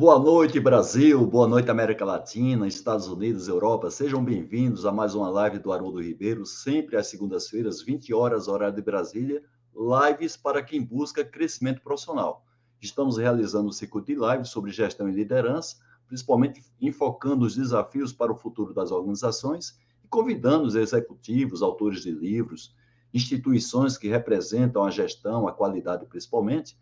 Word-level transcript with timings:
Boa 0.00 0.18
noite, 0.18 0.58
Brasil. 0.58 1.26
Boa 1.26 1.46
noite, 1.46 1.70
América 1.70 2.06
Latina, 2.06 2.66
Estados 2.66 3.06
Unidos, 3.06 3.48
Europa. 3.48 3.90
Sejam 3.90 4.24
bem-vindos 4.24 4.86
a 4.86 4.90
mais 4.90 5.14
uma 5.14 5.28
live 5.28 5.58
do 5.58 5.70
Haroldo 5.70 6.00
Ribeiro, 6.00 6.46
sempre 6.46 6.96
às 6.96 7.08
segundas-feiras, 7.08 7.82
20 7.82 8.14
horas, 8.14 8.48
horário 8.48 8.74
de 8.74 8.80
Brasília. 8.80 9.42
Lives 9.76 10.38
para 10.38 10.62
quem 10.62 10.82
busca 10.82 11.22
crescimento 11.22 11.82
profissional. 11.82 12.46
Estamos 12.80 13.18
realizando 13.18 13.68
um 13.68 13.72
circuito 13.72 14.06
de 14.06 14.14
lives 14.14 14.48
sobre 14.48 14.70
gestão 14.70 15.06
e 15.06 15.12
liderança, 15.12 15.76
principalmente 16.08 16.64
enfocando 16.80 17.44
os 17.44 17.54
desafios 17.54 18.10
para 18.10 18.32
o 18.32 18.36
futuro 18.36 18.72
das 18.72 18.90
organizações 18.90 19.78
e 20.02 20.08
convidando 20.08 20.64
os 20.64 20.76
executivos, 20.76 21.60
autores 21.60 22.00
de 22.00 22.10
livros, 22.10 22.74
instituições 23.12 23.98
que 23.98 24.08
representam 24.08 24.82
a 24.82 24.90
gestão, 24.90 25.46
a 25.46 25.52
qualidade 25.52 26.06
principalmente. 26.06 26.74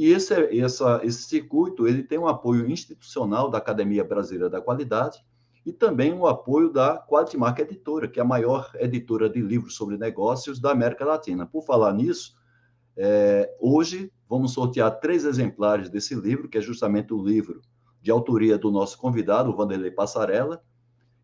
E 0.00 0.12
esse, 0.14 0.32
essa, 0.58 0.98
esse 1.04 1.24
circuito 1.24 1.86
ele 1.86 2.02
tem 2.02 2.18
um 2.18 2.26
apoio 2.26 2.66
institucional 2.70 3.50
da 3.50 3.58
Academia 3.58 4.02
Brasileira 4.02 4.48
da 4.48 4.58
Qualidade 4.58 5.22
e 5.66 5.74
também 5.74 6.14
o 6.14 6.26
apoio 6.26 6.72
da 6.72 6.96
Quality 6.96 7.36
Mark 7.36 7.58
Editora, 7.58 8.08
que 8.08 8.18
é 8.18 8.22
a 8.22 8.26
maior 8.26 8.70
editora 8.76 9.28
de 9.28 9.42
livros 9.42 9.74
sobre 9.74 9.98
negócios 9.98 10.58
da 10.58 10.70
América 10.70 11.04
Latina. 11.04 11.44
Por 11.44 11.66
falar 11.66 11.92
nisso, 11.92 12.34
é, 12.96 13.54
hoje 13.60 14.10
vamos 14.26 14.54
sortear 14.54 15.00
três 15.00 15.26
exemplares 15.26 15.90
desse 15.90 16.14
livro, 16.14 16.48
que 16.48 16.56
é 16.56 16.62
justamente 16.62 17.12
o 17.12 17.22
livro 17.22 17.60
de 18.00 18.10
autoria 18.10 18.56
do 18.56 18.70
nosso 18.70 18.96
convidado, 18.96 19.50
o 19.50 19.54
Vanderlei 19.54 19.90
Passarella. 19.90 20.62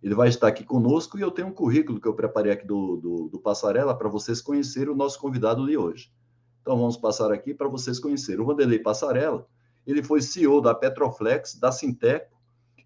Ele 0.03 0.15
vai 0.15 0.29
estar 0.29 0.49
aqui 0.49 0.65
conosco 0.65 1.17
e 1.17 1.23
eu 1.23 1.31
tenho 1.31 1.49
um 1.49 1.55
currículo 1.55 1.99
que 1.99 2.07
eu 2.07 2.15
preparei 2.15 2.53
aqui 2.53 2.67
do, 2.67 2.99
do, 2.99 3.29
do 3.31 3.41
Passarella 3.41 3.97
para 3.97 4.11
vocês 4.11 4.43
conhecerem 4.43 4.93
o 4.93 4.95
nosso 4.95 5.19
convidado 5.19 5.67
de 5.67 5.79
hoje. 5.79 6.11
Então 6.67 6.77
vamos 6.77 6.97
passar 6.97 7.31
aqui 7.31 7.55
para 7.55 7.69
vocês 7.69 8.01
conhecerem. 8.01 8.41
O 8.41 8.45
Vanderlei 8.45 8.81
Passarella, 8.81 9.47
ele 9.87 10.03
foi 10.03 10.21
CEO 10.21 10.61
da 10.61 10.75
Petroflex, 10.75 11.55
da 11.55 11.71
Sinteco 11.71 12.37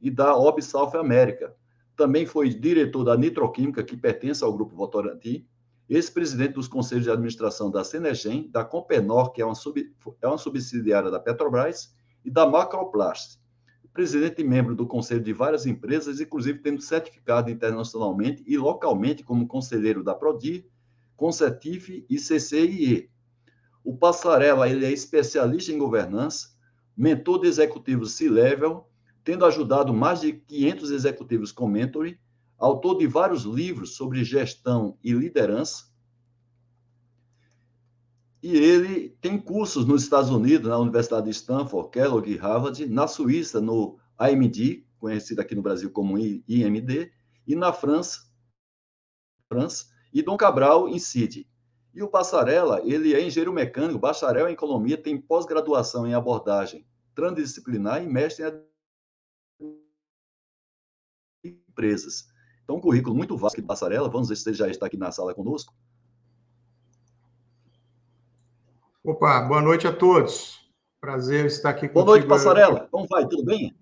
e 0.03 0.11
da 0.11 0.37
Ob 0.37 0.61
South 0.61 0.95
America. 0.99 1.57
Também 1.97 2.27
foi 2.27 2.51
diretor 2.51 3.05
da 3.05 3.17
Nitroquímica, 3.17 3.83
que 3.83 3.97
pertence 3.97 4.45
ao 4.45 4.53
Grupo 4.53 4.77
Votorantim, 4.77 5.47
ex-presidente 5.89 6.53
dos 6.53 6.69
conselhos 6.69 7.05
de 7.05 7.11
administração 7.11 7.71
da 7.71 7.83
Senegem, 7.83 8.51
da 8.51 8.63
Compenor, 8.63 9.33
que 9.33 9.41
é 9.41 9.47
uma, 9.47 9.55
sub, 9.55 9.91
é 10.21 10.29
uma 10.29 10.37
subsidiária 10.37 11.11
da 11.11 11.19
Petrobras, 11.19 11.95
e 12.23 12.31
da 12.31 12.47
Macroplast. 12.47 13.41
Presidente 13.95 14.43
e 14.43 14.45
membro 14.45 14.77
do 14.77 14.87
conselho 14.87 15.23
de 15.23 15.33
várias 15.33 15.65
empresas, 15.65 16.21
inclusive 16.21 16.59
tendo 16.59 16.83
certificado 16.83 17.51
internacionalmente 17.51 18.45
e 18.47 18.59
localmente 18.59 19.25
como 19.25 19.49
conselheiro 19.49 20.05
da 20.05 20.15
Prodir, 20.15 20.67
Concetif 21.17 22.05
e 22.11 22.17
CCIE. 22.19 23.09
O 23.83 23.97
Passarela 23.97 24.69
ele 24.69 24.85
é 24.85 24.93
especialista 24.93 25.73
em 25.73 25.79
governança, 25.79 26.51
mentor 26.97 27.41
de 27.41 27.49
executivos 27.49 28.13
C-Level, 28.13 28.87
tendo 29.25 29.45
ajudado 29.45 29.93
mais 29.93 30.21
de 30.21 30.33
500 30.33 30.91
executivos 30.91 31.53
com 31.53 31.67
mentoring, 31.67 32.17
autor 32.59 32.99
de 32.99 33.07
vários 33.07 33.45
livros 33.45 33.97
sobre 33.97 34.23
gestão 34.23 34.99
e 35.03 35.13
liderança. 35.13 35.91
E 38.43 38.57
ele 38.57 39.11
tem 39.21 39.39
cursos 39.39 39.87
nos 39.87 40.03
Estados 40.03 40.31
Unidos, 40.31 40.69
na 40.69 40.79
Universidade 40.79 41.27
de 41.27 41.31
Stanford, 41.31 41.91
Kellogg 41.91 42.31
e 42.31 42.37
Harvard, 42.37 42.87
na 42.87 43.07
Suíça, 43.07 43.61
no 43.61 43.99
AMD, 44.19 44.87
conhecido 44.99 45.41
aqui 45.41 45.55
no 45.55 45.63
Brasil 45.63 45.91
como 45.91 46.19
IMD, 46.19 47.13
e 47.47 47.57
na 47.57 47.73
França, 47.73 48.31
França 49.49 49.87
e 50.13 50.23
Dom 50.23 50.37
Cabral, 50.37 50.89
em 50.89 50.99
Sydney. 50.99 51.50
E 51.93 52.03
o 52.03 52.09
Passarela, 52.09 52.81
ele 52.85 53.15
é 53.15 53.21
engenheiro 53.21 53.53
mecânico, 53.53 53.99
bacharel 53.99 54.49
em 54.49 54.53
economia, 54.53 54.97
tem 54.97 55.21
pós-graduação 55.21 56.07
em 56.07 56.15
abordagem 56.15 56.87
transdisciplinar 57.15 58.03
e 58.03 58.07
mestre 58.07 58.45
em 61.45 61.61
empresas. 61.69 62.29
Então, 62.63 62.77
um 62.77 62.81
currículo 62.81 63.15
muito 63.15 63.37
vasto 63.37 63.61
de 63.61 63.67
Passarela. 63.67 64.09
Vamos 64.09 64.29
ver 64.29 64.37
se 64.37 64.49
ele 64.49 64.57
já 64.57 64.69
está 64.69 64.87
aqui 64.87 64.97
na 64.97 65.11
sala 65.11 65.35
conosco. 65.35 65.75
Opa, 69.03 69.43
boa 69.43 69.61
noite 69.61 69.87
a 69.87 69.93
todos. 69.93 70.61
Prazer 71.01 71.47
estar 71.47 71.71
aqui 71.71 71.89
Boa 71.89 72.05
noite, 72.05 72.27
Passarela. 72.27 72.87
Como 72.91 73.07
vai? 73.09 73.27
Tudo 73.27 73.45
bem? 73.45 73.75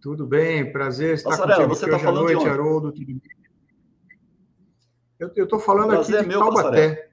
Tudo 0.00 0.26
bem, 0.26 0.72
prazer 0.72 1.14
estar 1.14 1.30
Passarela, 1.30 1.68
contigo 1.68 1.74
você 1.76 1.84
está 1.84 1.98
falando 1.98 2.24
noite, 2.24 2.48
Haroldo. 2.48 2.92
Tudo 2.92 3.06
bem? 3.06 3.41
Eu 5.36 5.44
estou 5.44 5.60
falando 5.60 5.88
Prazer 5.88 6.16
aqui 6.16 6.28
de 6.28 6.34
é 6.34 6.36
meu, 6.36 6.38
Taubaté. 6.40 7.10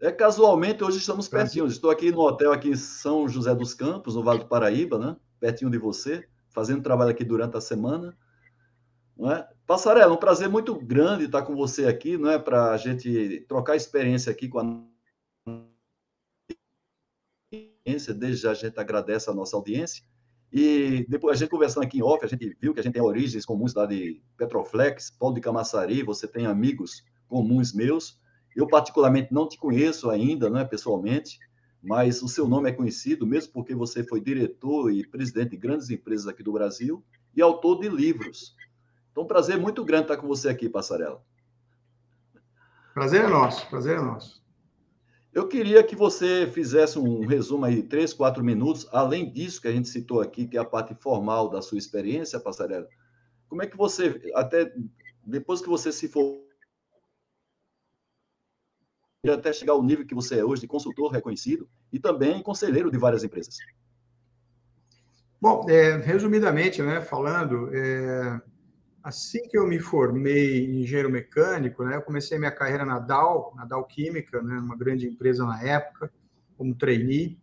É 0.00 0.10
casualmente, 0.10 0.82
hoje 0.82 0.98
estamos 0.98 1.28
pertinho. 1.28 1.66
Estou 1.66 1.90
aqui 1.90 2.10
no 2.10 2.20
hotel 2.20 2.52
aqui 2.52 2.70
em 2.70 2.76
São 2.76 3.28
José 3.28 3.54
dos 3.54 3.74
Campos, 3.74 4.14
no 4.14 4.22
Vale 4.22 4.40
do 4.40 4.46
Paraíba, 4.46 4.98
né? 4.98 5.16
Pertinho 5.38 5.70
de 5.70 5.78
você, 5.78 6.26
fazendo 6.50 6.82
trabalho 6.82 7.10
aqui 7.10 7.24
durante 7.24 7.56
a 7.56 7.60
semana. 7.60 8.16
Não 9.16 9.30
é? 9.30 9.46
Passarela, 9.66 10.12
um 10.12 10.18
prazer 10.18 10.48
muito 10.48 10.74
grande 10.74 11.24
estar 11.24 11.42
com 11.42 11.54
você 11.54 11.86
aqui, 11.86 12.16
não 12.16 12.30
é? 12.30 12.38
Para 12.38 12.70
a 12.70 12.76
gente 12.76 13.44
trocar 13.48 13.76
experiência 13.76 14.32
aqui 14.32 14.48
com 14.48 14.58
a 14.58 14.64
Desde 17.84 18.42
já 18.42 18.50
a 18.50 18.54
gente 18.54 18.78
agradece 18.80 19.30
a 19.30 19.34
nossa 19.34 19.56
audiência. 19.56 20.04
E 20.58 21.04
depois 21.06 21.36
a 21.36 21.38
gente 21.38 21.50
conversando 21.50 21.82
aqui 21.82 21.98
em 21.98 22.02
off, 22.02 22.24
a 22.24 22.28
gente 22.28 22.56
viu 22.58 22.72
que 22.72 22.80
a 22.80 22.82
gente 22.82 22.94
tem 22.94 23.02
origens 23.02 23.44
comuns 23.44 23.74
lá 23.74 23.84
de 23.84 24.22
Petroflex, 24.38 25.10
Paulo 25.10 25.34
de 25.34 25.40
Camaçari, 25.42 26.02
você 26.02 26.26
tem 26.26 26.46
amigos 26.46 27.04
comuns 27.28 27.74
meus. 27.74 28.18
Eu, 28.56 28.66
particularmente, 28.66 29.34
não 29.34 29.46
te 29.46 29.58
conheço 29.58 30.08
ainda, 30.08 30.48
né, 30.48 30.64
pessoalmente, 30.64 31.38
mas 31.82 32.22
o 32.22 32.28
seu 32.28 32.48
nome 32.48 32.70
é 32.70 32.72
conhecido, 32.72 33.26
mesmo 33.26 33.52
porque 33.52 33.74
você 33.74 34.02
foi 34.02 34.18
diretor 34.18 34.90
e 34.90 35.06
presidente 35.06 35.50
de 35.50 35.58
grandes 35.58 35.90
empresas 35.90 36.26
aqui 36.26 36.42
do 36.42 36.54
Brasil 36.54 37.04
e 37.34 37.42
autor 37.42 37.80
de 37.80 37.90
livros. 37.90 38.56
Então, 39.12 39.26
prazer 39.26 39.58
muito 39.58 39.84
grande 39.84 40.04
estar 40.04 40.16
com 40.16 40.26
você 40.26 40.48
aqui, 40.48 40.70
Passarela. 40.70 41.22
Prazer 42.94 43.24
é 43.24 43.28
nosso, 43.28 43.68
prazer 43.68 43.98
é 43.98 44.00
nosso. 44.00 44.42
Eu 45.36 45.46
queria 45.46 45.84
que 45.84 45.94
você 45.94 46.46
fizesse 46.46 46.98
um 46.98 47.26
resumo 47.26 47.66
aí, 47.66 47.82
três, 47.82 48.14
quatro 48.14 48.42
minutos, 48.42 48.88
além 48.90 49.30
disso 49.30 49.60
que 49.60 49.68
a 49.68 49.70
gente 49.70 49.86
citou 49.86 50.22
aqui, 50.22 50.46
que 50.48 50.56
é 50.56 50.60
a 50.60 50.64
parte 50.64 50.94
formal 50.94 51.50
da 51.50 51.60
sua 51.60 51.76
experiência, 51.76 52.40
Passarela. 52.40 52.88
Como 53.46 53.60
é 53.60 53.66
que 53.66 53.76
você, 53.76 54.32
até 54.34 54.72
depois 55.22 55.60
que 55.60 55.68
você 55.68 55.92
se 55.92 56.08
for 56.08 56.42
até 59.30 59.52
chegar 59.52 59.74
ao 59.74 59.82
nível 59.82 60.06
que 60.06 60.14
você 60.14 60.38
é 60.38 60.44
hoje 60.44 60.62
de 60.62 60.68
consultor 60.68 61.12
reconhecido 61.12 61.68
e 61.92 61.98
também 61.98 62.42
conselheiro 62.42 62.90
de 62.90 62.96
várias 62.96 63.22
empresas? 63.22 63.58
Bom, 65.38 65.68
é, 65.68 65.98
resumidamente, 65.98 66.80
né, 66.80 67.02
falando, 67.02 67.68
é, 67.76 68.40
assim 69.06 69.46
que 69.48 69.56
eu 69.56 69.64
me 69.68 69.78
formei 69.78 70.66
em 70.66 70.82
engenheiro 70.82 71.08
mecânico, 71.08 71.84
né, 71.84 71.94
eu 71.94 72.02
comecei 72.02 72.36
minha 72.38 72.50
carreira 72.50 72.84
na 72.84 72.98
Dow, 72.98 73.54
na 73.54 73.64
Dow 73.64 73.84
Química, 73.84 74.42
né, 74.42 74.58
uma 74.58 74.76
grande 74.76 75.06
empresa 75.06 75.46
na 75.46 75.62
época, 75.62 76.10
como 76.58 76.74
trainee, 76.74 77.38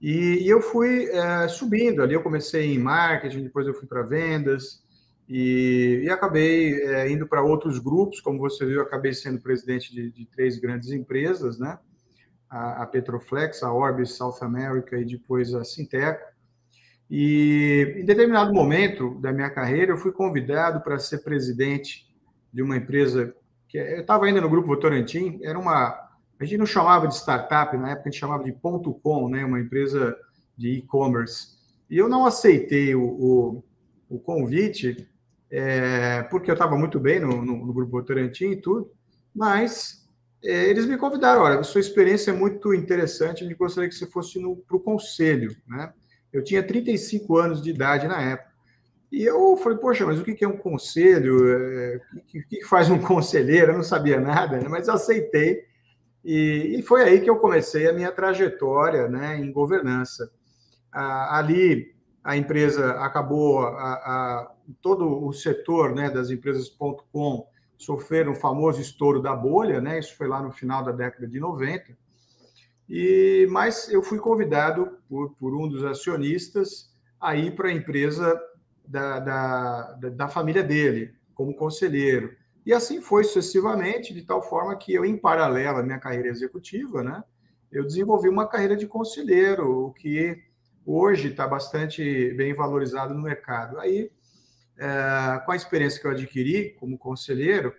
e, 0.00 0.44
e 0.44 0.48
eu 0.48 0.62
fui 0.62 1.10
é, 1.10 1.46
subindo 1.48 2.02
ali. 2.02 2.14
Eu 2.14 2.22
comecei 2.22 2.74
em 2.74 2.78
marketing, 2.78 3.42
depois 3.42 3.66
eu 3.66 3.74
fui 3.74 3.86
para 3.86 4.02
vendas 4.02 4.82
e, 5.28 6.02
e 6.04 6.10
acabei 6.10 6.74
é, 6.82 7.10
indo 7.10 7.26
para 7.26 7.42
outros 7.42 7.78
grupos. 7.78 8.20
Como 8.20 8.38
você 8.38 8.66
viu, 8.66 8.82
acabei 8.82 9.14
sendo 9.14 9.40
presidente 9.40 9.94
de, 9.94 10.10
de 10.10 10.26
três 10.26 10.58
grandes 10.58 10.90
empresas, 10.90 11.58
né? 11.58 11.78
A, 12.50 12.82
a 12.82 12.86
Petroflex, 12.86 13.62
a 13.62 13.72
Orbis 13.72 14.12
South 14.12 14.38
America 14.42 14.96
e 14.98 15.04
depois 15.04 15.54
a 15.54 15.64
Sinteco. 15.64 16.33
E 17.10 17.96
em 17.98 18.04
determinado 18.04 18.52
momento 18.52 19.18
da 19.20 19.32
minha 19.32 19.50
carreira, 19.50 19.92
eu 19.92 19.98
fui 19.98 20.12
convidado 20.12 20.80
para 20.80 20.98
ser 20.98 21.18
presidente 21.18 22.06
de 22.52 22.62
uma 22.62 22.76
empresa 22.76 23.34
que 23.68 23.78
eu 23.78 24.00
estava 24.00 24.26
ainda 24.26 24.40
no 24.40 24.48
grupo 24.48 24.68
Votorantim, 24.68 25.40
era 25.42 25.58
uma 25.58 26.04
a 26.40 26.44
gente 26.44 26.58
não 26.58 26.66
chamava 26.66 27.06
de 27.06 27.14
startup, 27.14 27.76
na 27.76 27.92
época 27.92 28.08
a 28.08 28.12
gente 28.12 28.20
chamava 28.20 28.44
de 28.44 28.52
ponto 28.52 28.92
.com, 28.94 29.28
né, 29.28 29.44
uma 29.44 29.60
empresa 29.60 30.16
de 30.56 30.70
e-commerce. 30.70 31.54
E 31.88 31.96
eu 31.96 32.08
não 32.08 32.26
aceitei 32.26 32.94
o, 32.94 33.02
o, 33.02 33.64
o 34.08 34.18
convite, 34.18 35.08
é, 35.50 36.22
porque 36.24 36.50
eu 36.50 36.54
estava 36.54 36.76
muito 36.76 36.98
bem 36.98 37.20
no, 37.20 37.44
no, 37.44 37.66
no, 37.66 37.72
grupo 37.72 37.92
Votorantim 37.92 38.50
e 38.50 38.60
tudo, 38.60 38.90
mas 39.34 40.08
é, 40.42 40.68
eles 40.68 40.86
me 40.86 40.96
convidaram, 40.96 41.42
olha, 41.42 41.62
sua 41.62 41.80
experiência 41.80 42.30
é 42.30 42.34
muito 42.34 42.74
interessante, 42.74 43.44
a 43.44 43.46
gente 43.46 43.56
gostaria 43.56 43.88
que 43.88 43.94
você 43.94 44.06
fosse 44.06 44.40
para 44.66 44.76
o 44.76 44.80
conselho, 44.80 45.54
né? 45.66 45.92
Eu 46.34 46.42
tinha 46.42 46.62
35 46.62 47.38
anos 47.38 47.62
de 47.62 47.70
idade 47.70 48.08
na 48.08 48.20
época. 48.20 48.52
E 49.10 49.22
eu 49.22 49.56
falei, 49.56 49.78
poxa, 49.78 50.04
mas 50.04 50.18
o 50.18 50.24
que 50.24 50.44
é 50.44 50.48
um 50.48 50.56
conselho? 50.56 51.48
É, 51.48 52.00
o 52.16 52.20
que 52.48 52.64
faz 52.64 52.90
um 52.90 52.98
conselheiro? 53.00 53.70
Eu 53.70 53.76
não 53.76 53.84
sabia 53.84 54.20
nada, 54.20 54.58
né? 54.58 54.66
mas 54.68 54.88
aceitei. 54.88 55.62
E, 56.24 56.82
foi 56.82 57.04
aí 57.04 57.20
que 57.20 57.30
eu 57.30 57.36
comecei 57.36 57.88
a 57.88 57.92
minha 57.92 58.10
trajetória 58.10 59.08
né, 59.08 59.36
em 59.36 59.52
governança. 59.52 60.28
ali, 60.90 61.94
a 62.24 62.36
empresa 62.36 62.92
acabou, 62.94 63.60
a, 63.60 63.92
a, 63.92 64.52
todo 64.82 65.24
o 65.24 65.32
setor 65.32 65.94
né, 65.94 66.10
das 66.10 66.30
empresas.com 66.30 67.46
sofreram 67.76 68.32
o 68.32 68.36
famoso 68.36 68.80
estouro 68.80 69.20
da 69.20 69.36
bolha, 69.36 69.80
né? 69.80 69.98
isso 69.98 70.16
foi 70.16 70.26
lá 70.26 70.42
no 70.42 70.50
final 70.50 70.82
da 70.82 70.90
década 70.90 71.28
de 71.28 71.38
90. 71.38 71.96
E 72.88 73.46
mas 73.50 73.88
eu 73.88 74.02
fui 74.02 74.18
convidado 74.18 74.98
por, 75.08 75.34
por 75.36 75.54
um 75.54 75.68
dos 75.68 75.84
acionistas 75.84 76.92
a 77.20 77.34
ir 77.34 77.54
para 77.54 77.68
a 77.68 77.72
empresa 77.72 78.38
da, 78.86 79.18
da, 79.18 79.92
da 80.10 80.28
família 80.28 80.62
dele, 80.62 81.14
como 81.34 81.54
conselheiro. 81.54 82.36
E 82.66 82.72
assim 82.72 83.00
foi 83.00 83.24
sucessivamente, 83.24 84.14
de 84.14 84.22
tal 84.22 84.42
forma 84.42 84.76
que 84.76 84.92
eu, 84.92 85.04
em 85.04 85.16
paralelo 85.16 85.78
à 85.78 85.82
minha 85.82 85.98
carreira 85.98 86.28
executiva, 86.28 87.02
né, 87.02 87.22
eu 87.70 87.84
desenvolvi 87.84 88.28
uma 88.28 88.46
carreira 88.46 88.76
de 88.76 88.86
conselheiro, 88.86 89.86
o 89.86 89.92
que 89.92 90.42
hoje 90.86 91.28
está 91.28 91.46
bastante 91.46 92.32
bem 92.34 92.54
valorizado 92.54 93.14
no 93.14 93.22
mercado. 93.22 93.78
Aí, 93.80 94.10
é, 94.78 95.40
com 95.44 95.52
a 95.52 95.56
experiência 95.56 96.00
que 96.00 96.06
eu 96.06 96.10
adquiri 96.10 96.70
como 96.78 96.98
conselheiro, 96.98 97.74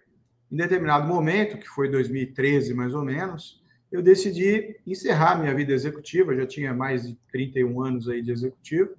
em 0.51 0.57
determinado 0.57 1.07
momento, 1.07 1.57
que 1.57 1.67
foi 1.67 1.89
2013 1.89 2.73
mais 2.73 2.93
ou 2.93 3.03
menos, 3.03 3.63
eu 3.95 4.01
decidi 4.01 4.77
encerrar 4.85 5.39
minha 5.39 5.55
vida 5.55 5.71
executiva, 5.71 6.35
já 6.35 6.45
tinha 6.45 6.73
mais 6.73 7.07
de 7.07 7.17
31 7.31 7.81
anos 7.81 8.09
aí 8.09 8.21
de 8.21 8.29
executivo, 8.29 8.93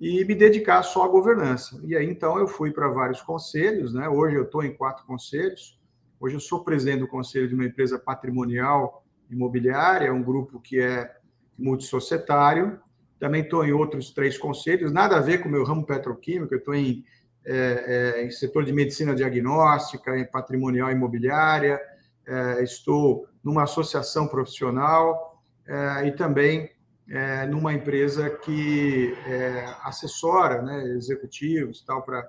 e 0.00 0.24
me 0.24 0.34
dedicar 0.34 0.82
só 0.82 1.04
à 1.04 1.08
governança. 1.08 1.78
E 1.84 1.94
aí, 1.94 2.06
então, 2.08 2.38
eu 2.38 2.48
fui 2.48 2.70
para 2.70 2.88
vários 2.88 3.20
conselhos, 3.20 3.92
né? 3.92 4.08
Hoje 4.08 4.34
eu 4.34 4.44
estou 4.44 4.64
em 4.64 4.74
quatro 4.74 5.04
conselhos. 5.04 5.78
Hoje 6.18 6.34
eu 6.34 6.40
sou 6.40 6.64
presidente 6.64 7.00
do 7.00 7.08
conselho 7.08 7.46
de 7.46 7.54
uma 7.54 7.66
empresa 7.66 7.98
patrimonial 7.98 9.04
imobiliária, 9.30 10.12
um 10.12 10.22
grupo 10.22 10.58
que 10.58 10.80
é 10.80 11.14
multissocietário. 11.58 12.80
Também 13.20 13.42
estou 13.42 13.66
em 13.66 13.72
outros 13.72 14.12
três 14.12 14.38
conselhos, 14.38 14.90
nada 14.90 15.18
a 15.18 15.20
ver 15.20 15.42
com 15.42 15.48
o 15.48 15.52
meu 15.52 15.62
ramo 15.62 15.84
petroquímico, 15.84 16.54
eu 16.54 16.58
estou 16.58 16.74
em, 16.74 17.04
é, 17.44 18.14
é, 18.16 18.26
em 18.26 18.30
setor 18.30 18.64
de 18.64 18.72
medicina 18.72 19.14
diagnóstica, 19.14 20.18
em 20.18 20.24
patrimonial 20.24 20.90
imobiliária, 20.90 21.78
é, 22.26 22.62
estou 22.62 23.26
numa 23.42 23.64
associação 23.64 24.26
profissional 24.26 25.42
é, 25.66 26.06
e 26.06 26.12
também 26.12 26.70
é, 27.08 27.46
numa 27.46 27.72
empresa 27.72 28.30
que 28.30 29.14
é, 29.26 29.74
assessora 29.82 30.62
né, 30.62 30.84
executivos 30.96 31.82
tal 31.84 32.02
para 32.02 32.28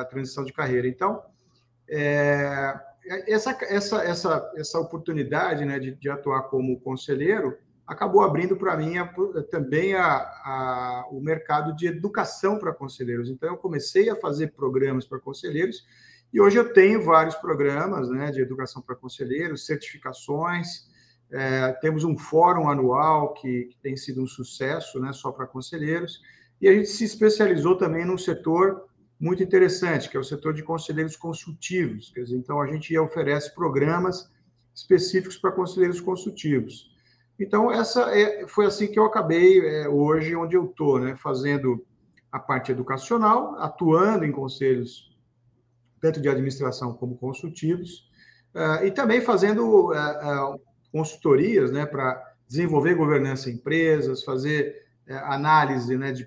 a 0.00 0.04
transição 0.04 0.44
de 0.44 0.52
carreira. 0.52 0.88
Então, 0.88 1.22
essa, 3.26 3.56
essa, 3.62 4.02
essa, 4.04 4.52
essa 4.56 4.80
oportunidade 4.80 5.64
né, 5.64 5.78
de, 5.78 5.94
de 5.94 6.08
atuar 6.08 6.44
como 6.44 6.80
conselheiro 6.80 7.58
acabou 7.86 8.22
abrindo 8.22 8.56
para 8.56 8.76
mim 8.76 8.96
a, 8.96 9.12
também 9.50 9.94
a, 9.94 10.16
a, 10.16 11.08
o 11.10 11.20
mercado 11.20 11.74
de 11.74 11.86
educação 11.86 12.58
para 12.58 12.72
conselheiros. 12.72 13.28
Então, 13.28 13.50
eu 13.50 13.56
comecei 13.56 14.08
a 14.08 14.16
fazer 14.16 14.52
programas 14.52 15.04
para 15.04 15.18
conselheiros 15.18 15.84
e 16.32 16.40
hoje 16.40 16.56
eu 16.56 16.72
tenho 16.72 17.02
vários 17.02 17.34
programas 17.34 18.08
né, 18.08 18.30
de 18.30 18.40
educação 18.40 18.80
para 18.80 18.96
conselheiros, 18.96 19.66
certificações, 19.66 20.90
é, 21.30 21.72
temos 21.80 22.04
um 22.04 22.16
fórum 22.16 22.68
anual 22.68 23.34
que, 23.34 23.64
que, 23.64 23.78
tem 23.82 23.96
sido 23.96 24.22
um 24.22 24.26
sucesso, 24.26 24.98
né, 24.98 25.12
só 25.12 25.30
para 25.30 25.46
conselheiros, 25.46 26.22
e 26.60 26.68
a 26.68 26.72
gente 26.72 26.88
se 26.88 27.04
especializou 27.04 27.76
também 27.76 28.04
num 28.04 28.16
setor 28.16 28.86
muito 29.18 29.42
interessante, 29.42 30.08
que 30.08 30.16
é 30.16 30.20
o 30.20 30.24
setor 30.24 30.52
de 30.52 30.62
conselheiros 30.62 31.16
consultivos. 31.16 32.10
Quer 32.10 32.22
dizer, 32.22 32.36
então, 32.36 32.60
a 32.60 32.66
gente 32.66 32.96
oferece 32.98 33.54
programas 33.54 34.30
específicos 34.74 35.36
para 35.36 35.52
conselheiros 35.52 36.00
consultivos. 36.00 36.90
Então, 37.38 37.70
essa 37.70 38.10
é, 38.16 38.46
foi 38.46 38.66
assim 38.66 38.88
que 38.88 38.98
eu 38.98 39.04
acabei 39.04 39.60
é, 39.60 39.88
hoje, 39.88 40.34
onde 40.34 40.56
eu 40.56 40.64
estou, 40.64 40.98
né, 40.98 41.16
fazendo 41.16 41.84
a 42.30 42.38
parte 42.38 42.72
educacional, 42.72 43.56
atuando 43.58 44.24
em 44.24 44.32
conselhos 44.32 45.11
tanto 46.02 46.20
de 46.20 46.28
administração 46.28 46.92
como 46.92 47.16
consultivos, 47.16 48.10
uh, 48.54 48.84
e 48.84 48.90
também 48.90 49.20
fazendo 49.20 49.90
uh, 49.90 50.54
uh, 50.54 50.60
consultorias 50.90 51.70
né, 51.70 51.86
para 51.86 52.20
desenvolver 52.46 52.94
governança 52.94 53.48
em 53.48 53.54
empresas, 53.54 54.24
fazer 54.24 54.82
análise 55.24 55.96
né, 55.96 56.12
de, 56.12 56.26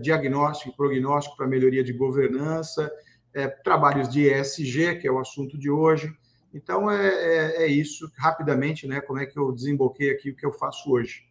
diagnóstico 0.00 0.70
e 0.70 0.76
prognóstico 0.76 1.36
para 1.36 1.46
melhoria 1.46 1.84
de 1.84 1.92
governança, 1.92 2.90
trabalhos 3.62 4.08
de 4.08 4.28
ESG, 4.28 4.96
que 4.98 5.06
é 5.06 5.12
o 5.12 5.20
assunto 5.20 5.58
de 5.58 5.70
hoje. 5.70 6.10
Então, 6.52 6.90
é, 6.90 7.06
é, 7.06 7.62
é, 7.64 7.66
isso, 7.66 8.10
rapidamente, 8.16 8.86
né, 8.86 9.00
como 9.00 9.18
é 9.18 9.26
que 9.26 9.38
eu 9.38 9.52
desemboquei 9.52 10.10
aqui 10.10 10.30
o 10.30 10.34
que 10.34 10.46
eu 10.46 10.52
faço 10.52 10.90
hoje. 10.90 11.22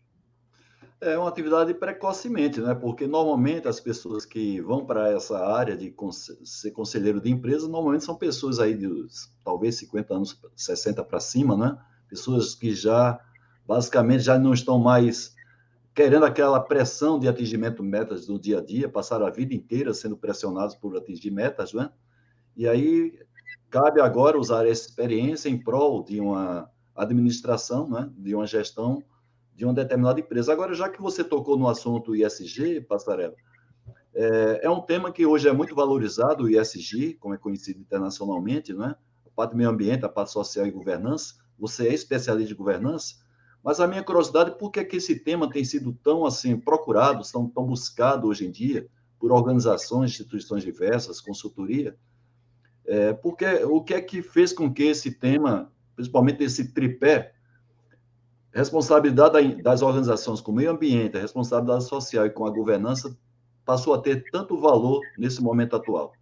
É 1.06 1.16
uma 1.20 1.30
atividade 1.30 1.72
precocemente, 1.76 2.60
né? 2.60 2.74
porque 2.74 3.06
normalmente 3.06 3.68
as 3.68 3.80
pessoas 3.80 4.26
que 4.26 4.60
vão 4.62 4.84
para 4.84 5.12
essa 5.12 5.38
área 5.38 5.78
de 5.78 5.94
ser 6.44 6.72
conselheiro 6.72 7.22
de 7.22 7.30
empresa, 7.30 7.68
normalmente 7.68 8.04
são 8.04 8.16
pessoas 8.16 8.60
aí 8.60 8.76
de 8.76 8.90
talvez 9.44 9.76
50 9.76 10.16
anos, 10.16 10.42
60 10.56 11.04
para 11.04 11.20
cima, 11.20 11.56
né? 11.56 11.78
pessoas 12.10 12.56
que 12.56 12.74
já, 12.74 13.20
basicamente, 13.68 14.24
já 14.24 14.40
não 14.40 14.52
estão 14.52 14.80
mais 14.80 15.36
querendo 15.94 16.26
aquela 16.26 16.60
pressão 16.60 17.20
de 17.20 17.28
atingimento 17.28 17.84
de 17.84 17.88
metas 17.88 18.26
do 18.26 18.40
dia 18.40 18.58
a 18.58 18.62
dia, 18.62 18.90
passaram 18.90 19.28
a 19.28 19.30
vida 19.30 19.54
inteira 19.54 19.94
sendo 19.94 20.18
pressionados 20.18 20.74
por 20.74 20.98
atingir 20.98 21.30
metas, 21.30 21.72
né? 21.72 21.92
E 22.58 22.68
aí 22.68 23.14
cabe 23.70 24.02
agora 24.02 24.40
usar 24.40 24.66
essa 24.66 24.90
experiência 24.90 25.50
em 25.50 25.58
prol 25.58 26.04
de 26.04 26.20
uma 26.20 26.68
administração, 26.96 27.88
né? 27.88 28.10
de 28.18 28.34
uma 28.34 28.48
gestão 28.48 29.04
de 29.56 29.64
uma 29.64 29.74
determinada 29.74 30.20
empresa. 30.20 30.52
Agora, 30.52 30.74
já 30.74 30.90
que 30.90 31.02
você 31.02 31.24
tocou 31.24 31.58
no 31.58 31.68
assunto 31.68 32.16
ISG, 32.16 32.82
Passarela, 32.82 33.34
é, 34.14 34.62
é 34.64 34.70
um 34.70 34.82
tema 34.82 35.12
que 35.12 35.26
hoje 35.26 35.48
é 35.48 35.54
muito 35.54 35.74
valorizado, 35.74 36.44
o 36.44 36.50
ISG, 36.50 37.14
como 37.16 37.34
é 37.34 37.38
conhecido 37.38 37.80
internacionalmente, 37.80 38.74
né? 38.74 38.96
a 39.26 39.30
parte 39.36 39.52
do 39.52 39.58
meio 39.58 39.70
ambiente, 39.70 40.06
a 40.06 40.10
parte 40.10 40.32
social 40.32 40.66
e 40.66 40.72
governança, 40.72 41.36
você 41.58 41.88
é 41.88 41.94
especialista 41.94 42.50
de 42.50 42.56
governança, 42.56 43.16
mas 43.64 43.80
a 43.80 43.88
minha 43.88 44.04
curiosidade, 44.04 44.58
por 44.58 44.70
que, 44.72 44.80
é 44.80 44.84
que 44.84 44.98
esse 44.98 45.20
tema 45.20 45.50
tem 45.50 45.64
sido 45.64 45.92
tão 46.04 46.26
assim 46.26 46.58
procurado, 46.58 47.24
tão, 47.32 47.50
tão 47.50 47.66
buscado 47.66 48.28
hoje 48.28 48.46
em 48.46 48.52
dia 48.52 48.88
por 49.20 49.32
organizações, 49.32 50.12
instituições 50.12 50.64
diversas, 50.64 51.20
consultoria? 51.20 51.98
É, 52.86 53.14
porque 53.14 53.46
o 53.64 53.82
que 53.82 53.94
é 53.94 54.02
que 54.02 54.22
fez 54.22 54.54
com 54.54 54.72
que 54.72 54.84
esse 54.84 55.12
tema, 55.12 55.72
principalmente 55.96 56.44
esse 56.44 56.74
tripé, 56.74 57.34
responsabilidade 58.58 59.62
das 59.62 59.82
organizações 59.82 60.40
com 60.40 60.52
o 60.52 60.56
meio 60.56 60.72
ambiente, 60.72 61.18
a 61.18 61.22
responsabilidade 61.22 61.84
social 61.86 62.26
e 62.26 62.30
com 62.30 62.46
a 62.46 62.52
governança, 62.52 63.18
passou 63.66 63.94
a 63.94 64.02
ter 64.02 64.24
tanto 64.32 64.60
valor 64.60 65.02
nesse 65.18 65.42
momento 65.42 65.76
atual? 65.76 66.14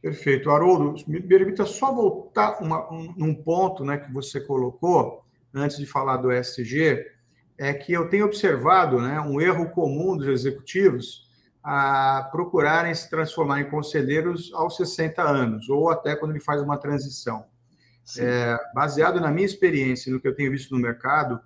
Perfeito. 0.00 0.50
Haroldo, 0.50 0.94
me 1.06 1.20
permita 1.20 1.66
só 1.66 1.92
voltar 1.92 2.62
uma, 2.62 2.90
um, 2.92 3.14
um 3.18 3.34
ponto 3.34 3.84
né, 3.84 3.98
que 3.98 4.12
você 4.12 4.40
colocou, 4.40 5.24
antes 5.52 5.76
de 5.76 5.86
falar 5.86 6.18
do 6.18 6.32
ESG, 6.32 7.04
é 7.58 7.74
que 7.74 7.92
eu 7.92 8.08
tenho 8.08 8.24
observado 8.24 9.00
né, 9.00 9.20
um 9.20 9.40
erro 9.40 9.68
comum 9.70 10.16
dos 10.16 10.28
executivos 10.28 11.28
a 11.62 12.28
procurarem 12.30 12.94
se 12.94 13.10
transformar 13.10 13.60
em 13.60 13.68
conselheiros 13.68 14.52
aos 14.54 14.76
60 14.76 15.20
anos, 15.20 15.68
ou 15.68 15.90
até 15.90 16.14
quando 16.14 16.30
ele 16.30 16.40
faz 16.40 16.62
uma 16.62 16.78
transição. 16.78 17.44
É, 18.16 18.58
baseado 18.74 19.20
na 19.20 19.30
minha 19.30 19.44
experiência, 19.44 20.12
no 20.12 20.20
que 20.20 20.28
eu 20.28 20.34
tenho 20.34 20.50
visto 20.50 20.74
no 20.74 20.80
mercado, 20.80 21.40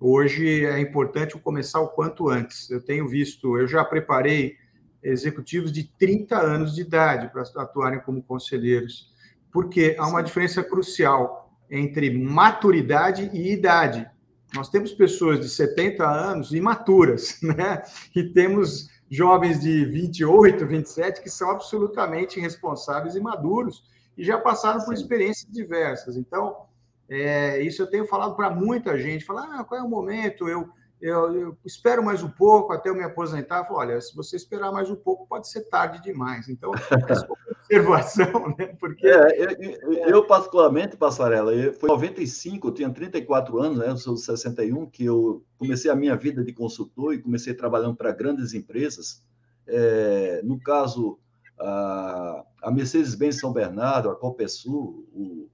hoje 0.00 0.64
é 0.64 0.80
importante 0.80 1.34
eu 1.34 1.40
começar 1.40 1.80
o 1.80 1.88
quanto 1.88 2.28
antes. 2.28 2.70
Eu 2.70 2.80
tenho 2.80 3.06
visto, 3.06 3.56
eu 3.58 3.68
já 3.68 3.84
preparei 3.84 4.56
executivos 5.02 5.70
de 5.70 5.84
30 5.84 6.36
anos 6.36 6.74
de 6.74 6.80
idade 6.80 7.30
para 7.30 7.42
atuarem 7.62 8.00
como 8.00 8.22
conselheiros, 8.22 9.12
porque 9.52 9.94
há 9.98 10.06
uma 10.06 10.22
diferença 10.22 10.62
crucial 10.62 11.56
entre 11.70 12.10
maturidade 12.10 13.30
e 13.32 13.52
idade. 13.52 14.08
Nós 14.54 14.70
temos 14.70 14.92
pessoas 14.92 15.40
de 15.40 15.48
70 15.48 16.04
anos 16.04 16.52
imaturas, 16.52 17.38
né? 17.42 17.82
E 18.14 18.24
temos 18.24 18.88
jovens 19.10 19.60
de 19.60 19.84
28, 19.84 20.66
27 20.66 21.22
que 21.22 21.30
são 21.30 21.50
absolutamente 21.50 22.38
irresponsáveis 22.38 23.14
e 23.14 23.20
maduros 23.20 23.84
e 24.18 24.24
já 24.24 24.38
passaram 24.38 24.84
por 24.84 24.92
experiências 24.92 25.50
diversas. 25.50 26.16
Então, 26.16 26.66
é, 27.08 27.62
isso 27.62 27.80
eu 27.80 27.86
tenho 27.86 28.06
falado 28.06 28.36
para 28.36 28.50
muita 28.50 28.98
gente, 28.98 29.24
falar, 29.24 29.60
ah, 29.60 29.64
qual 29.64 29.80
é 29.80 29.82
o 29.82 29.88
momento? 29.88 30.46
Eu 30.48 30.68
eu, 31.00 31.32
eu, 31.32 31.58
espero 31.64 32.02
mais 32.02 32.24
um 32.24 32.28
pouco 32.28 32.72
até 32.72 32.90
eu 32.90 32.94
me 32.94 33.04
aposentar. 33.04 33.58
Eu 33.58 33.64
falo, 33.66 33.78
olha, 33.78 34.00
se 34.00 34.14
você 34.16 34.36
esperar 34.36 34.72
mais 34.72 34.90
um 34.90 34.96
pouco, 34.96 35.26
pode 35.28 35.48
ser 35.48 35.62
tarde 35.68 36.02
demais. 36.02 36.48
Então, 36.48 36.72
essa 36.74 37.28
observação, 37.62 38.54
né? 38.58 38.66
Porque. 38.80 39.06
É, 39.06 39.54
eu, 39.82 39.92
eu, 39.92 40.26
particularmente, 40.26 40.96
Passarela, 40.96 41.52
foi 41.74 41.88
em 41.88 41.92
95, 41.92 42.68
eu 42.68 42.74
tinha 42.74 42.90
34 42.90 43.58
anos, 43.58 43.78
né? 43.78 43.88
Eu 43.88 43.96
sou 43.96 44.16
61, 44.16 44.86
que 44.86 45.04
eu 45.04 45.44
comecei 45.56 45.90
a 45.90 45.94
minha 45.94 46.16
vida 46.16 46.42
de 46.42 46.52
consultor 46.52 47.14
e 47.14 47.22
comecei 47.22 47.54
trabalhando 47.54 47.94
para 47.94 48.10
grandes 48.10 48.52
empresas. 48.52 49.22
É, 49.68 50.40
no 50.42 50.58
caso, 50.58 51.18
a, 51.60 52.44
a 52.62 52.70
Mercedes-Benz 52.70 53.38
São 53.40 53.52
Bernardo, 53.52 54.10
a 54.10 54.16
Copesul, 54.16 55.08
o 55.12 55.48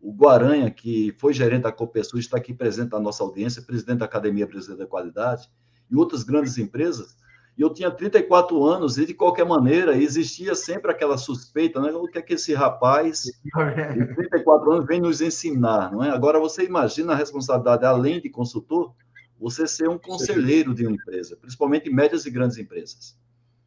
o 0.00 0.12
Guaranha, 0.12 0.70
que 0.70 1.14
foi 1.18 1.34
gerente 1.34 1.62
da 1.62 1.72
Copesul, 1.72 2.18
está 2.18 2.38
aqui 2.38 2.54
presente 2.54 2.92
na 2.92 2.98
nossa 2.98 3.22
audiência, 3.22 3.62
presidente 3.62 3.98
da 3.98 4.06
Academia 4.06 4.46
Brasileira 4.46 4.84
da 4.84 4.90
Qualidade, 4.90 5.48
e 5.90 5.96
outras 5.96 6.22
grandes 6.22 6.56
empresas. 6.56 7.16
e 7.58 7.62
eu 7.62 7.70
tinha 7.70 7.90
34 7.90 8.64
anos, 8.64 8.96
e 8.96 9.04
de 9.04 9.12
qualquer 9.12 9.44
maneira 9.44 9.94
existia 9.94 10.54
sempre 10.54 10.90
aquela 10.90 11.18
suspeita, 11.18 11.80
né? 11.80 11.90
O 11.92 12.06
que 12.06 12.18
é 12.18 12.22
que 12.22 12.34
esse 12.34 12.54
rapaz 12.54 13.24
de 13.24 13.34
34 14.14 14.72
anos 14.72 14.86
vem 14.86 15.00
nos 15.00 15.20
ensinar, 15.20 15.92
não 15.92 16.02
é? 16.02 16.10
Agora 16.10 16.40
você 16.40 16.64
imagina 16.64 17.12
a 17.12 17.16
responsabilidade, 17.16 17.84
além 17.84 18.20
de 18.20 18.30
consultor, 18.30 18.94
você 19.38 19.66
ser 19.66 19.88
um 19.88 19.98
conselheiro 19.98 20.74
de 20.74 20.86
uma 20.86 20.94
empresa, 20.94 21.36
principalmente 21.36 21.90
médias 21.90 22.24
e 22.24 22.30
grandes 22.30 22.56
empresas. 22.56 23.18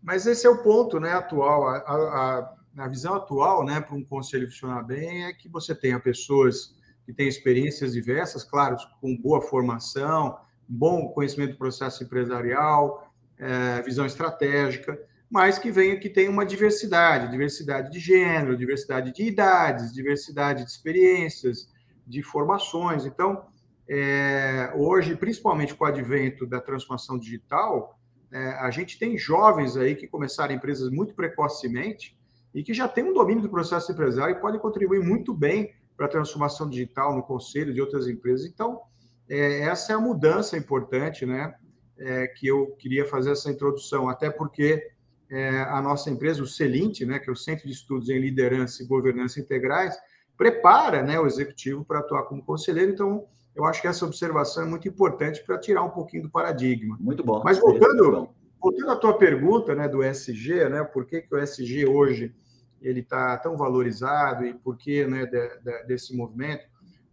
Mas 0.04 0.28
esse 0.28 0.46
é 0.46 0.50
o 0.50 0.62
ponto, 0.62 1.00
né, 1.00 1.14
atual. 1.14 1.68
A, 1.68 1.78
a, 1.78 2.56
a 2.78 2.88
visão 2.88 3.16
atual, 3.16 3.64
né, 3.64 3.80
para 3.80 3.96
um 3.96 4.04
conselho 4.04 4.50
funcionar 4.50 4.84
bem, 4.84 5.26
é 5.26 5.34
que 5.34 5.48
você 5.48 5.74
tenha 5.74 6.00
pessoas 6.00 6.76
que 7.06 7.14
têm 7.14 7.28
experiências 7.28 7.94
diversas, 7.94 8.44
claro, 8.44 8.76
com 9.00 9.16
boa 9.16 9.42
formação, 9.42 10.38
bom 10.68 11.08
conhecimento 11.10 11.54
do 11.54 11.58
processo 11.58 12.04
empresarial, 12.04 13.12
é, 13.38 13.82
visão 13.82 14.06
estratégica, 14.06 15.00
mas 15.30 15.58
que 15.58 15.72
venha 15.72 16.00
que 16.00 16.10
tenha 16.10 16.30
uma 16.30 16.46
diversidade, 16.46 17.32
diversidade 17.32 17.92
de 17.92 18.00
gênero, 18.00 18.58
diversidade 18.58 19.12
de 19.12 19.24
idades, 19.24 19.94
diversidade 19.94 20.64
de 20.64 20.70
experiências, 20.70 21.70
de 22.06 22.22
formações. 22.22 23.06
Então, 23.06 23.46
é, 23.90 24.72
hoje, 24.76 25.16
principalmente 25.16 25.74
com 25.74 25.86
o 25.86 25.88
advento 25.88 26.46
da 26.46 26.62
transformação 26.62 27.18
digital, 27.18 28.00
é, 28.34 28.50
a 28.54 28.72
gente 28.72 28.98
tem 28.98 29.16
jovens 29.16 29.78
aí 29.78 29.96
que 29.96 30.08
começaram 30.08 30.56
empresas 30.56 30.90
muito 30.90 31.14
precocemente 31.14 32.18
e 32.54 32.64
que 32.64 32.74
já 32.74 32.88
têm 32.88 33.04
um 33.04 33.14
domínio 33.14 33.44
do 33.44 33.50
processo 33.50 33.92
empresarial 33.92 34.32
e 34.32 34.42
podem 34.42 34.60
contribuir 34.60 35.02
muito 35.02 35.36
bem 35.36 35.72
para 35.96 36.08
a 36.08 36.10
transformação 36.10 36.68
digital 36.68 37.16
no 37.16 37.22
conselho 37.22 37.72
de 37.72 37.80
outras 37.80 38.08
empresas. 38.08 38.48
Então, 38.48 38.82
é, 39.30 39.60
essa 39.62 39.94
é 39.94 39.96
a 39.96 40.00
mudança 40.00 40.58
importante, 40.58 41.28
né? 41.28 41.54
É, 41.96 42.26
que 42.26 42.48
eu 42.48 42.72
queria 42.80 43.06
fazer 43.06 43.32
essa 43.32 43.52
introdução, 43.52 44.10
até 44.10 44.32
porque 44.32 44.84
é, 45.30 45.62
a 45.62 45.80
nossa 45.80 46.10
empresa, 46.10 46.42
o 46.42 46.48
CELINT, 46.48 47.02
né, 47.06 47.20
que 47.20 47.30
é 47.30 47.32
o 47.32 47.36
Centro 47.36 47.68
de 47.68 47.74
Estudos 47.74 48.10
em 48.10 48.20
Liderança 48.20 48.82
e 48.82 48.88
Governança 48.88 49.40
Integrais, 49.40 49.96
prepara 50.36 51.04
né, 51.04 51.20
o 51.20 51.28
executivo 51.28 51.86
para 51.86 52.00
atuar 52.00 52.24
como 52.24 52.44
conselheiro. 52.44 52.92
Então, 52.92 53.28
eu 53.56 53.66
acho 53.66 53.82
que 53.82 53.88
essa 53.88 54.06
observação 54.06 54.64
é 54.64 54.66
muito 54.66 54.88
importante 54.88 55.44
para 55.44 55.58
tirar 55.58 55.84
um 55.84 55.90
pouquinho 55.90 56.24
do 56.24 56.30
paradigma. 56.30 56.98
Muito 57.00 57.24
bom. 57.24 57.42
Mas 57.44 57.60
voltando, 57.60 58.30
voltando 58.60 58.92
à 58.92 58.96
tua 58.96 59.18
pergunta 59.18 59.76
né, 59.76 59.88
do 59.88 60.04
SG, 60.04 60.70
né, 60.70 60.84
por 60.84 61.06
que, 61.06 61.22
que 61.22 61.36
o 61.36 61.38
SG 61.38 61.86
hoje 61.86 62.34
ele 62.82 63.02
está 63.02 63.38
tão 63.38 63.56
valorizado 63.56 64.46
e 64.46 64.54
por 64.54 64.78
que 64.78 65.06
né, 65.06 65.26
de, 65.26 65.60
de, 65.60 65.84
desse 65.86 66.16
movimento? 66.16 66.66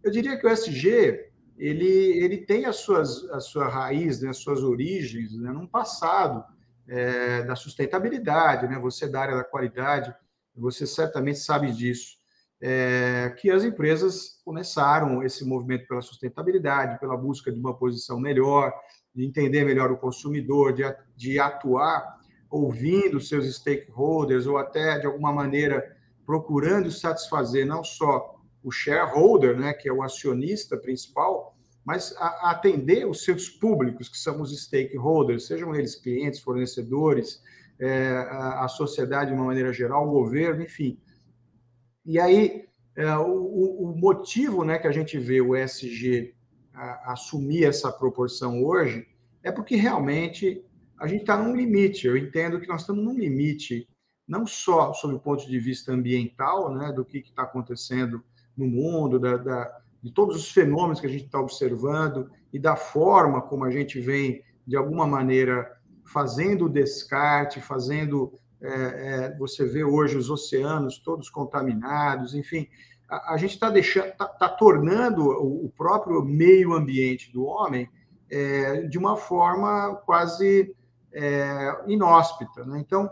Eu 0.03 0.11
diria 0.11 0.37
que 0.37 0.45
o 0.45 0.49
SG 0.49 1.29
ele, 1.57 2.23
ele 2.23 2.37
tem 2.39 2.65
as 2.65 2.77
suas, 2.77 3.23
a 3.29 3.39
sua 3.39 3.67
raiz, 3.67 4.21
né, 4.21 4.29
as 4.29 4.37
suas 4.37 4.63
origens 4.63 5.37
né, 5.37 5.51
num 5.51 5.67
passado 5.67 6.43
é, 6.87 7.43
da 7.43 7.55
sustentabilidade, 7.55 8.67
né? 8.67 8.79
Você 8.79 9.07
da 9.07 9.21
área 9.21 9.35
da 9.35 9.43
qualidade, 9.43 10.13
você 10.55 10.85
certamente 10.87 11.39
sabe 11.39 11.71
disso 11.71 12.20
é, 12.61 13.33
que 13.39 13.49
as 13.49 13.63
empresas 13.63 14.39
começaram 14.45 15.23
esse 15.23 15.43
movimento 15.43 15.87
pela 15.87 16.01
sustentabilidade, 16.01 16.99
pela 16.99 17.17
busca 17.17 17.51
de 17.51 17.59
uma 17.59 17.75
posição 17.75 18.19
melhor, 18.19 18.71
de 19.15 19.25
entender 19.25 19.65
melhor 19.65 19.91
o 19.91 19.97
consumidor, 19.97 20.71
de, 20.71 20.83
de 21.17 21.39
atuar 21.39 22.19
ouvindo 22.49 23.19
seus 23.19 23.51
stakeholders 23.55 24.45
ou 24.45 24.57
até 24.57 24.99
de 24.99 25.07
alguma 25.07 25.33
maneira 25.33 25.97
procurando 26.25 26.91
satisfazer 26.91 27.65
não 27.65 27.83
só 27.83 28.39
o 28.63 28.69
shareholder, 28.69 29.57
né, 29.57 29.73
que 29.73 29.89
é 29.89 29.93
o 29.93 30.03
acionista 30.03 30.77
principal, 30.77 31.57
mas 31.83 32.15
a, 32.17 32.51
atender 32.51 33.07
os 33.07 33.23
seus 33.23 33.49
públicos, 33.49 34.07
que 34.07 34.17
são 34.17 34.39
os 34.39 34.55
stakeholders, 34.55 35.47
sejam 35.47 35.73
eles 35.73 35.95
clientes, 35.95 36.39
fornecedores, 36.39 37.41
é, 37.79 38.09
a, 38.29 38.65
a 38.65 38.67
sociedade 38.67 39.31
de 39.31 39.35
uma 39.35 39.45
maneira 39.45 39.73
geral, 39.73 40.07
o 40.07 40.11
governo, 40.11 40.61
enfim 40.61 40.99
e 42.05 42.19
aí, 42.19 42.65
é, 42.95 43.15
o, 43.17 43.91
o, 43.91 43.95
motivo 43.95 44.63
né, 44.63 44.77
que 44.77 44.87
a 44.87 44.91
gente 44.91 45.17
vê 45.17 45.39
o 45.39 45.55
ESG 45.55 46.33
a, 46.73 47.13
assumir 47.13 47.65
essa 47.65 47.91
proporção 47.91 48.63
hoje 48.63 49.07
é 49.43 49.51
porque 49.51 49.75
realmente 49.75 50.63
a 50.99 51.07
gente 51.07 51.21
está 51.21 51.37
num 51.37 51.55
limite. 51.55 52.07
Eu 52.07 52.17
entendo 52.17 52.59
que 52.59 52.67
nós 52.67 52.81
estamos 52.81 53.03
num 53.03 53.17
limite, 53.17 53.87
não 54.27 54.45
só 54.45 54.93
sob 54.93 55.15
o 55.15 55.19
ponto 55.19 55.47
de 55.47 55.59
vista 55.59 55.91
ambiental, 55.91 56.73
né, 56.73 56.91
do 56.91 57.05
que 57.05 57.19
está 57.19 57.43
acontecendo 57.43 58.23
no 58.57 58.67
mundo, 58.67 59.19
da, 59.19 59.37
da, 59.37 59.81
de 60.01 60.11
todos 60.11 60.35
os 60.35 60.51
fenômenos 60.51 60.99
que 60.99 61.07
a 61.07 61.09
gente 61.09 61.25
está 61.25 61.39
observando 61.39 62.29
e 62.51 62.59
da 62.59 62.75
forma 62.75 63.41
como 63.41 63.63
a 63.63 63.71
gente 63.71 63.99
vem, 63.99 64.43
de 64.65 64.75
alguma 64.75 65.07
maneira, 65.07 65.71
fazendo 66.03 66.65
o 66.65 66.69
descarte, 66.69 67.61
fazendo 67.61 68.39
é, 68.61 68.73
é, 68.73 69.37
você 69.37 69.65
vê 69.65 69.83
hoje 69.83 70.15
os 70.15 70.29
oceanos 70.29 70.99
todos 70.99 71.29
contaminados, 71.29 72.35
enfim, 72.35 72.67
a, 73.09 73.33
a 73.33 73.37
gente 73.37 73.55
está 73.55 73.69
deixando, 73.69 74.07
está 74.07 74.25
tá 74.27 74.47
tornando 74.47 75.23
o, 75.23 75.65
o, 75.65 75.69
próprio 75.69 76.23
meio 76.23 76.73
ambiente 76.73 77.31
do 77.33 77.43
homem 77.43 77.89
é, 78.29 78.83
de 78.83 78.97
uma 78.97 79.17
forma 79.17 79.95
quase 80.05 80.75
é, 81.11 81.75
inóspita. 81.87 82.63
Né? 82.65 82.79
Então, 82.79 83.11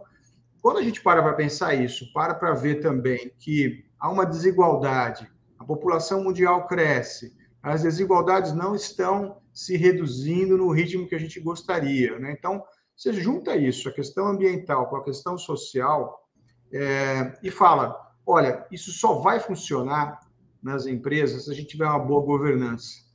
quando 0.61 0.77
a 0.77 0.83
gente 0.83 1.01
para 1.01 1.21
para 1.21 1.33
pensar 1.33 1.73
isso, 1.73 2.11
para 2.13 2.33
para 2.33 2.53
ver 2.53 2.75
também 2.75 3.31
que 3.39 3.83
há 3.99 4.09
uma 4.09 4.25
desigualdade, 4.25 5.29
a 5.57 5.65
população 5.65 6.23
mundial 6.23 6.67
cresce, 6.67 7.35
as 7.61 7.83
desigualdades 7.83 8.53
não 8.53 8.75
estão 8.75 9.37
se 9.51 9.75
reduzindo 9.75 10.57
no 10.57 10.71
ritmo 10.71 11.07
que 11.07 11.15
a 11.15 11.19
gente 11.19 11.39
gostaria. 11.39 12.17
Né? 12.19 12.31
Então, 12.31 12.63
você 12.99 13.13
junta 13.13 13.55
isso, 13.55 13.87
a 13.87 13.93
questão 13.93 14.27
ambiental 14.27 14.89
com 14.89 14.97
a 14.97 15.03
questão 15.05 15.37
social, 15.37 16.27
é, 16.69 17.39
e 17.41 17.49
fala: 17.49 17.97
olha, 18.25 18.67
isso 18.69 18.91
só 18.91 19.19
vai 19.21 19.39
funcionar 19.39 20.19
nas 20.61 20.85
empresas 20.85 21.45
se 21.45 21.51
a 21.51 21.53
gente 21.53 21.69
tiver 21.69 21.85
uma 21.85 21.97
boa 21.97 22.21
governança. 22.21 23.05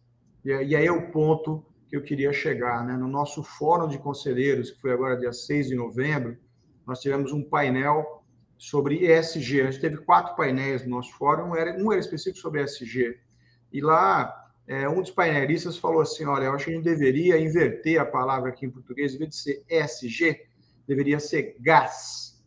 E, 0.43 0.49
e 0.49 0.75
aí 0.75 0.87
é 0.87 0.91
o 0.91 1.11
ponto 1.11 1.63
que 1.87 1.95
eu 1.95 2.03
queria 2.03 2.33
chegar. 2.33 2.83
Né? 2.87 2.97
No 2.97 3.07
nosso 3.07 3.43
fórum 3.43 3.87
de 3.87 3.99
conselheiros, 3.99 4.71
que 4.71 4.81
foi 4.81 4.91
agora 4.91 5.19
dia 5.19 5.35
6 5.35 5.69
de 5.69 5.75
novembro, 5.75 6.39
nós 6.87 7.01
tivemos 7.01 7.31
um 7.31 7.43
painel 7.43 8.25
sobre 8.57 9.05
ESG. 9.05 9.61
A 9.61 9.71
gente 9.71 9.83
teve 9.83 9.99
quatro 9.99 10.35
painéis 10.35 10.83
no 10.83 10.97
nosso 10.97 11.13
fórum, 11.19 11.51
um 11.51 11.57
era, 11.57 11.77
um 11.77 11.93
era 11.93 12.01
específico 12.01 12.39
sobre 12.39 12.63
ESG. 12.63 13.21
E 13.71 13.83
lá 13.83 14.44
é, 14.67 14.89
um 14.89 15.03
dos 15.03 15.11
painelistas 15.11 15.77
falou 15.77 16.01
assim: 16.01 16.25
olha, 16.25 16.45
eu 16.45 16.53
acho 16.53 16.65
que 16.65 16.71
a 16.71 16.75
gente 16.75 16.85
deveria 16.85 17.39
inverter 17.39 18.01
a 18.01 18.07
palavra 18.07 18.51
aqui 18.51 18.65
em 18.65 18.71
português, 18.71 19.15
em 19.15 19.19
vez 19.19 19.31
de 19.31 19.37
ser 19.37 19.65
SG, 19.69 20.41
deveria 20.87 21.21
ser 21.21 21.57
gás, 21.61 22.43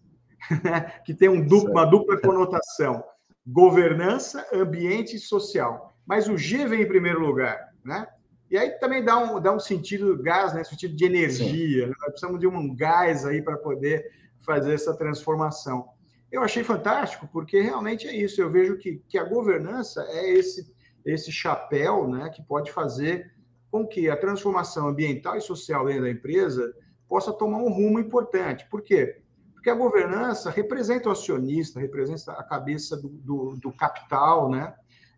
que 1.06 1.14
tem 1.14 1.30
um 1.30 1.46
duplo, 1.46 1.72
uma 1.72 1.86
dupla 1.86 2.20
conotação: 2.20 3.04
governança, 3.46 4.46
ambiente 4.52 5.16
e 5.16 5.20
social. 5.20 5.96
Mas 6.06 6.28
o 6.28 6.38
G 6.38 6.66
vem 6.66 6.82
em 6.82 6.88
primeiro 6.88 7.20
lugar, 7.20 7.74
né? 7.84 8.08
E 8.50 8.58
aí 8.58 8.72
também 8.80 9.04
dá 9.04 9.18
um, 9.18 9.42
dá 9.42 9.54
um 9.54 9.60
sentido 9.60 10.18
gás, 10.24 10.54
né? 10.54 10.64
Sentido 10.64 10.96
de 10.96 11.06
energia. 11.06 11.88
Né? 11.88 11.94
Nós 12.00 12.12
precisamos 12.12 12.40
de 12.40 12.48
um 12.48 12.74
gás 12.74 13.26
aí 13.26 13.42
para 13.42 13.58
poder 13.58 14.10
fazer 14.40 14.74
essa 14.74 14.96
transformação. 14.96 15.90
Eu 16.32 16.42
achei 16.42 16.64
fantástico, 16.64 17.28
porque 17.32 17.62
realmente 17.62 18.08
é 18.08 18.16
isso. 18.16 18.42
Eu 18.42 18.50
vejo 18.50 18.78
que, 18.78 19.02
que 19.08 19.18
a 19.18 19.24
governança 19.26 20.02
é 20.10 20.30
esse 20.32 20.74
esse 21.14 21.32
chapéu 21.32 22.08
né, 22.08 22.30
que 22.30 22.42
pode 22.42 22.72
fazer 22.72 23.32
com 23.72 23.86
que 23.86 24.10
a 24.10 24.18
transformação 24.18 24.88
ambiental 24.88 25.38
e 25.38 25.42
social 25.42 25.86
dentro 25.86 26.04
da 26.04 26.10
empresa 26.10 26.74
possa 27.08 27.34
tomar 27.34 27.58
um 27.58 27.70
rumo 27.70 28.00
importante. 28.00 28.68
Por 28.70 28.82
quê? 28.82 29.22
Porque 29.54 29.70
a 29.70 29.76
governança 29.76 30.50
representa 30.50 31.10
o 31.10 31.12
acionista, 31.12 31.80
representa 31.80 32.34
a 32.34 32.44
cabeça 32.44 32.96
do, 32.96 33.10
do, 33.10 33.56
do 33.58 33.72
capital, 33.72 34.50
né? 34.50 34.74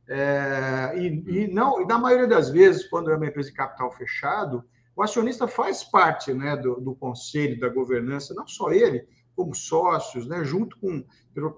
É, 0.08 0.93
e, 0.98 1.24
e, 1.27 1.48
não, 1.48 1.81
e 1.81 1.86
na 1.86 2.00
maioria 2.00 2.27
das 2.27 2.50
vezes, 2.50 2.88
quando 2.88 3.12
é 3.12 3.15
uma 3.15 3.27
empresa 3.27 3.50
de 3.50 3.55
capital 3.55 3.91
fechado, 3.91 4.63
o 4.96 5.03
acionista 5.03 5.48
faz 5.48 5.84
parte 5.84 6.34
né, 6.34 6.58
do, 6.58 6.81
do 6.81 6.96
conselho, 6.96 7.60
da 7.60 7.69
governança, 7.69 8.34
não 8.34 8.48
só 8.48 8.72
ele, 8.72 9.08
como 9.36 9.53
sócios, 9.53 10.27
né, 10.27 10.43
junto 10.43 10.77
com 10.79 11.05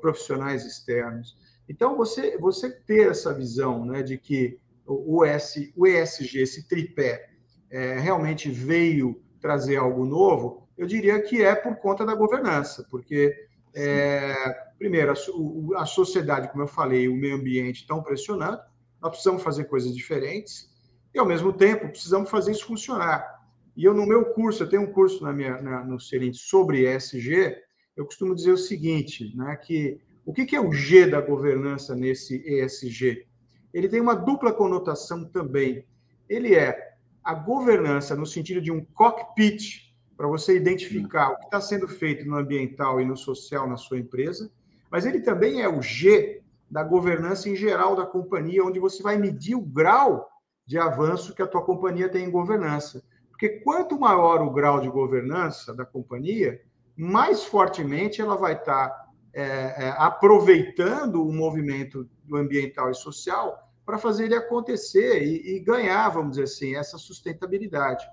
profissionais 0.02 0.66
externos. 0.66 1.36
Então, 1.72 1.96
você, 1.96 2.38
você 2.38 2.70
ter 2.70 3.12
essa 3.12 3.34
visão 3.34 3.86
né, 3.86 4.04
de 4.04 4.18
que 4.18 4.60
o, 4.86 5.24
S, 5.24 5.72
o 5.74 5.88
ESG, 5.88 6.42
esse 6.42 6.68
tripé, 6.68 7.30
é, 7.70 7.98
realmente 7.98 8.52
veio 8.52 9.24
trazer 9.40 9.78
algo 9.78 10.06
novo, 10.06 10.68
eu 10.78 10.86
diria 10.86 11.22
que 11.22 11.42
é 11.42 11.56
por 11.56 11.78
conta 11.78 12.06
da 12.06 12.14
governança, 12.14 12.86
porque, 12.92 13.34
é, 13.74 14.34
primeiro, 14.78 15.14
a, 15.14 15.82
a, 15.82 15.86
sociedade, 15.86 16.50
como 16.50 16.64
eu 16.64 16.68
falei, 16.68 17.08
o 17.08 17.16
meio 17.16 17.38
ambiente 17.38 17.84
estão 17.84 18.04
pressionando, 18.04 18.60
nós 19.02 19.12
precisamos 19.12 19.42
fazer 19.42 19.64
coisas 19.64 19.96
diferentes 19.96 20.70
e, 21.16 21.20
ao 21.20 21.26
mesmo 21.26 21.54
tempo, 21.54 21.88
precisamos 21.88 22.30
fazer 22.30 22.52
isso 22.52 22.66
funcionar. 22.66 23.46
E 23.78 23.86
eu, 23.86 23.94
no 23.94 24.06
meu 24.06 24.26
curso, 24.26 24.64
eu 24.64 24.70
tenho 24.70 24.82
um 24.82 24.92
curso 24.92 25.24
na 25.24 25.32
minha, 25.32 25.62
na, 25.62 25.86
no 25.86 26.02
Serinte 26.02 26.38
sobre 26.38 26.94
ESG, 26.94 27.56
eu 27.96 28.04
costumo 28.04 28.36
dizer 28.36 28.52
o 28.52 28.58
seguinte, 28.58 29.34
né, 29.38 29.56
que 29.56 30.02
o 30.32 30.34
que 30.34 30.56
é 30.56 30.62
o 30.62 30.72
G 30.72 31.08
da 31.08 31.20
governança 31.20 31.94
nesse 31.94 32.42
ESG? 32.48 33.28
Ele 33.74 33.90
tem 33.90 34.00
uma 34.00 34.16
dupla 34.16 34.54
conotação 34.54 35.26
também. 35.26 35.86
Ele 36.30 36.56
é 36.56 36.96
a 37.22 37.34
governança 37.34 38.16
no 38.16 38.26
sentido 38.26 38.62
de 38.62 38.72
um 38.72 38.84
cockpit 38.94 39.94
para 40.16 40.28
você 40.28 40.56
identificar 40.56 41.32
o 41.32 41.38
que 41.38 41.46
está 41.46 41.60
sendo 41.60 41.86
feito 41.86 42.26
no 42.26 42.38
ambiental 42.38 43.02
e 43.02 43.06
no 43.06 43.18
social 43.18 43.68
na 43.68 43.76
sua 43.76 44.00
empresa, 44.00 44.50
mas 44.90 45.06
ele 45.06 45.20
também 45.20 45.62
é 45.62 45.68
o 45.68 45.82
G 45.82 46.42
da 46.70 46.82
governança 46.82 47.50
em 47.50 47.56
geral 47.56 47.94
da 47.94 48.06
companhia, 48.06 48.64
onde 48.64 48.80
você 48.80 49.04
vai 49.04 49.18
medir 49.18 49.56
o 49.56 49.62
grau 49.62 50.30
de 50.66 50.78
avanço 50.78 51.36
que 51.36 51.42
a 51.42 51.48
tua 51.48 51.66
companhia 51.66 52.08
tem 52.08 52.24
em 52.24 52.32
governança. 52.32 53.04
Porque 53.30 53.60
quanto 53.66 54.00
maior 54.00 54.42
o 54.42 54.52
grau 54.52 54.80
de 54.80 54.88
governança 54.88 55.76
da 55.76 55.86
companhia, 55.86 56.62
mais 56.96 57.44
fortemente 57.44 58.22
ela 58.22 58.38
vai 58.38 58.54
estar 58.54 59.01
é, 59.34 59.44
é, 59.86 59.96
aproveitando 59.98 61.26
o 61.26 61.32
movimento 61.32 62.10
ambiental 62.34 62.92
e 62.92 62.96
social 62.96 63.72
para 63.86 63.98
fazer 63.98 64.26
ele 64.26 64.36
acontecer 64.36 65.24
e, 65.24 65.56
e, 65.56 65.60
ganhar, 65.60 66.10
vamos 66.10 66.32
dizer 66.32 66.44
assim, 66.44 66.76
essa 66.76 66.98
sustentabilidade. 66.98 68.06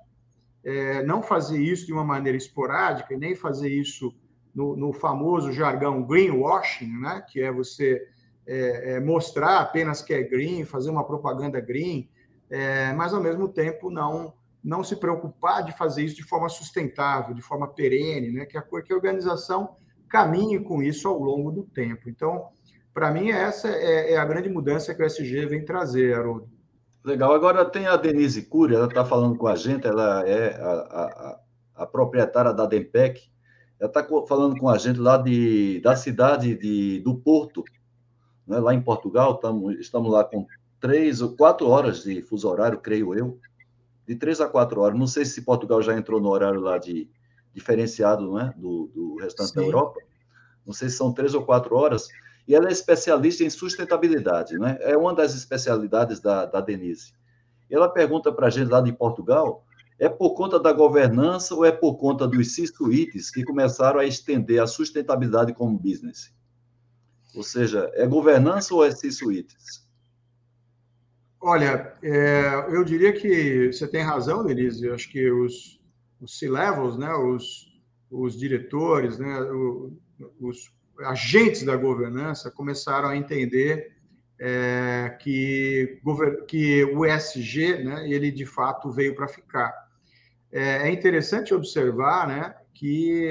É, 0.64 1.02
não 1.02 1.22
fazer 1.22 1.60
isso 1.60 1.86
de 1.86 1.92
uma 1.92 2.04
maneira 2.04 2.36
esporádica 2.36 3.16
nem 3.16 3.34
fazer 3.34 3.68
isso 3.68 4.14
no, 4.54 4.76
no 4.76 4.92
famoso 4.92 5.52
jargão 5.52 6.02
greenwashing, 6.02 6.98
né? 7.00 7.24
que 7.28 7.40
é 7.40 7.52
você 7.52 8.06
é, 8.46 8.94
é, 8.94 9.00
mostrar 9.00 9.60
apenas 9.60 10.02
que 10.02 10.12
é 10.12 10.22
green, 10.22 10.64
fazer 10.64 10.90
uma 10.90 11.06
propaganda 11.06 11.60
green, 11.60 12.10
é, 12.50 12.92
mas 12.92 13.12
ao 13.14 13.22
mesmo 13.22 13.48
tempo 13.48 13.90
não 13.90 14.34
não 14.62 14.82
se 14.82 14.96
preocupar 14.96 15.64
de 15.64 15.72
fazer 15.72 16.02
isso 16.02 16.16
de 16.16 16.24
forma 16.24 16.48
sustentável, 16.48 17.32
de 17.32 17.40
forma 17.40 17.68
perene, 17.68 18.32
né? 18.32 18.44
que, 18.44 18.58
a, 18.58 18.62
que 18.62 18.92
a 18.92 18.96
organização 18.96 19.76
caminhe 20.08 20.58
com 20.60 20.82
isso 20.82 21.08
ao 21.08 21.18
longo 21.18 21.50
do 21.50 21.62
tempo. 21.62 22.08
Então, 22.08 22.48
para 22.92 23.12
mim, 23.12 23.30
essa 23.30 23.68
é, 23.68 24.14
é, 24.14 24.16
a 24.16 24.24
grande 24.24 24.48
mudança 24.48 24.94
que 24.94 25.02
o 25.02 25.06
SG 25.06 25.46
vem 25.46 25.64
trazer, 25.64 26.14
Haroldo. 26.14 26.48
Legal. 27.04 27.32
Agora 27.32 27.64
tem 27.64 27.86
a 27.86 27.96
Denise 27.96 28.42
Cury, 28.42 28.74
ela 28.74 28.86
está 28.86 29.04
falando 29.04 29.36
com 29.36 29.46
a 29.46 29.54
gente, 29.54 29.86
ela 29.86 30.28
é 30.28 30.54
a, 30.60 30.70
a, 30.72 31.40
a 31.76 31.86
proprietária 31.86 32.52
da 32.52 32.66
Dempec, 32.66 33.30
ela 33.78 33.88
está 33.88 34.04
falando 34.26 34.58
com 34.58 34.68
a 34.68 34.76
gente 34.76 34.98
lá 34.98 35.16
de, 35.16 35.80
da 35.80 35.94
cidade 35.94 36.56
de, 36.56 37.00
do 37.00 37.14
Porto, 37.14 37.62
né, 38.46 38.58
lá 38.58 38.74
em 38.74 38.82
Portugal, 38.82 39.36
tamo, 39.36 39.70
estamos 39.70 40.10
lá 40.10 40.24
com 40.24 40.44
três 40.80 41.20
ou 41.20 41.36
quatro 41.36 41.68
horas 41.68 42.02
de 42.02 42.20
fuso 42.22 42.48
horário, 42.48 42.80
creio 42.80 43.14
eu, 43.14 43.38
de 44.06 44.16
três 44.16 44.40
a 44.40 44.48
quatro 44.48 44.80
horas. 44.80 44.98
Não 44.98 45.06
sei 45.06 45.24
se 45.24 45.42
Portugal 45.42 45.80
já 45.82 45.96
entrou 45.96 46.20
no 46.20 46.30
horário 46.30 46.60
lá 46.60 46.78
de 46.78 47.08
diferenciado 47.58 48.32
né, 48.34 48.54
do, 48.56 48.90
do 48.94 49.16
restante 49.16 49.50
Sim. 49.50 49.56
da 49.56 49.62
Europa. 49.62 50.00
Não 50.64 50.72
sei 50.72 50.88
se 50.88 50.96
são 50.96 51.12
três 51.12 51.34
ou 51.34 51.44
quatro 51.44 51.74
horas. 51.74 52.08
E 52.46 52.54
ela 52.54 52.68
é 52.68 52.72
especialista 52.72 53.44
em 53.44 53.50
sustentabilidade, 53.50 54.58
né? 54.58 54.78
É 54.80 54.96
uma 54.96 55.14
das 55.14 55.34
especialidades 55.34 56.20
da, 56.20 56.46
da 56.46 56.60
Denise. 56.60 57.12
E 57.68 57.74
ela 57.74 57.88
pergunta 57.88 58.32
para 58.32 58.46
a 58.46 58.50
gente 58.50 58.70
lá 58.70 58.80
de 58.80 58.92
Portugal, 58.92 59.64
é 59.98 60.08
por 60.08 60.34
conta 60.34 60.58
da 60.58 60.72
governança 60.72 61.54
ou 61.54 61.64
é 61.64 61.72
por 61.72 61.96
conta 61.96 62.26
dos 62.26 62.54
C-suites 62.54 63.30
que 63.30 63.44
começaram 63.44 64.00
a 64.00 64.06
estender 64.06 64.62
a 64.62 64.66
sustentabilidade 64.66 65.52
como 65.52 65.78
business? 65.78 66.32
Ou 67.34 67.42
seja, 67.42 67.90
é 67.94 68.06
governança 68.06 68.74
ou 68.74 68.84
é 68.84 68.90
C-suites? 68.90 69.86
Olha, 71.40 71.94
é, 72.02 72.66
eu 72.70 72.82
diria 72.82 73.12
que 73.12 73.72
você 73.72 73.86
tem 73.86 74.02
razão, 74.02 74.44
Denise. 74.44 74.86
Eu 74.86 74.94
acho 74.94 75.10
que 75.10 75.30
os, 75.30 75.77
os 76.20 76.38
C-levels, 76.38 76.96
né, 76.96 77.12
os, 77.14 77.72
os 78.10 78.38
diretores, 78.38 79.18
né, 79.18 79.38
os 80.40 80.72
agentes 81.00 81.62
da 81.62 81.76
governança 81.76 82.50
começaram 82.50 83.08
a 83.08 83.16
entender 83.16 83.96
é, 84.40 85.16
que, 85.20 86.00
que 86.46 86.84
o 86.84 87.04
ESG, 87.04 87.84
né, 87.84 88.08
ele 88.08 88.30
de 88.30 88.46
fato 88.46 88.90
veio 88.90 89.14
para 89.14 89.28
ficar. 89.28 89.72
É, 90.50 90.88
é, 90.88 90.92
interessante 90.92 91.52
observar 91.52 92.26
né, 92.26 92.54
que, 92.72 93.26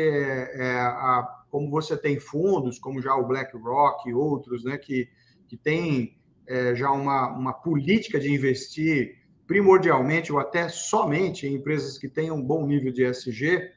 é, 0.54 0.80
a, 0.80 1.44
como 1.50 1.70
você 1.70 1.98
tem 1.98 2.20
fundos, 2.20 2.78
como 2.78 3.02
já 3.02 3.16
o 3.16 3.26
BlackRock 3.26 4.10
e 4.10 4.14
outros, 4.14 4.64
né, 4.64 4.78
que, 4.78 5.10
que 5.48 5.58
tem 5.58 6.18
é, 6.46 6.76
já 6.76 6.92
uma, 6.92 7.30
uma 7.30 7.54
política 7.54 8.20
de 8.20 8.34
investir 8.34 9.18
primordialmente 9.48 10.32
ou 10.32 10.40
até 10.40 10.68
somente 10.68 11.48
em 11.48 11.56
empresas 11.56 11.98
que 11.98 12.10
tenham 12.10 12.36
um 12.36 12.44
bom 12.44 12.68
nível 12.68 12.92
de 12.92 13.06
ESG, 13.06 13.72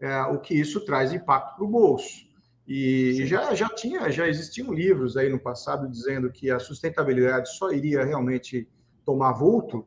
é, 0.00 0.22
o 0.22 0.40
que 0.40 0.54
isso 0.54 0.84
traz 0.84 1.12
impacto 1.12 1.56
para 1.56 1.64
o 1.64 1.68
bolso. 1.68 2.28
E 2.66 3.26
já, 3.26 3.54
já 3.54 3.68
tinha, 3.68 4.10
já 4.10 4.26
existiam 4.26 4.72
livros 4.72 5.16
aí 5.16 5.28
no 5.28 5.38
passado 5.38 5.88
dizendo 5.88 6.30
que 6.30 6.50
a 6.50 6.58
sustentabilidade 6.58 7.50
só 7.56 7.70
iria 7.70 8.04
realmente 8.04 8.68
tomar 9.04 9.32
vulto 9.32 9.86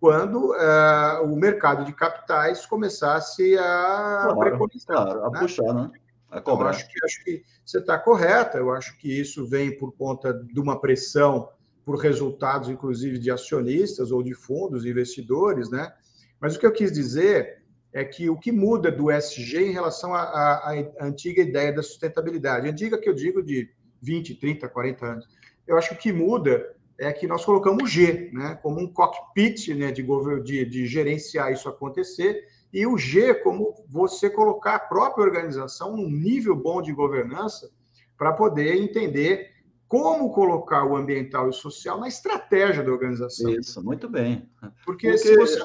quando 0.00 0.54
é, 0.54 1.20
o 1.20 1.34
mercado 1.36 1.84
de 1.84 1.92
capitais 1.94 2.66
começasse 2.66 3.56
a 3.56 4.20
claro, 4.24 4.38
preconizar, 4.38 4.96
claro, 4.96 5.24
a 5.24 5.30
né? 5.30 5.38
puxar, 5.38 5.72
né? 5.72 5.90
A 6.30 6.38
então, 6.38 6.54
cobrar. 6.54 6.70
Então, 6.74 6.80
acho 6.80 6.88
que, 6.88 7.04
acho 7.04 7.24
que 7.24 7.44
você 7.64 7.78
está 7.78 7.98
correta. 7.98 8.58
Eu 8.58 8.72
acho 8.72 8.98
que 8.98 9.08
isso 9.08 9.46
vem 9.46 9.78
por 9.78 9.92
conta 9.92 10.34
de 10.34 10.60
uma 10.60 10.78
pressão 10.78 11.48
por 11.84 11.98
resultados, 11.98 12.68
inclusive, 12.68 13.18
de 13.18 13.30
acionistas 13.30 14.10
ou 14.10 14.22
de 14.22 14.34
fundos, 14.34 14.86
investidores, 14.86 15.70
né? 15.70 15.92
Mas 16.40 16.56
o 16.56 16.58
que 16.58 16.66
eu 16.66 16.72
quis 16.72 16.90
dizer 16.90 17.62
é 17.92 18.04
que 18.04 18.28
o 18.28 18.36
que 18.36 18.50
muda 18.50 18.90
do 18.90 19.10
SG 19.10 19.68
em 19.68 19.72
relação 19.72 20.12
à, 20.14 20.74
antiga 21.00 21.42
ideia 21.42 21.72
da 21.72 21.82
sustentabilidade, 21.82 22.68
antiga 22.68 22.98
que 22.98 23.08
eu 23.08 23.14
digo 23.14 23.42
de 23.42 23.70
20, 24.02 24.34
30, 24.34 24.68
40 24.68 25.06
anos, 25.06 25.28
eu 25.66 25.78
acho 25.78 25.90
que 25.90 25.94
o 25.94 25.98
que 25.98 26.12
muda 26.12 26.74
é 26.98 27.12
que 27.12 27.26
nós 27.26 27.44
colocamos 27.44 27.90
G, 27.90 28.30
né, 28.32 28.58
como 28.62 28.80
um 28.80 28.92
cockpit 28.92 29.68
né, 29.74 29.92
de, 29.92 30.02
de, 30.42 30.64
de 30.64 30.86
gerenciar 30.86 31.52
isso 31.52 31.68
acontecer, 31.68 32.44
e 32.72 32.86
o 32.86 32.98
G 32.98 33.34
como 33.34 33.72
você 33.88 34.28
colocar 34.28 34.74
a 34.74 34.80
própria 34.80 35.24
organização 35.24 35.96
num 35.96 36.10
nível 36.10 36.56
bom 36.56 36.82
de 36.82 36.92
governança 36.92 37.70
para 38.18 38.32
poder 38.32 38.74
entender 38.76 39.53
como 40.02 40.32
colocar 40.32 40.84
o 40.84 40.96
ambiental 40.96 41.46
e 41.46 41.50
o 41.50 41.52
social 41.52 42.00
na 42.00 42.08
estratégia 42.08 42.82
da 42.82 42.90
organização. 42.90 43.50
Isso, 43.50 43.82
muito 43.84 44.08
bem. 44.08 44.48
Porque, 44.84 45.08
Porque 45.08 45.18
se 45.18 45.36
você. 45.36 45.64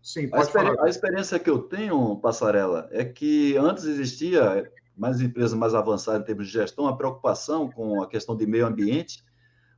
Sim, 0.00 0.28
pode 0.28 0.42
a, 0.42 0.46
falar. 0.46 0.84
a 0.84 0.88
experiência 0.88 1.38
que 1.38 1.48
eu 1.48 1.58
tenho, 1.58 2.16
Passarela, 2.18 2.88
é 2.92 3.04
que 3.04 3.56
antes 3.56 3.84
existia 3.84 4.70
mais 4.96 5.20
empresas 5.20 5.54
mais 5.54 5.74
avançadas 5.74 6.20
em 6.20 6.24
termos 6.24 6.46
de 6.46 6.52
gestão, 6.52 6.86
a 6.86 6.96
preocupação 6.96 7.70
com 7.70 8.02
a 8.02 8.06
questão 8.06 8.36
de 8.36 8.46
meio 8.46 8.66
ambiente, 8.66 9.24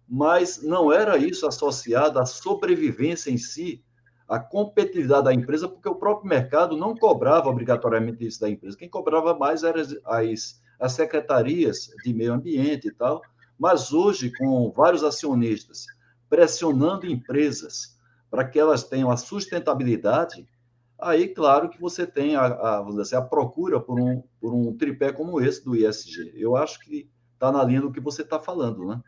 mas 0.06 0.62
não 0.62 0.92
era 0.92 1.16
isso 1.16 1.46
associado 1.46 2.18
à 2.18 2.26
sobrevivência 2.26 3.30
em 3.30 3.38
si, 3.38 3.82
à 4.28 4.38
competitividade 4.38 5.24
da 5.24 5.32
empresa, 5.32 5.68
porque 5.68 5.88
o 5.88 5.94
próprio 5.94 6.28
mercado 6.28 6.76
não 6.76 6.94
cobrava 6.94 7.48
obrigatoriamente 7.48 8.26
isso 8.26 8.40
da 8.40 8.50
empresa. 8.50 8.76
Quem 8.76 8.88
cobrava 8.88 9.32
mais 9.34 9.62
eram 9.62 9.80
as, 10.04 10.60
as 10.78 10.92
secretarias 10.92 11.88
de 12.04 12.12
meio 12.12 12.34
ambiente 12.34 12.88
e 12.88 12.92
tal, 12.92 13.22
mas 13.58 13.92
hoje, 13.92 14.32
com 14.36 14.70
vários 14.70 15.02
acionistas 15.02 15.86
pressionando 16.28 17.06
empresas 17.06 17.96
para 18.30 18.44
que 18.44 18.58
elas 18.58 18.84
tenham 18.84 19.10
a 19.10 19.16
sustentabilidade, 19.16 20.46
aí, 20.98 21.28
claro 21.28 21.68
que 21.68 21.80
você 21.80 22.06
tem 22.06 22.36
a, 22.36 22.46
a, 22.46 22.82
dizer, 22.82 23.02
assim, 23.02 23.16
a 23.16 23.22
procura 23.22 23.80
por 23.80 24.00
um, 24.00 24.22
por 24.40 24.52
um 24.52 24.76
tripé 24.76 25.12
como 25.12 25.40
esse 25.40 25.64
do 25.64 25.76
ISG. 25.76 26.32
Eu 26.34 26.56
acho 26.56 26.80
que 26.80 27.08
está 27.34 27.52
na 27.52 27.62
linha 27.62 27.80
do 27.80 27.92
que 27.92 28.00
você 28.00 28.22
está 28.22 28.40
falando, 28.40 28.86
né? 28.86 29.00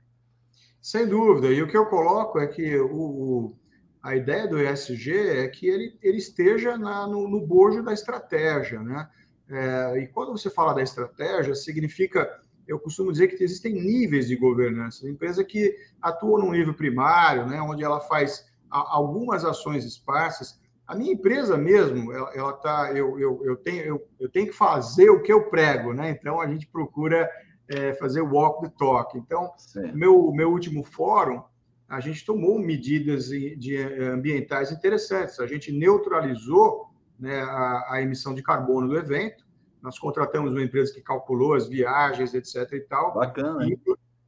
Sem 0.81 1.09
dúvida. 1.09 1.49
E 1.49 1.61
o 1.63 1.69
que 1.69 1.77
eu 1.77 1.87
coloco 1.87 2.39
é 2.39 2.47
que 2.47 2.79
o 2.79 3.55
a 4.03 4.17
ideia 4.17 4.47
do 4.47 4.61
ESG 4.61 5.13
é 5.13 5.49
que 5.49 5.67
ele, 5.67 5.99
ele 6.03 6.19
esteja 6.19 6.79
na, 6.79 7.07
no, 7.07 7.29
no 7.29 7.45
bojo 7.47 7.83
da 7.83 7.93
estratégia, 7.93 8.81
né? 8.81 9.09
É, 9.51 9.99
e 10.03 10.07
quando 10.09 10.33
você 10.33 10.51
fala 10.51 10.75
da 10.75 10.83
estratégia, 10.83 11.55
significa 11.55 12.41
eu 12.69 12.79
costumo 12.79 13.11
dizer 13.11 13.29
que 13.29 13.43
existem 13.43 13.73
níveis 13.73 14.29
de 14.29 14.37
governança. 14.37 15.09
Empresa 15.09 15.43
que 15.43 15.75
atua 16.01 16.39
num 16.39 16.53
nível 16.53 16.75
primário, 16.75 17.47
né, 17.47 17.61
onde 17.63 17.83
ela 17.83 17.99
faz 17.99 18.47
algumas 18.71 19.45
ações 19.45 19.85
esparsas. 19.85 20.61
A 20.87 20.95
minha 20.95 21.13
empresa 21.13 21.57
mesmo, 21.57 22.13
ela, 22.13 22.31
ela 22.35 22.53
tá, 22.53 22.93
eu, 22.95 23.19
eu, 23.19 23.41
eu, 23.45 23.57
tenho, 23.57 23.83
eu, 23.83 24.09
eu 24.21 24.29
tenho 24.29 24.47
que 24.47 24.53
fazer 24.53 25.09
o 25.09 25.23
que 25.23 25.33
eu 25.33 25.49
prego, 25.49 25.95
né? 25.95 26.11
Então 26.11 26.41
a 26.41 26.47
gente 26.47 26.67
procura 26.67 27.29
é, 27.69 27.95
fazer 27.95 28.21
o 28.21 28.33
walk 28.33 28.63
the 28.63 28.75
talk. 28.79 29.17
Então, 29.17 29.51
meu, 29.95 30.31
meu 30.33 30.51
último 30.51 30.85
fórum, 30.85 31.43
a 31.89 32.01
gente 32.01 32.25
tomou 32.25 32.59
medidas 32.59 33.29
de, 33.29 33.77
eh, 33.77 34.09
ambientais 34.09 34.71
interessantes. 34.71 35.41
A 35.41 35.47
gente 35.47 35.73
neutralizou 35.73 36.87
né, 37.19 37.41
a, 37.41 37.95
a 37.95 38.03
emissão 38.03 38.35
de 38.35 38.43
carbono 38.43 38.89
do 38.89 38.99
evento 38.99 39.48
nós 39.83 39.99
contratamos 39.99 40.53
uma 40.53 40.63
empresa 40.63 40.93
que 40.93 41.01
calculou 41.01 41.55
as 41.55 41.69
viagens, 41.69 42.35
etc. 42.35 42.73
e 42.73 42.81
tal. 42.81 43.15
Bacana. 43.15 43.67
E, 43.67 43.79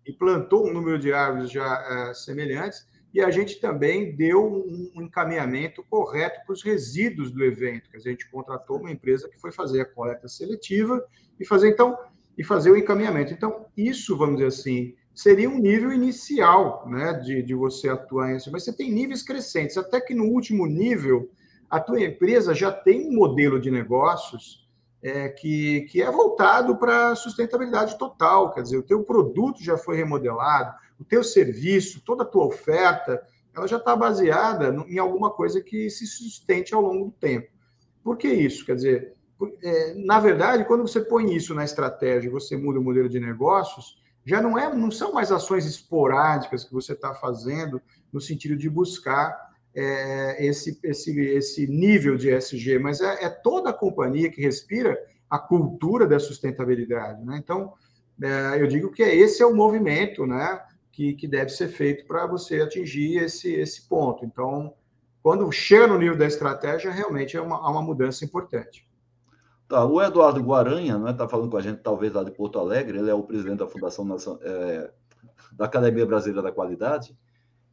e 0.06 0.12
plantou 0.12 0.68
um 0.68 0.72
número 0.72 0.98
de 0.98 1.12
árvores 1.12 1.50
já 1.50 2.10
uh, 2.10 2.14
semelhantes. 2.14 2.88
E 3.12 3.20
a 3.20 3.30
gente 3.30 3.60
também 3.60 4.14
deu 4.14 4.46
um 4.46 5.02
encaminhamento 5.02 5.84
correto 5.90 6.40
para 6.46 6.52
os 6.52 6.62
resíduos 6.62 7.30
do 7.32 7.44
evento. 7.44 7.90
Quer 7.90 7.96
dizer, 7.96 8.08
a 8.10 8.12
gente 8.12 8.30
contratou 8.30 8.78
uma 8.78 8.90
empresa 8.90 9.28
que 9.28 9.40
foi 9.40 9.50
fazer 9.50 9.80
a 9.80 9.84
coleta 9.84 10.28
seletiva 10.28 11.04
e 11.38 11.44
fazer 11.44 11.70
então 11.70 11.98
e 12.38 12.44
fazer 12.44 12.70
o 12.70 12.76
encaminhamento. 12.76 13.34
Então, 13.34 13.66
isso, 13.76 14.16
vamos 14.16 14.36
dizer 14.36 14.48
assim, 14.48 14.94
seria 15.14 15.50
um 15.50 15.58
nível 15.58 15.92
inicial 15.92 16.88
né, 16.88 17.12
de, 17.12 17.42
de 17.42 17.54
você 17.54 17.88
atuar 17.88 18.30
em 18.30 18.38
mas 18.50 18.64
você 18.64 18.74
tem 18.74 18.90
níveis 18.90 19.22
crescentes, 19.22 19.76
até 19.76 20.00
que 20.00 20.14
no 20.14 20.24
último 20.24 20.66
nível, 20.66 21.30
a 21.68 21.78
tua 21.78 22.00
empresa 22.00 22.54
já 22.54 22.72
tem 22.72 23.08
um 23.08 23.14
modelo 23.14 23.60
de 23.60 23.70
negócios 23.70 24.66
é, 25.02 25.28
que, 25.28 25.82
que 25.82 26.02
é 26.02 26.10
voltado 26.10 26.76
para 26.76 27.14
sustentabilidade 27.14 27.98
total, 27.98 28.52
quer 28.52 28.62
dizer, 28.62 28.76
o 28.76 28.82
teu 28.82 29.02
produto 29.02 29.62
já 29.62 29.76
foi 29.76 29.96
remodelado, 29.96 30.74
o 30.98 31.04
teu 31.04 31.24
serviço, 31.24 32.02
toda 32.04 32.22
a 32.22 32.26
tua 32.26 32.44
oferta, 32.44 33.22
ela 33.54 33.66
já 33.66 33.78
está 33.78 33.96
baseada 33.96 34.74
em 34.86 34.98
alguma 34.98 35.30
coisa 35.30 35.60
que 35.60 35.88
se 35.90 36.06
sustente 36.06 36.74
ao 36.74 36.82
longo 36.82 37.06
do 37.06 37.10
tempo. 37.12 37.48
Por 38.04 38.16
que 38.16 38.28
isso? 38.28 38.64
Quer 38.64 38.74
dizer, 38.76 39.14
é, 39.62 39.94
na 39.94 40.20
verdade, 40.20 40.64
quando 40.64 40.86
você 40.86 41.00
põe 41.00 41.34
isso 41.34 41.54
na 41.54 41.64
estratégia, 41.64 42.30
você 42.30 42.56
muda 42.56 42.78
o 42.78 42.82
modelo 42.82 43.08
de 43.08 43.18
negócios, 43.18 43.98
já 44.24 44.40
não 44.40 44.58
é, 44.58 44.72
não 44.74 44.90
são 44.90 45.12
mais 45.12 45.32
ações 45.32 45.64
esporádicas 45.64 46.64
que 46.64 46.72
você 46.72 46.92
está 46.92 47.14
fazendo 47.14 47.80
no 48.12 48.20
sentido 48.20 48.56
de 48.56 48.68
buscar 48.68 49.49
é, 49.74 50.44
esse, 50.44 50.78
esse, 50.82 51.18
esse 51.20 51.66
nível 51.66 52.16
de 52.16 52.34
ESG, 52.34 52.78
mas 52.78 53.00
é, 53.00 53.24
é, 53.24 53.28
toda 53.28 53.70
a 53.70 53.74
companhia 53.74 54.30
que 54.30 54.40
respira 54.40 54.98
a 55.28 55.38
cultura 55.38 56.06
da 56.06 56.18
sustentabilidade. 56.18 57.24
Né? 57.24 57.38
Então, 57.42 57.72
é, 58.22 58.60
eu 58.60 58.66
digo 58.66 58.90
que 58.90 59.02
esse 59.02 59.42
é 59.42 59.46
o 59.46 59.54
movimento 59.54 60.26
né, 60.26 60.60
que, 60.90 61.14
que 61.14 61.28
deve 61.28 61.50
ser 61.50 61.68
feito 61.68 62.06
para 62.06 62.26
você 62.26 62.60
atingir 62.60 63.18
esse, 63.18 63.52
esse 63.52 63.88
ponto. 63.88 64.24
Então, 64.24 64.74
quando 65.22 65.50
chega 65.52 65.86
no 65.86 65.98
nível 65.98 66.16
da 66.16 66.26
estratégia, 66.26 66.90
realmente 66.90 67.36
é 67.36 67.40
uma, 67.40 67.58
uma 67.70 67.82
mudança 67.82 68.24
importante. 68.24 68.88
Tá, 69.68 69.84
o 69.84 70.02
Eduardo 70.02 70.42
Guaranha 70.42 70.94
está 70.94 71.04
né, 71.04 71.12
tá 71.12 71.28
falando 71.28 71.50
com 71.50 71.56
a 71.56 71.62
gente, 71.62 71.80
talvez 71.80 72.12
lá 72.12 72.24
de 72.24 72.32
Porto 72.32 72.58
Alegre, 72.58 72.98
ele 72.98 73.08
é 73.08 73.14
o 73.14 73.22
presidente 73.22 73.58
da 73.58 73.68
Fundação 73.68 74.04
é, 74.42 74.90
da 75.52 75.66
Academia 75.66 76.04
Brasileira 76.04 76.42
da 76.42 76.50
Qualidade, 76.50 77.16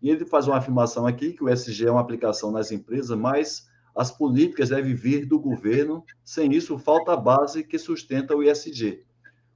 e 0.02 0.10
ele 0.10 0.26
faz 0.26 0.48
uma 0.48 0.58
afirmação 0.58 1.06
aqui 1.06 1.34
que 1.34 1.44
o 1.44 1.50
SG 1.50 1.88
é 1.88 1.92
uma 1.92 2.02
aplicação 2.02 2.52
nas 2.52 2.72
empresas, 2.72 3.18
mas 3.18 3.68
as 3.96 4.12
políticas 4.12 4.70
devem 4.70 4.94
vir 4.94 5.26
do 5.26 5.40
governo, 5.40 6.04
sem 6.24 6.54
isso 6.54 6.78
falta 6.78 7.14
a 7.14 7.18
base 7.18 7.64
que 7.64 7.80
sustenta 7.80 8.36
o 8.36 8.44
ISG. 8.44 9.04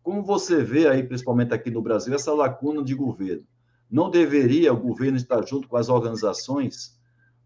Como 0.02 0.24
você 0.24 0.64
vê 0.64 0.88
aí, 0.88 1.04
principalmente 1.04 1.54
aqui 1.54 1.70
no 1.70 1.82
Brasil, 1.82 2.14
essa 2.14 2.34
lacuna 2.34 2.84
de 2.84 2.96
governo? 2.96 3.46
Não 3.90 4.10
deveria 4.10 4.74
o 4.74 4.80
governo 4.80 5.18
estar 5.18 5.46
junto 5.46 5.68
com 5.68 5.78
as 5.78 5.90
organizações 5.90 7.00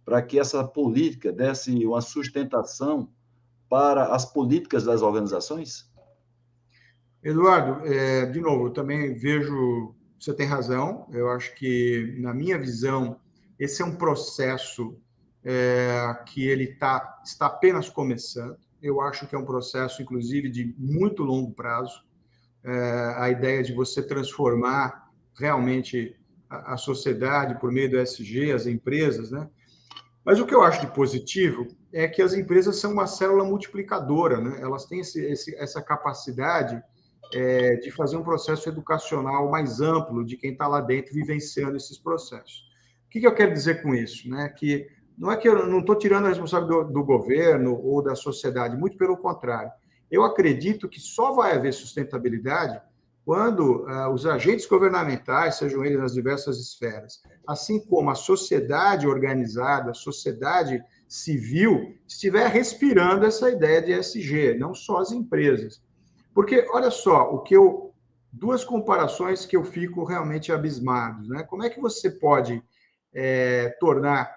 para 0.05 0.21
que 0.21 0.39
essa 0.39 0.63
política 0.63 1.34
desse 1.34 1.86
uma 1.86 1.99
sustentação 1.99 3.10
para 3.67 4.15
as 4.15 4.31
políticas 4.31 4.86
das 4.86 5.01
organizações? 5.01 5.91
Eduardo, 7.21 7.86
é, 7.86 8.27
de 8.27 8.39
novo, 8.39 8.67
eu 8.67 8.71
também 8.71 9.15
vejo 9.15 9.95
você 10.25 10.33
tem 10.33 10.47
razão. 10.47 11.07
Eu 11.11 11.29
acho 11.29 11.53
que, 11.53 12.15
na 12.17 12.33
minha 12.33 12.57
visão, 12.57 13.19
esse 13.59 13.83
é 13.83 13.85
um 13.85 13.95
processo 13.95 14.99
é, 15.43 16.17
que 16.25 16.47
ele 16.47 16.73
tá, 16.73 17.21
está 17.23 17.45
apenas 17.45 17.89
começando. 17.89 18.57
Eu 18.81 18.99
acho 19.01 19.27
que 19.27 19.35
é 19.35 19.38
um 19.38 19.45
processo, 19.45 20.01
inclusive, 20.01 20.49
de 20.49 20.73
muito 20.79 21.21
longo 21.21 21.51
prazo. 21.53 22.03
É, 22.63 23.13
a 23.17 23.29
ideia 23.29 23.61
de 23.61 23.71
você 23.71 24.01
transformar 24.01 25.11
realmente 25.38 26.19
a, 26.49 26.73
a, 26.73 26.77
sociedade 26.77 27.59
por 27.59 27.71
meio 27.71 27.91
do 27.91 27.99
SG, 27.99 28.51
as 28.51 28.65
empresas, 28.65 29.29
né? 29.29 29.47
Mas 30.25 30.39
o 30.39 30.47
que 30.47 30.55
eu 30.55 30.63
acho 30.63 30.81
de 30.81 30.88
positivo 30.88 31.67
é 31.93 32.07
que 32.07 32.23
as 32.23 32.33
empresas 32.33 32.77
são 32.77 32.91
uma 32.93 33.05
célula 33.05 33.43
multiplicadora, 33.43 34.41
né? 34.41 34.59
Elas 34.59 34.85
têm 34.85 35.01
esse, 35.01 35.23
esse, 35.23 35.55
essa 35.55 35.83
capacidade 35.83 36.81
é, 37.33 37.75
de 37.75 37.91
fazer 37.91 38.17
um 38.17 38.23
processo 38.23 38.69
educacional 38.69 39.49
mais 39.49 39.81
amplo 39.81 40.25
de 40.25 40.38
quem 40.38 40.51
está 40.51 40.67
lá 40.67 40.81
dentro 40.81 41.13
vivenciando 41.13 41.77
esses 41.77 41.97
processos. 41.97 42.65
O 43.07 43.09
que, 43.09 43.19
que, 43.19 43.27
eu 43.27 43.33
quero 43.33 43.53
dizer 43.53 43.81
com 43.81 43.93
isso? 43.93 44.29
Né? 44.29 44.49
Que 44.49 44.88
não 45.17 45.31
é 45.31 45.38
que 45.38 45.47
eu 45.47 45.67
não 45.67 45.79
estou 45.79 45.95
tirando 45.95 46.25
a 46.25 46.29
responsabilidade 46.29 46.88
do, 46.88 46.93
do, 46.93 47.03
governo 47.03 47.79
ou 47.81 48.01
da 48.01 48.15
sociedade, 48.15 48.75
muito 48.75 48.97
pelo 48.97 49.17
contrário. 49.17 49.71
Eu 50.11 50.23
acredito 50.23 50.89
que 50.89 50.99
só 50.99 51.31
vai 51.31 51.53
haver 51.53 51.73
sustentabilidade 51.73 52.81
quando 53.25 53.88
uh, 53.88 54.13
os 54.13 54.25
agentes 54.27 54.67
governamentais, 54.67 55.55
sejam 55.55 55.83
eles 55.83 55.97
nas 55.97 56.13
diversas 56.13 56.59
esferas, 56.59 57.23
assim 57.47 57.79
como 57.79 58.11
a 58.11 58.15
sociedade 58.15 59.07
organizada, 59.07 59.91
a 59.91 59.95
sociedade 59.95 60.79
civil, 61.07 61.95
estiver 62.07 62.47
respirando 62.47 63.25
essa 63.25 63.49
ideia 63.49 63.81
de 63.81 63.91
SG, 63.93 64.55
não 64.59 64.75
só 64.75 64.99
as 64.99 65.11
empresas. 65.11 65.81
Porque, 66.35 66.67
olha 66.73 66.91
só, 66.91 67.33
o 67.33 67.39
que 67.39 67.55
eu. 67.55 67.93
Duas 68.29 68.65
comparações 68.65 69.45
que 69.45 69.55
eu 69.55 69.63
fico 69.63 70.03
realmente 70.03 70.51
abismado. 70.51 71.25
Né? 71.25 71.43
Como 71.43 71.63
é 71.63 71.69
que 71.69 71.79
você 71.79 72.11
pode 72.11 72.61
é, 73.13 73.69
tornar 73.79 74.29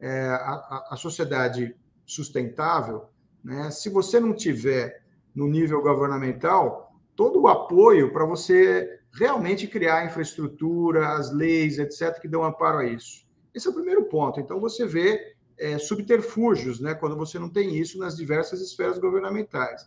é, 0.00 0.28
a, 0.30 0.86
a, 0.92 0.96
sociedade 0.96 1.76
sustentável 2.06 3.10
né, 3.44 3.70
se 3.70 3.90
você 3.90 4.18
não 4.18 4.34
tiver, 4.34 5.02
no 5.34 5.46
nível 5.46 5.82
governamental, 5.82 6.94
todo 7.14 7.42
o 7.42 7.46
apoio 7.46 8.10
para 8.10 8.24
você 8.24 9.00
realmente 9.12 9.66
criar 9.66 10.06
infraestrutura, 10.06 11.10
as 11.10 11.30
leis, 11.30 11.78
etc., 11.78 12.18
que 12.22 12.28
dão 12.28 12.42
amparo 12.42 12.78
a 12.78 12.86
isso? 12.86 13.26
Esse 13.54 13.66
é 13.66 13.70
o 13.70 13.74
primeiro 13.74 14.04
ponto. 14.06 14.40
Então, 14.40 14.58
você 14.58 14.86
vê 14.86 15.34
é, 15.58 15.76
subterfúgios, 15.76 16.80
né, 16.80 16.94
quando 16.94 17.16
você 17.16 17.38
não 17.38 17.50
tem 17.50 17.76
isso 17.76 17.98
nas 17.98 18.16
diversas 18.16 18.62
esferas 18.62 18.98
governamentais. 18.98 19.86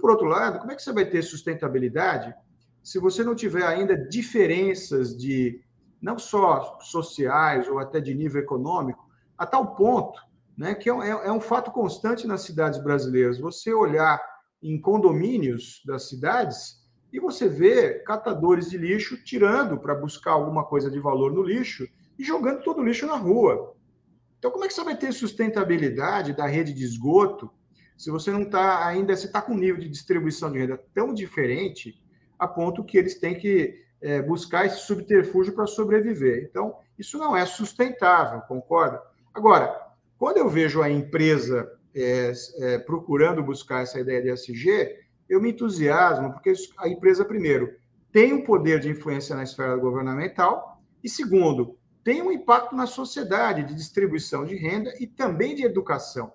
Por 0.00 0.10
outro 0.10 0.26
lado, 0.26 0.58
como 0.58 0.72
é 0.72 0.74
que 0.74 0.82
você 0.82 0.92
vai 0.92 1.04
ter 1.04 1.22
sustentabilidade 1.22 2.34
se 2.82 2.98
você 2.98 3.22
não 3.22 3.34
tiver 3.34 3.64
ainda 3.64 3.96
diferenças 3.96 5.16
de, 5.16 5.62
não 6.00 6.18
só 6.18 6.78
sociais 6.80 7.68
ou 7.68 7.78
até 7.78 8.00
de 8.00 8.14
nível 8.14 8.42
econômico, 8.42 9.08
a 9.36 9.46
tal 9.46 9.74
ponto 9.74 10.20
né, 10.56 10.74
que 10.74 10.88
é 10.88 10.94
um, 10.94 11.02
é, 11.02 11.08
é 11.08 11.32
um 11.32 11.40
fato 11.40 11.70
constante 11.70 12.26
nas 12.26 12.42
cidades 12.42 12.82
brasileiras. 12.82 13.38
Você 13.38 13.72
olhar 13.72 14.20
em 14.62 14.80
condomínios 14.80 15.82
das 15.86 16.08
cidades 16.08 16.80
e 17.12 17.18
você 17.18 17.48
vê 17.48 18.00
catadores 18.00 18.70
de 18.70 18.78
lixo 18.78 19.22
tirando 19.24 19.78
para 19.78 19.94
buscar 19.94 20.32
alguma 20.32 20.64
coisa 20.64 20.90
de 20.90 21.00
valor 21.00 21.32
no 21.32 21.42
lixo 21.42 21.88
e 22.18 22.24
jogando 22.24 22.62
todo 22.62 22.80
o 22.80 22.84
lixo 22.84 23.06
na 23.06 23.16
rua. 23.16 23.74
Então, 24.38 24.50
como 24.50 24.64
é 24.64 24.68
que 24.68 24.74
você 24.74 24.84
vai 24.84 24.96
ter 24.96 25.12
sustentabilidade 25.12 26.34
da 26.34 26.46
rede 26.46 26.72
de 26.72 26.84
esgoto 26.84 27.50
se 28.00 28.10
você 28.10 28.30
não 28.30 28.44
está 28.44 28.86
ainda, 28.86 29.14
se 29.14 29.26
está 29.26 29.42
com 29.42 29.52
um 29.52 29.58
nível 29.58 29.78
de 29.78 29.86
distribuição 29.86 30.50
de 30.50 30.58
renda 30.58 30.82
tão 30.94 31.12
diferente, 31.12 32.02
a 32.38 32.48
ponto 32.48 32.82
que 32.82 32.96
eles 32.96 33.18
têm 33.18 33.38
que 33.38 33.74
é, 34.00 34.22
buscar 34.22 34.64
esse 34.64 34.78
subterfúgio 34.86 35.52
para 35.52 35.66
sobreviver. 35.66 36.48
Então, 36.48 36.78
isso 36.98 37.18
não 37.18 37.36
é 37.36 37.44
sustentável, 37.44 38.40
concorda? 38.48 39.02
Agora, 39.34 39.78
quando 40.16 40.38
eu 40.38 40.48
vejo 40.48 40.80
a 40.80 40.88
empresa 40.88 41.70
é, 41.94 42.32
é, 42.60 42.78
procurando 42.78 43.42
buscar 43.42 43.82
essa 43.82 44.00
ideia 44.00 44.22
de 44.22 44.30
SG, 44.30 44.96
eu 45.28 45.38
me 45.38 45.50
entusiasmo, 45.50 46.32
porque 46.32 46.54
a 46.78 46.88
empresa, 46.88 47.22
primeiro, 47.22 47.76
tem 48.10 48.32
um 48.32 48.44
poder 48.44 48.80
de 48.80 48.88
influência 48.88 49.36
na 49.36 49.42
esfera 49.42 49.76
governamental, 49.76 50.80
e 51.04 51.08
segundo, 51.08 51.76
tem 52.02 52.22
um 52.22 52.32
impacto 52.32 52.74
na 52.74 52.86
sociedade 52.86 53.62
de 53.62 53.74
distribuição 53.74 54.46
de 54.46 54.56
renda 54.56 54.90
e 54.98 55.06
também 55.06 55.54
de 55.54 55.66
educação. 55.66 56.32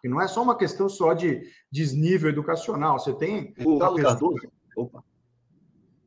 Porque 0.00 0.08
não 0.08 0.18
é 0.18 0.26
só 0.26 0.42
uma 0.42 0.56
questão 0.56 0.88
só 0.88 1.12
de 1.12 1.42
desnível 1.70 2.30
educacional. 2.30 2.98
Você 2.98 3.12
tem. 3.12 3.54
O 3.62 3.78
pessoa, 3.94 4.34
Opa. 4.74 5.04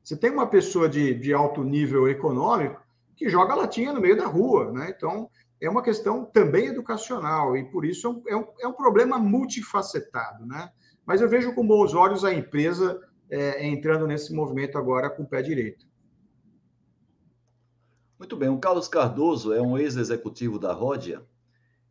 Você 0.03 0.17
tem 0.17 0.31
uma 0.31 0.47
pessoa 0.47 0.89
de, 0.89 1.13
de 1.13 1.31
alto 1.31 1.63
nível 1.63 2.09
econômico 2.09 2.81
que 3.15 3.29
joga 3.29 3.53
latinha 3.53 3.93
no 3.93 4.01
meio 4.01 4.17
da 4.17 4.25
rua, 4.25 4.71
né? 4.71 4.91
Então, 4.97 5.29
é 5.61 5.69
uma 5.69 5.83
questão 5.83 6.25
também 6.25 6.65
educacional, 6.65 7.55
e 7.55 7.63
por 7.63 7.85
isso 7.85 8.07
é 8.27 8.35
um, 8.35 8.47
é 8.61 8.67
um, 8.67 8.71
é 8.71 8.73
problema 8.73 9.19
multifacetado, 9.19 10.43
né? 10.45 10.71
Mas 11.05 11.21
eu 11.21 11.29
vejo 11.29 11.53
com 11.53 11.65
bons 11.65 11.93
olhos 11.93 12.25
a 12.25 12.33
empresa 12.33 12.99
é, 13.29 13.65
entrando 13.65 14.07
nesse 14.07 14.33
movimento 14.33 14.75
agora 14.75 15.07
com 15.07 15.21
o 15.21 15.27
pé 15.27 15.43
direito. 15.43 15.85
Muito 18.17 18.35
bem, 18.35 18.49
o 18.49 18.57
Carlos 18.57 18.87
Cardoso 18.87 19.53
é 19.53 19.61
um 19.61 19.77
ex-executivo 19.77 20.57
da 20.57 20.73
Ródia 20.73 21.23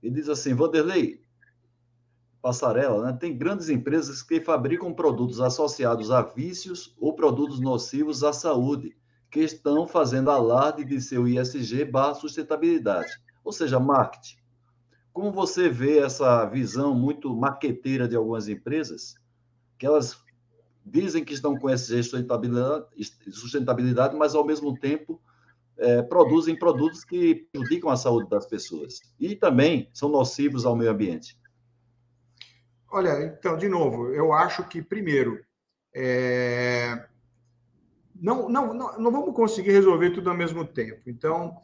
e 0.03 0.11
diz 0.11 0.29
assim: 0.29 0.53
Vanderlei, 0.53 1.22
passarela, 2.43 3.07
né, 3.07 3.17
tem 3.19 3.39
grandes 3.39 3.69
empresas 3.69 4.21
que 4.21 4.41
fabricam 4.41 4.93
produtos 4.93 5.41
associados 5.41 6.11
a 6.11 6.23
vícios 6.23 6.95
ou 6.99 7.15
produtos 7.15 7.61
nocivos 7.61 8.25
à 8.25 8.33
saúde, 8.33 8.97
que 9.31 9.41
estão 9.41 9.87
fazendo 9.87 10.31
alarde 10.31 10.85
de 10.85 11.01
seu 11.01 11.27
ISG 11.27 11.85
barra 11.85 12.15
sustentabilidade, 12.15 13.13
ou 13.45 13.53
seja, 13.53 13.79
marketing. 13.79 14.37
Como 15.13 15.31
você 15.31 15.69
vê 15.69 15.99
essa 15.99 16.45
visão 16.47 16.95
muito 16.95 17.35
maqueteira 17.35 18.09
de 18.09 18.17
algumas 18.17 18.49
empresas, 18.49 19.15
que 19.79 19.87
elas 19.87 20.19
dizem 20.85 21.25
que 21.25 21.33
estão 21.33 21.57
com 21.57 21.71
essa 21.71 22.03
sustentabilidade, 22.03 22.87
sustentabilidade 23.31 24.17
mas 24.17 24.35
ao 24.35 24.45
mesmo 24.45 24.77
tempo 24.79 25.23
é, 25.79 26.03
produzem 26.03 26.59
produtos 26.59 27.05
que 27.05 27.47
prejudicam 27.53 27.91
a 27.91 27.97
saúde 27.97 28.29
das 28.29 28.47
pessoas 28.47 29.01
e 29.19 29.37
também 29.37 29.89
são 29.95 30.09
nocivos 30.09 30.67
ao 30.67 30.77
meio 30.77 30.91
ambiente. 30.91 31.39
Olha, 32.93 33.25
então, 33.25 33.57
de 33.57 33.69
novo, 33.69 34.13
eu 34.13 34.35
acho 34.35 34.69
que, 34.69 34.83
primeiro, 34.83 35.43
é... 35.95 37.07
não, 38.15 38.51
não, 38.51 38.75
não, 38.75 38.99
não 38.99 39.11
vamos 39.11 39.35
conseguir 39.35 39.73
resolver 39.73 40.11
tudo 40.11 40.29
ao 40.29 40.37
mesmo 40.37 40.63
tempo. 40.63 41.01
Então, 41.07 41.57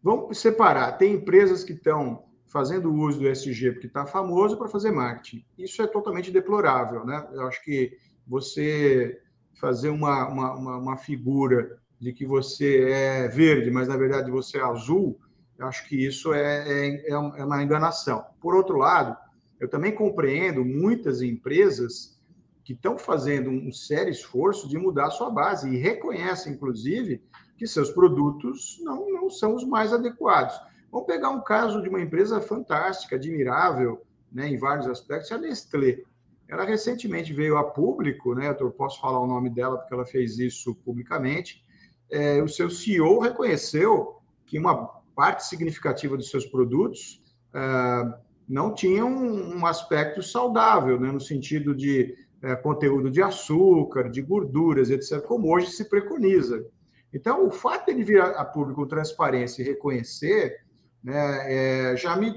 vamos 0.00 0.38
separar. 0.38 0.92
Tem 0.92 1.14
empresas 1.14 1.64
que 1.64 1.72
estão 1.72 2.24
fazendo 2.46 2.94
uso 2.94 3.18
do 3.18 3.28
SG 3.28 3.72
porque 3.72 3.88
está 3.88 4.06
famoso 4.06 4.56
para 4.56 4.68
fazer 4.68 4.92
marketing. 4.92 5.44
Isso 5.58 5.82
é 5.82 5.88
totalmente 5.88 6.30
deplorável, 6.30 7.04
né? 7.04 7.26
Eu 7.32 7.48
acho 7.48 7.60
que 7.64 7.98
você 8.24 9.20
fazer 9.60 9.88
uma, 9.88 10.28
uma, 10.28 10.78
uma, 10.78 10.96
figura 10.96 11.78
de 11.98 12.12
que 12.12 12.24
você 12.24 12.88
é 12.88 13.28
verde, 13.28 13.72
mas 13.72 13.88
na 13.88 13.96
verdade 13.96 14.30
você 14.30 14.58
é 14.58 14.62
azul, 14.62 15.18
eu 15.58 15.66
acho 15.66 15.88
que 15.88 15.96
isso 15.96 16.32
é, 16.32 16.64
é, 16.68 17.10
é 17.10 17.16
uma 17.16 17.62
enganação. 17.62 18.24
Por 18.40 18.54
outro 18.54 18.76
lado, 18.76 19.16
eu 19.60 19.68
também 19.68 19.92
compreendo 19.92 20.64
muitas 20.64 21.22
empresas 21.22 22.16
que 22.64 22.72
estão 22.72 22.98
fazendo 22.98 23.50
um 23.50 23.70
sério 23.72 24.10
esforço 24.10 24.68
de 24.68 24.76
mudar 24.76 25.10
sua 25.10 25.30
base 25.30 25.68
e 25.68 25.78
reconhecem, 25.78 26.52
inclusive, 26.52 27.22
que 27.56 27.66
seus 27.66 27.90
produtos 27.90 28.78
não, 28.82 29.10
não 29.10 29.30
são 29.30 29.54
os 29.54 29.64
mais 29.64 29.92
adequados. 29.92 30.58
Vamos 30.90 31.06
pegar 31.06 31.30
um 31.30 31.42
caso 31.42 31.80
de 31.80 31.88
uma 31.88 32.00
empresa 32.00 32.40
fantástica, 32.40 33.16
admirável, 33.16 34.02
né, 34.32 34.48
em 34.48 34.58
vários 34.58 34.86
aspectos, 34.88 35.30
a 35.30 35.38
Nestlé. 35.38 36.02
Ela 36.48 36.64
recentemente 36.64 37.32
veio 37.32 37.56
a 37.56 37.64
público, 37.64 38.34
né, 38.34 38.54
eu 38.58 38.70
posso 38.70 39.00
falar 39.00 39.20
o 39.20 39.26
nome 39.26 39.48
dela 39.48 39.78
porque 39.78 39.94
ela 39.94 40.04
fez 40.04 40.38
isso 40.38 40.74
publicamente, 40.84 41.64
é, 42.10 42.42
o 42.42 42.48
seu 42.48 42.70
CEO 42.70 43.20
reconheceu 43.20 44.20
que 44.44 44.58
uma 44.58 44.86
parte 45.14 45.44
significativa 45.44 46.16
dos 46.16 46.30
seus 46.30 46.46
produtos 46.46 47.22
uh, 47.54 48.14
não 48.48 48.72
tinham 48.74 49.08
um, 49.08 49.58
um, 49.58 49.66
aspecto 49.66 50.22
saudável, 50.22 51.00
né, 51.00 51.10
no 51.10 51.20
sentido 51.20 51.74
de 51.74 52.14
uh, 52.42 52.62
conteúdo 52.62 53.10
de 53.10 53.22
açúcar, 53.22 54.08
de 54.08 54.22
gorduras, 54.22 54.90
etc., 54.90 55.20
como 55.22 55.52
hoje 55.52 55.70
se 55.72 55.88
preconiza. 55.88 56.64
Então, 57.12 57.46
o 57.46 57.50
fato 57.50 57.86
de 57.86 57.92
ele 57.92 58.04
vir 58.04 58.20
a, 58.20 58.26
a 58.40 58.44
público 58.44 58.82
com 58.82 58.86
transparência 58.86 59.62
e 59.62 59.64
reconhecer 59.64 60.60
né, 61.02 61.92
é, 61.92 61.96
já, 61.96 62.16
me, 62.16 62.34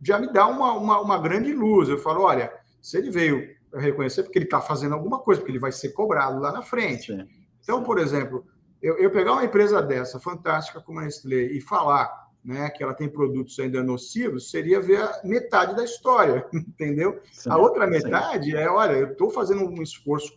já 0.00 0.18
me 0.18 0.32
dá 0.32 0.46
uma, 0.46 0.72
uma, 0.74 1.00
uma 1.00 1.18
grande 1.18 1.52
luz. 1.52 1.88
Eu 1.88 1.98
falo, 1.98 2.22
olha, 2.22 2.52
se 2.80 2.96
ele 2.96 3.10
veio 3.10 3.48
reconhecer, 3.74 4.22
porque 4.22 4.38
ele 4.38 4.46
está 4.46 4.60
fazendo 4.60 4.94
alguma 4.94 5.18
coisa, 5.20 5.40
porque 5.40 5.52
ele 5.52 5.58
vai 5.58 5.72
ser 5.72 5.90
cobrado 5.90 6.40
lá 6.40 6.52
na 6.52 6.62
frente. 6.62 7.14
Sim. 7.14 7.26
Então, 7.62 7.82
por 7.82 7.98
exemplo, 7.98 8.44
eu, 8.82 8.98
eu 8.98 9.10
pegar 9.10 9.32
uma 9.32 9.44
empresa 9.44 9.82
dessa, 9.82 10.18
fantástica 10.18 10.80
como 10.80 11.00
a 11.00 11.04
Nestlé, 11.04 11.42
e 11.42 11.60
falar 11.60 12.10
né, 12.44 12.70
que 12.70 12.82
ela 12.82 12.94
tem 12.94 13.08
produtos 13.08 13.58
ainda 13.58 13.82
nocivos, 13.82 14.50
seria 14.50 14.80
ver 14.80 15.00
a 15.00 15.20
metade 15.24 15.76
da 15.76 15.84
história, 15.84 16.46
entendeu? 16.52 17.20
Sim, 17.32 17.50
a 17.50 17.56
outra 17.56 17.86
metade 17.86 18.50
sim. 18.50 18.56
é, 18.56 18.68
olha, 18.68 18.92
eu 18.92 19.12
estou 19.12 19.30
fazendo 19.30 19.62
um 19.64 19.82
esforço 19.82 20.32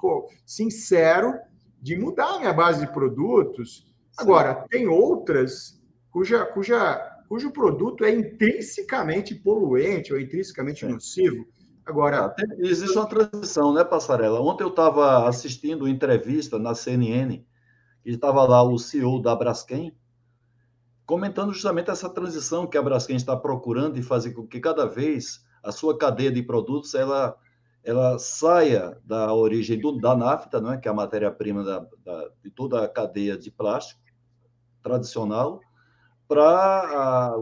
sincero 0.46 1.34
de 1.82 1.98
mudar 1.98 2.36
a 2.36 2.40
minha 2.40 2.54
base 2.54 2.86
de 2.86 2.92
produtos. 2.92 3.86
Agora, 4.18 4.62
sim. 4.62 4.68
tem 4.70 4.88
outras 4.88 5.82
cuja, 6.12 6.46
cuja, 6.46 6.96
cujo 7.28 7.52
produto 7.52 8.06
é 8.06 8.14
intrinsecamente 8.14 9.34
poluente 9.36 10.14
ou 10.14 10.20
intrinsecamente 10.20 10.86
nocivo. 10.86 11.46
Agora. 11.86 12.28
Ah, 12.28 12.36
existe 12.60 12.98
uma 12.98 13.08
transição, 13.08 13.74
né, 13.74 13.84
Passarela? 13.84 14.40
Ontem 14.40 14.64
eu 14.64 14.70
estava 14.70 15.28
assistindo 15.28 15.88
entrevista 15.88 16.58
na 16.58 16.74
CNN 16.74 17.44
que 18.04 18.12
estava 18.12 18.46
lá 18.46 18.62
o 18.64 18.78
CEO 18.78 19.22
da 19.22 19.36
Braskem, 19.36 19.96
comentando 21.06 21.54
justamente 21.54 21.90
essa 21.90 22.10
transição 22.10 22.68
que 22.68 22.78
a 22.78 22.82
Braskem 22.82 23.16
está 23.16 23.36
procurando 23.36 23.98
e 23.98 24.04
fazer 24.04 24.32
com 24.32 24.48
que 24.48 24.60
cada 24.60 24.86
vez 24.86 25.46
a 25.62 25.72
sua 25.72 25.98
cadeia 25.98 26.32
de 26.32 26.42
produtos 26.42 26.94
ela, 26.94 27.36
ela 27.84 28.18
saia 28.20 28.98
da 29.04 29.34
origem 29.34 29.80
do, 29.80 29.98
da 30.00 30.16
nafta, 30.16 30.60
não 30.62 30.74
é? 30.74 30.78
que 30.78 30.88
é 30.88 30.92
a 30.92 30.94
matéria-prima 30.94 31.64
da, 31.64 31.86
da, 32.04 32.30
de 32.44 32.50
toda 32.50 32.84
a 32.84 32.88
cadeia 32.88 33.38
de 33.38 33.52
plástico 33.52 34.02
tradicional, 34.82 35.62
para 36.28 36.44
a, 36.44 37.36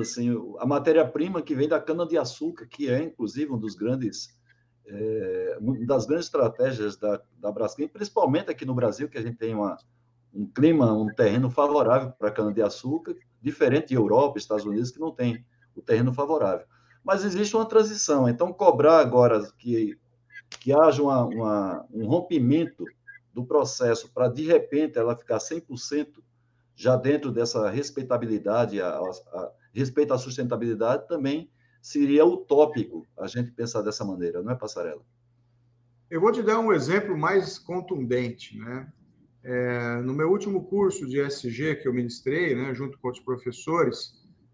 assim, 0.00 0.30
a 0.58 0.66
matéria-prima 0.66 1.42
que 1.42 1.54
vem 1.54 1.68
da 1.68 1.80
cana-de-açúcar, 1.80 2.66
que 2.66 2.88
é, 2.88 3.02
inclusive, 3.02 3.52
um 3.52 3.58
dos 3.58 3.74
grandes 3.74 4.38
é, 4.90 5.58
uma 5.60 5.78
das 5.86 6.06
grandes 6.06 6.26
estratégias 6.26 6.96
da, 6.96 7.20
da 7.38 7.52
Braskem, 7.52 7.88
principalmente 7.88 8.50
aqui 8.50 8.64
no 8.64 8.74
Brasil, 8.74 9.08
que 9.08 9.18
a 9.18 9.22
gente 9.22 9.36
tem 9.36 9.54
uma, 9.54 9.76
um 10.32 10.46
clima, 10.46 10.92
um 10.92 11.08
terreno 11.08 11.50
favorável 11.50 12.12
para 12.12 12.30
cana-de-açúcar, 12.30 13.14
diferente 13.40 13.88
de 13.88 13.94
Europa, 13.94 14.38
Estados 14.38 14.64
Unidos, 14.64 14.90
que 14.90 15.00
não 15.00 15.12
tem 15.12 15.44
o 15.74 15.82
terreno 15.82 16.12
favorável. 16.12 16.66
Mas 17.04 17.24
existe 17.24 17.56
uma 17.56 17.66
transição, 17.66 18.28
então 18.28 18.52
cobrar 18.52 18.98
agora 18.98 19.50
que, 19.58 19.98
que 20.60 20.72
haja 20.72 21.02
uma, 21.02 21.24
uma, 21.24 21.86
um 21.90 22.06
rompimento 22.06 22.84
do 23.32 23.44
processo 23.44 24.12
para, 24.12 24.28
de 24.28 24.44
repente, 24.44 24.98
ela 24.98 25.16
ficar 25.16 25.38
100% 25.38 26.22
já 26.74 26.96
dentro 26.96 27.32
dessa 27.32 27.68
respeitabilidade, 27.70 28.80
a, 28.80 28.88
a, 28.88 29.00
a, 29.00 29.52
respeito 29.72 30.12
à 30.12 30.18
sustentabilidade, 30.18 31.08
também 31.08 31.50
seria 31.80 32.24
utópico 32.24 33.06
a 33.18 33.26
gente 33.26 33.50
pensar 33.50 33.82
dessa 33.82 34.04
maneira, 34.04 34.42
não 34.42 34.52
é, 34.52 34.54
Passarela? 34.54 35.02
Eu 36.10 36.20
vou 36.20 36.32
te 36.32 36.42
dar 36.42 36.58
um 36.58 36.72
exemplo 36.72 37.16
mais 37.16 37.58
contundente, 37.58 38.56
né? 38.56 38.90
É, 39.50 40.02
no 40.02 40.12
meu 40.12 40.30
último 40.30 40.62
curso 40.64 41.06
de 41.06 41.22
SG 41.22 41.76
que 41.76 41.88
eu 41.88 41.94
ministrei, 41.94 42.54
né, 42.54 42.74
junto 42.74 42.98
com 42.98 43.08
outros 43.08 43.24
professores, 43.24 44.12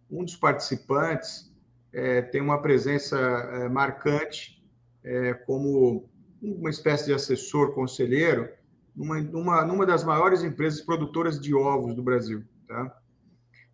um 0.08 0.24
dos 0.24 0.36
participantes 0.36 1.52
é, 1.92 2.22
tem 2.22 2.40
uma 2.40 2.62
presença 2.62 3.18
é, 3.18 3.68
marcante 3.68 4.64
é, 5.02 5.34
como 5.34 6.08
uma 6.40 6.70
espécie 6.70 7.06
de 7.06 7.12
assessor 7.12 7.74
conselheiro 7.74 8.48
numa, 8.94 9.20
numa, 9.20 9.64
numa 9.64 9.84
das 9.84 10.04
maiores 10.04 10.44
empresas 10.44 10.80
produtoras 10.80 11.40
de 11.40 11.52
ovos 11.52 11.92
do 11.96 12.02
Brasil. 12.02 12.44
Tá? 12.68 12.96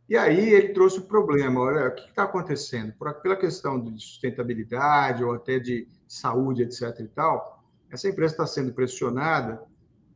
E 0.09 0.17
aí 0.17 0.55
ele 0.55 0.71
trouxe 0.71 1.01
o 1.01 1.07
problema, 1.07 1.61
olha, 1.61 1.89
o 1.89 1.95
que 1.97 2.09
está 2.09 2.23
acontecendo? 2.23 2.95
Por, 2.95 3.13
pela 3.21 3.37
questão 3.37 3.79
de 3.79 4.03
sustentabilidade 4.03 5.23
ou 5.23 5.35
até 5.35 5.59
de 5.59 5.87
saúde, 6.09 6.63
etc. 6.63 6.99
e 7.01 7.09
tal, 7.09 7.63
essa 7.91 8.09
empresa 8.09 8.33
está 8.33 8.47
sendo 8.47 8.73
pressionada 8.73 9.69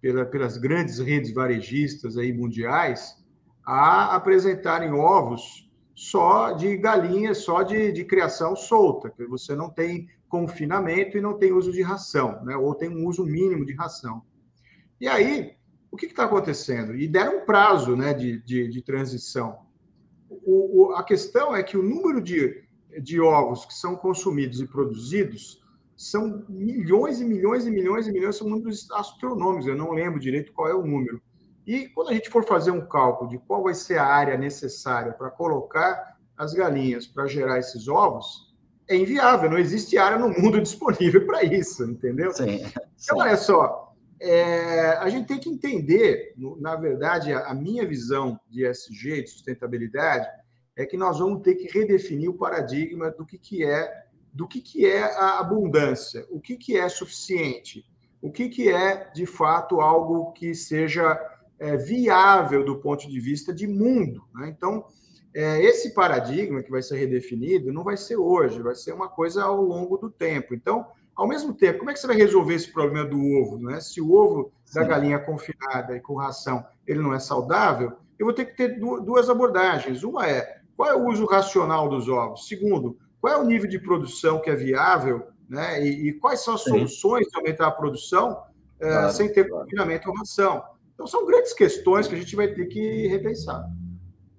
pela, 0.04 0.26
pelas 0.26 0.58
grandes 0.58 0.98
redes 0.98 1.32
varejistas 1.32 2.18
aí 2.18 2.30
mundiais 2.30 3.16
a 3.64 4.14
apresentarem 4.14 4.92
ovos 4.92 5.66
só 5.94 6.50
de 6.52 6.76
galinhas, 6.76 7.38
só 7.38 7.62
de, 7.62 7.90
de 7.90 8.04
criação 8.04 8.54
solta, 8.54 9.08
que 9.08 9.24
você 9.24 9.56
não 9.56 9.70
tem 9.70 10.06
confinamento 10.28 11.16
e 11.16 11.22
não 11.22 11.38
tem 11.38 11.54
uso 11.54 11.72
de 11.72 11.80
ração, 11.80 12.44
né? 12.44 12.54
ou 12.54 12.74
tem 12.74 12.90
um 12.90 13.06
uso 13.06 13.24
mínimo 13.24 13.64
de 13.64 13.72
ração. 13.72 14.20
E 15.00 15.08
aí, 15.08 15.52
o 15.90 15.96
que 15.96 16.04
está 16.04 16.24
acontecendo? 16.24 16.94
E 16.94 17.08
deram 17.08 17.38
um 17.38 17.46
prazo 17.46 17.96
né, 17.96 18.12
de, 18.12 18.42
de, 18.42 18.68
de 18.68 18.82
transição. 18.82 19.60
O, 20.28 20.82
o, 20.82 20.94
a 20.96 21.02
questão 21.02 21.56
é 21.56 21.62
que 21.62 21.78
o 21.78 21.82
número 21.82 22.20
de, 22.20 22.62
de 23.02 23.18
ovos 23.22 23.64
que 23.64 23.72
são 23.72 23.96
consumidos 23.96 24.60
e 24.60 24.66
produzidos 24.66 25.63
são 25.96 26.44
milhões 26.48 27.20
e 27.20 27.24
milhões 27.24 27.66
e 27.66 27.70
milhões 27.70 28.06
e 28.06 28.12
milhões, 28.12 28.36
são 28.36 28.48
números 28.48 28.90
astronômicos, 28.90 29.66
eu 29.66 29.76
não 29.76 29.92
lembro 29.92 30.20
direito 30.20 30.52
qual 30.52 30.68
é 30.68 30.74
o 30.74 30.84
número. 30.84 31.22
E 31.66 31.88
quando 31.88 32.10
a 32.10 32.14
gente 32.14 32.28
for 32.28 32.44
fazer 32.44 32.70
um 32.70 32.86
cálculo 32.86 33.30
de 33.30 33.38
qual 33.38 33.62
vai 33.62 33.74
ser 33.74 33.98
a 33.98 34.06
área 34.06 34.36
necessária 34.36 35.12
para 35.12 35.30
colocar 35.30 36.18
as 36.36 36.52
galinhas 36.52 37.06
para 37.06 37.26
gerar 37.26 37.58
esses 37.58 37.88
ovos, 37.88 38.52
é 38.88 38.96
inviável, 38.96 39.48
não 39.48 39.58
existe 39.58 39.96
área 39.96 40.18
no 40.18 40.28
mundo 40.28 40.60
disponível 40.62 41.24
para 41.24 41.42
isso, 41.42 41.84
entendeu? 41.84 42.32
Sim, 42.32 42.58
sim. 42.58 42.72
Então, 43.02 43.18
olha 43.18 43.36
só, 43.36 43.94
é, 44.20 44.96
a 44.98 45.08
gente 45.08 45.26
tem 45.26 45.38
que 45.38 45.48
entender, 45.48 46.34
na 46.58 46.76
verdade, 46.76 47.32
a, 47.32 47.46
a 47.46 47.54
minha 47.54 47.86
visão 47.86 48.38
de 48.48 48.66
SG, 48.66 49.22
de 49.22 49.30
sustentabilidade, 49.30 50.26
é 50.76 50.84
que 50.84 50.96
nós 50.96 51.18
vamos 51.18 51.42
ter 51.42 51.54
que 51.54 51.66
redefinir 51.66 52.28
o 52.28 52.34
paradigma 52.36 53.10
do 53.10 53.24
que, 53.24 53.38
que 53.38 53.64
é 53.64 54.03
do 54.34 54.48
que, 54.48 54.60
que 54.60 54.84
é 54.84 55.04
a 55.16 55.38
abundância, 55.38 56.26
o 56.28 56.40
que, 56.40 56.56
que 56.56 56.76
é 56.76 56.88
suficiente, 56.88 57.84
o 58.20 58.32
que, 58.32 58.48
que 58.48 58.68
é, 58.68 59.10
de 59.14 59.26
fato, 59.26 59.80
algo 59.80 60.32
que 60.32 60.54
seja 60.54 61.18
é, 61.58 61.76
viável 61.76 62.64
do 62.64 62.80
ponto 62.80 63.08
de 63.08 63.20
vista 63.20 63.54
de 63.54 63.68
mundo. 63.68 64.24
Né? 64.34 64.48
Então, 64.48 64.86
é, 65.32 65.62
esse 65.62 65.94
paradigma 65.94 66.62
que 66.62 66.70
vai 66.70 66.82
ser 66.82 66.96
redefinido 66.96 67.72
não 67.72 67.84
vai 67.84 67.96
ser 67.96 68.16
hoje, 68.16 68.60
vai 68.60 68.74
ser 68.74 68.92
uma 68.92 69.08
coisa 69.08 69.44
ao 69.44 69.62
longo 69.62 69.96
do 69.96 70.10
tempo. 70.10 70.52
Então, 70.52 70.84
ao 71.14 71.28
mesmo 71.28 71.54
tempo, 71.54 71.78
como 71.78 71.90
é 71.90 71.94
que 71.94 72.00
você 72.00 72.08
vai 72.08 72.16
resolver 72.16 72.54
esse 72.54 72.72
problema 72.72 73.08
do 73.08 73.20
ovo? 73.20 73.58
Né? 73.58 73.80
Se 73.80 74.00
o 74.00 74.12
ovo 74.12 74.52
Sim. 74.64 74.80
da 74.80 74.86
galinha 74.86 75.18
confinada 75.20 75.96
e 75.96 76.00
com 76.00 76.16
ração 76.16 76.64
ele 76.84 77.00
não 77.00 77.14
é 77.14 77.20
saudável, 77.20 77.92
eu 78.18 78.26
vou 78.26 78.34
ter 78.34 78.46
que 78.46 78.56
ter 78.56 78.80
duas 78.80 79.30
abordagens. 79.30 80.02
Uma 80.02 80.26
é 80.26 80.60
qual 80.76 80.88
é 80.88 80.94
o 80.94 81.06
uso 81.06 81.24
racional 81.24 81.88
dos 81.88 82.08
ovos? 82.08 82.48
Segundo, 82.48 82.98
qual 83.24 83.32
é 83.32 83.38
o 83.38 83.46
nível 83.46 83.66
de 83.66 83.78
produção 83.78 84.38
que 84.38 84.50
é 84.50 84.54
viável, 84.54 85.28
né? 85.48 85.82
E, 85.82 86.08
e 86.08 86.12
quais 86.12 86.44
são 86.44 86.56
as 86.56 86.62
Sim. 86.62 86.72
soluções 86.72 87.26
de 87.26 87.34
aumentar 87.38 87.68
a 87.68 87.70
produção 87.70 88.44
é, 88.78 88.86
claro, 88.86 89.12
sem 89.14 89.32
ter 89.32 89.48
claro. 89.48 89.64
confinamento 89.64 90.10
ou 90.10 90.14
ração. 90.14 90.62
Então, 90.92 91.06
são 91.06 91.24
grandes 91.24 91.54
questões 91.54 92.06
que 92.06 92.14
a 92.14 92.18
gente 92.18 92.36
vai 92.36 92.48
ter 92.48 92.66
que 92.66 93.06
repensar. 93.06 93.66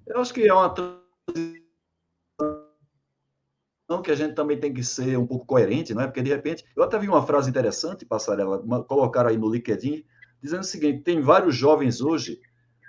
Eu 0.05 0.19
acho 0.21 0.31
que 0.31 0.47
é 0.47 0.53
uma 0.53 0.69
transição 0.69 1.63
que 4.03 4.11
a 4.11 4.15
gente 4.15 4.35
também 4.35 4.59
tem 4.59 4.71
que 4.71 4.83
ser 4.83 5.17
um 5.17 5.25
pouco 5.25 5.47
coerente, 5.47 5.95
não 5.95 6.03
é? 6.03 6.05
Porque, 6.05 6.21
de 6.21 6.29
repente, 6.29 6.63
eu 6.77 6.83
até 6.83 6.99
vi 6.99 7.07
uma 7.07 7.25
frase 7.25 7.49
interessante, 7.49 8.05
Passarela, 8.05 8.63
colocaram 8.87 9.31
aí 9.31 9.37
no 9.37 9.51
LinkedIn, 9.51 10.05
dizendo 10.39 10.61
o 10.61 10.63
seguinte: 10.63 11.01
tem 11.01 11.21
vários 11.21 11.55
jovens 11.55 12.01
hoje 12.01 12.39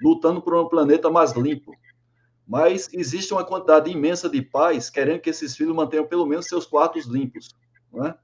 lutando 0.02 0.42
por 0.42 0.54
um 0.54 0.68
planeta 0.68 1.08
mais 1.08 1.32
limpo. 1.32 1.72
Mas 2.46 2.88
existe 2.92 3.32
uma 3.32 3.44
quantidade 3.44 3.90
imensa 3.90 4.28
de 4.28 4.40
pais 4.40 4.88
querendo 4.88 5.20
que 5.20 5.30
esses 5.30 5.56
filhos 5.56 5.74
mantenham 5.74 6.06
pelo 6.06 6.26
menos 6.26 6.46
seus 6.46 6.64
quartos 6.64 7.06
limpos. 7.06 7.48
Não 7.92 8.06
é? 8.06 8.16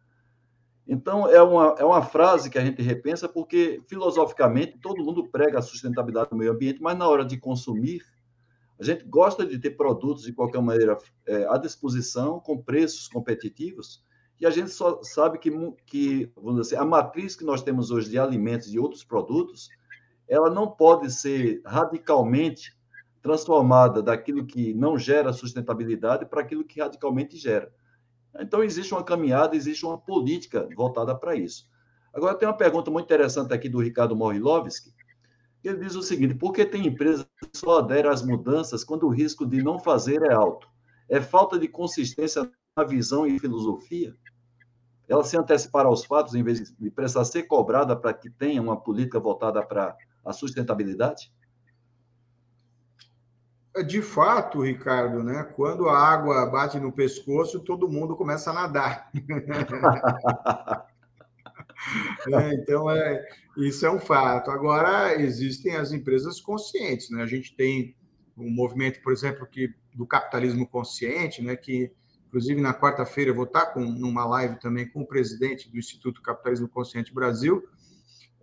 Então, 0.87 1.29
é 1.29 1.43
uma, 1.43 1.75
é 1.79 1.85
uma 1.85 2.03
frase 2.03 2.51
que 2.51 2.59
a 2.59 2.65
gente 2.65 2.83
repensa, 2.83 3.29
porque, 3.29 3.81
filosoficamente, 3.89 4.79
todo 4.79 5.03
mundo 5.03 5.29
prega 5.29 5.59
a 5.59 5.63
sustentabilidade 5.63 6.31
do 6.31 6.37
meio 6.37 6.53
ambiente, 6.53 6.83
mas 6.83 6.99
na 6.99 7.09
hora 7.09 7.25
de 7.25 7.37
consumir, 7.37 8.05
a 8.79 8.85
gente 8.85 9.05
gosta 9.05 9.47
de 9.47 9.59
ter 9.59 9.71
produtos, 9.71 10.25
de 10.25 10.33
qualquer 10.33 10.61
maneira, 10.61 10.99
é, 11.27 11.47
à 11.49 11.57
disposição, 11.57 12.41
com 12.41 12.61
preços 12.61 13.07
competitivos, 13.07 14.05
e 14.41 14.47
a 14.47 14.51
gente 14.51 14.71
só 14.71 15.01
sabe 15.05 15.39
que, 15.39 15.51
que 15.87 16.33
vamos 16.35 16.63
dizer 16.63 16.75
assim, 16.75 16.85
a 16.85 16.85
matriz 16.85 17.37
que 17.37 17.45
nós 17.45 17.63
temos 17.63 17.93
hoje 17.93 18.11
de 18.11 18.19
alimentos 18.19 18.75
e 18.75 18.79
outros 18.79 19.05
produtos, 19.05 19.69
ela 20.29 20.51
não 20.51 20.69
pode 20.69 21.13
ser 21.13 21.63
radicalmente 21.65 22.77
transformada 23.23 24.03
daquilo 24.03 24.45
que 24.45 24.75
não 24.75 24.99
gera 24.99 25.33
sustentabilidade 25.33 26.27
para 26.27 26.41
aquilo 26.43 26.65
que 26.65 26.81
radicalmente 26.81 27.37
gera. 27.37 27.73
Então, 28.39 28.63
existe 28.63 28.93
uma 28.93 29.05
caminhada, 29.05 29.55
existe 29.55 29.87
uma 29.87 29.97
política 29.97 30.69
voltada 30.75 31.15
para 31.15 31.37
isso. 31.37 31.71
Agora, 32.13 32.35
tem 32.35 32.49
uma 32.49 32.57
pergunta 32.57 32.91
muito 32.91 33.07
interessante 33.07 33.55
aqui 33.55 33.69
do 33.69 33.81
Ricardo 33.81 34.17
Morilovski, 34.17 34.93
ele 35.65 35.79
diz 35.79 35.95
o 35.95 36.03
seguinte: 36.03 36.35
por 36.35 36.53
que 36.53 36.65
tem 36.65 36.87
empresas 36.87 37.25
que 37.41 37.57
só 37.57 37.79
aderem 37.79 38.11
às 38.11 38.23
mudanças 38.23 38.83
quando 38.83 39.05
o 39.05 39.11
risco 39.11 39.47
de 39.47 39.63
não 39.63 39.79
fazer 39.79 40.23
é 40.23 40.33
alto? 40.33 40.69
É 41.09 41.21
falta 41.21 41.59
de 41.59 41.69
consistência 41.69 42.51
na 42.77 42.85
visão 42.85 43.27
e 43.27 43.39
filosofia? 43.39 44.15
Ela 45.09 45.23
se 45.25 45.37
antecipar 45.37 45.87
aos 45.87 46.05
fatos 46.05 46.35
em 46.35 46.43
vez 46.43 46.73
de 46.73 46.91
precisar 46.91 47.25
ser 47.25 47.45
cobrada 47.45 47.95
para 47.95 48.15
que 48.15 48.31
tenha 48.31 48.63
uma 48.63 48.81
política 48.81 49.21
voltada 49.21 49.65
para 49.65 49.97
a 50.25 50.33
sustentabilidade? 50.33 51.33
De 53.87 54.03
fato, 54.03 54.61
Ricardo, 54.61 55.23
né? 55.23 55.45
Quando 55.57 55.89
a 55.89 55.97
água 55.97 56.45
bate 56.45 56.79
no 56.79 56.93
pescoço, 56.93 57.61
todo 57.61 57.89
mundo 57.89 58.15
começa 58.15 58.51
a 58.51 58.53
nadar. 58.53 59.11
é, 62.29 62.55
então, 62.55 62.91
é, 62.91 63.27
isso 63.57 63.87
é 63.87 63.91
um 63.91 63.99
fato. 63.99 64.51
Agora, 64.51 65.19
existem 65.19 65.75
as 65.75 65.91
empresas 65.91 66.39
conscientes, 66.39 67.09
né? 67.09 67.23
A 67.23 67.27
gente 67.27 67.57
tem 67.57 67.97
um 68.37 68.51
movimento, 68.51 69.01
por 69.03 69.11
exemplo, 69.11 69.47
que 69.47 69.75
do 69.95 70.07
capitalismo 70.07 70.69
consciente, 70.69 71.41
né? 71.43 71.57
Que, 71.57 71.91
inclusive, 72.27 72.61
na 72.61 72.75
quarta-feira 72.75 73.31
eu 73.31 73.35
vou 73.35 73.45
estar 73.45 73.67
com 73.67 73.81
numa 73.81 74.27
live 74.27 74.61
também 74.61 74.87
com 74.87 75.01
o 75.01 75.07
presidente 75.07 75.71
do 75.71 75.79
Instituto 75.79 76.21
Capitalismo 76.21 76.69
Consciente 76.69 77.15
Brasil. 77.15 77.63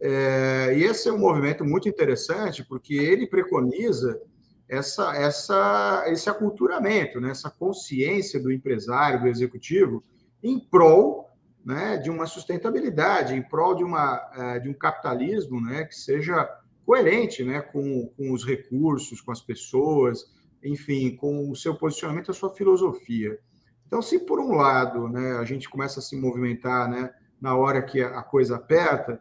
É, 0.02 0.74
e 0.76 0.84
esse 0.84 1.08
é 1.08 1.14
um 1.14 1.20
movimento 1.20 1.64
muito 1.64 1.88
interessante, 1.88 2.64
porque 2.64 2.96
ele 2.96 3.28
preconiza 3.28 4.20
essa, 4.70 5.16
essa, 5.16 6.04
esse 6.08 6.30
aculturamento, 6.30 7.20
né? 7.20 7.32
essa 7.32 7.50
consciência 7.50 8.40
do 8.40 8.52
empresário, 8.52 9.22
do 9.22 9.28
executivo, 9.28 10.04
em 10.44 10.60
prol 10.60 11.28
né, 11.66 11.98
de 11.98 12.10
uma 12.10 12.28
sustentabilidade, 12.28 13.34
em 13.34 13.42
prol 13.42 13.76
de, 13.76 13.84
uma, 13.84 14.22
é, 14.36 14.60
de 14.60 14.70
um 14.70 14.74
capitalismo 14.74 15.60
né, 15.60 15.86
que 15.86 15.96
seja 15.96 16.48
coerente 16.86 17.44
né, 17.44 17.62
com, 17.62 18.08
com 18.16 18.32
os 18.32 18.46
recursos, 18.46 19.22
com 19.22 19.32
as 19.32 19.42
pessoas, 19.42 20.26
enfim, 20.64 21.16
com 21.16 21.50
o 21.50 21.56
seu 21.56 21.76
posicionamento, 21.76 22.32
a 22.32 22.34
sua 22.34 22.52
filosofia. 22.52 23.38
Então, 23.88 24.02
se 24.02 24.20
por 24.20 24.40
um 24.40 24.56
lado 24.56 25.10
né, 25.10 25.34
a 25.38 25.44
gente 25.44 25.68
começa 25.68 26.00
a 26.00 26.04
se 26.04 26.16
movimentar 26.16 26.88
né, 26.88 27.12
na 27.42 27.56
hora 27.56 27.82
que 27.82 28.02
a 28.02 28.22
coisa 28.22 28.56
aperta, 28.56 29.20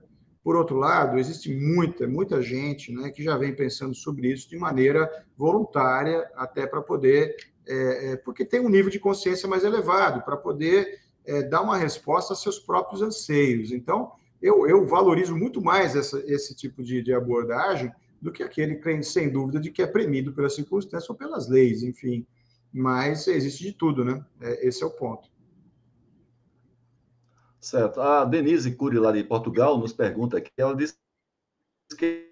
por 0.48 0.56
outro 0.56 0.76
lado, 0.76 1.18
existe 1.18 1.54
muita, 1.54 2.06
muita 2.06 2.40
gente 2.40 2.90
né, 2.90 3.10
que 3.10 3.22
já 3.22 3.36
vem 3.36 3.54
pensando 3.54 3.94
sobre 3.94 4.32
isso 4.32 4.48
de 4.48 4.56
maneira 4.56 5.06
voluntária, 5.36 6.26
até 6.34 6.66
para 6.66 6.80
poder, 6.80 7.36
é, 7.66 8.12
é, 8.12 8.16
porque 8.16 8.46
tem 8.46 8.58
um 8.58 8.70
nível 8.70 8.90
de 8.90 8.98
consciência 8.98 9.46
mais 9.46 9.62
elevado, 9.62 10.22
para 10.22 10.38
poder 10.38 11.00
é, 11.26 11.42
dar 11.42 11.60
uma 11.60 11.76
resposta 11.76 12.32
a 12.32 12.36
seus 12.36 12.58
próprios 12.58 13.02
anseios. 13.02 13.72
Então, 13.72 14.12
eu, 14.40 14.66
eu 14.66 14.86
valorizo 14.86 15.36
muito 15.36 15.60
mais 15.60 15.94
essa, 15.94 16.18
esse 16.26 16.56
tipo 16.56 16.82
de, 16.82 17.02
de 17.02 17.12
abordagem 17.12 17.92
do 18.18 18.32
que 18.32 18.42
aquele 18.42 18.76
que, 18.76 19.02
sem 19.02 19.28
dúvida, 19.28 19.60
de 19.60 19.70
que 19.70 19.82
é 19.82 19.86
premido 19.86 20.32
pela 20.32 20.48
circunstância 20.48 21.12
ou 21.12 21.14
pelas 21.14 21.46
leis, 21.46 21.82
enfim. 21.82 22.26
Mas 22.72 23.28
existe 23.28 23.64
de 23.64 23.72
tudo, 23.72 24.02
né? 24.02 24.24
É, 24.40 24.66
esse 24.66 24.82
é 24.82 24.86
o 24.86 24.90
ponto. 24.90 25.28
Certo. 27.60 28.00
A 28.00 28.24
Denise 28.24 28.72
Cury, 28.72 28.98
lá 28.98 29.12
de 29.12 29.24
Portugal, 29.24 29.78
nos 29.78 29.92
pergunta 29.92 30.38
aqui, 30.38 30.50
ela 30.56 30.76
diz 30.76 30.96
que 31.96 32.28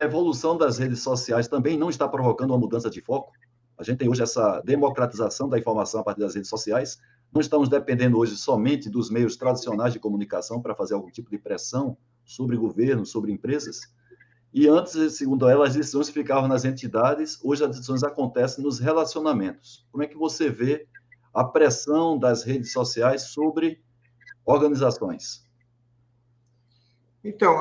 a 0.00 0.04
evolução 0.04 0.56
das 0.56 0.78
redes 0.78 1.00
sociais 1.00 1.46
também 1.46 1.78
não 1.78 1.88
está 1.88 2.08
provocando 2.08 2.50
uma 2.50 2.58
mudança 2.58 2.90
de 2.90 3.00
foco? 3.00 3.32
A 3.78 3.84
gente 3.84 3.98
tem 3.98 4.08
hoje 4.08 4.22
essa 4.22 4.60
democratização 4.62 5.48
da 5.48 5.58
informação 5.58 6.00
a 6.00 6.04
partir 6.04 6.20
das 6.20 6.34
redes 6.34 6.48
sociais. 6.48 6.98
Não 7.32 7.40
estamos 7.40 7.68
dependendo 7.68 8.18
hoje 8.18 8.36
somente 8.36 8.88
dos 8.88 9.10
meios 9.10 9.36
tradicionais 9.36 9.92
de 9.92 10.00
comunicação 10.00 10.60
para 10.60 10.74
fazer 10.74 10.94
algum 10.94 11.10
tipo 11.10 11.30
de 11.30 11.38
pressão 11.38 11.96
sobre 12.24 12.56
governo, 12.56 13.04
sobre 13.04 13.30
empresas. 13.30 13.80
E 14.52 14.66
antes, 14.66 15.16
segundo 15.16 15.48
ela, 15.48 15.66
as 15.66 15.74
decisões 15.74 16.08
ficavam 16.08 16.48
nas 16.48 16.64
entidades, 16.64 17.38
hoje 17.44 17.62
as 17.62 17.70
decisões 17.70 18.02
acontecem 18.02 18.64
nos 18.64 18.78
relacionamentos. 18.78 19.86
Como 19.92 20.02
é 20.02 20.06
que 20.06 20.16
você 20.16 20.48
vê 20.48 20.88
a 21.36 21.44
pressão 21.44 22.18
das 22.18 22.42
redes 22.42 22.72
sociais 22.72 23.22
sobre 23.24 23.78
organizações? 24.44 25.44
Então, 27.22 27.56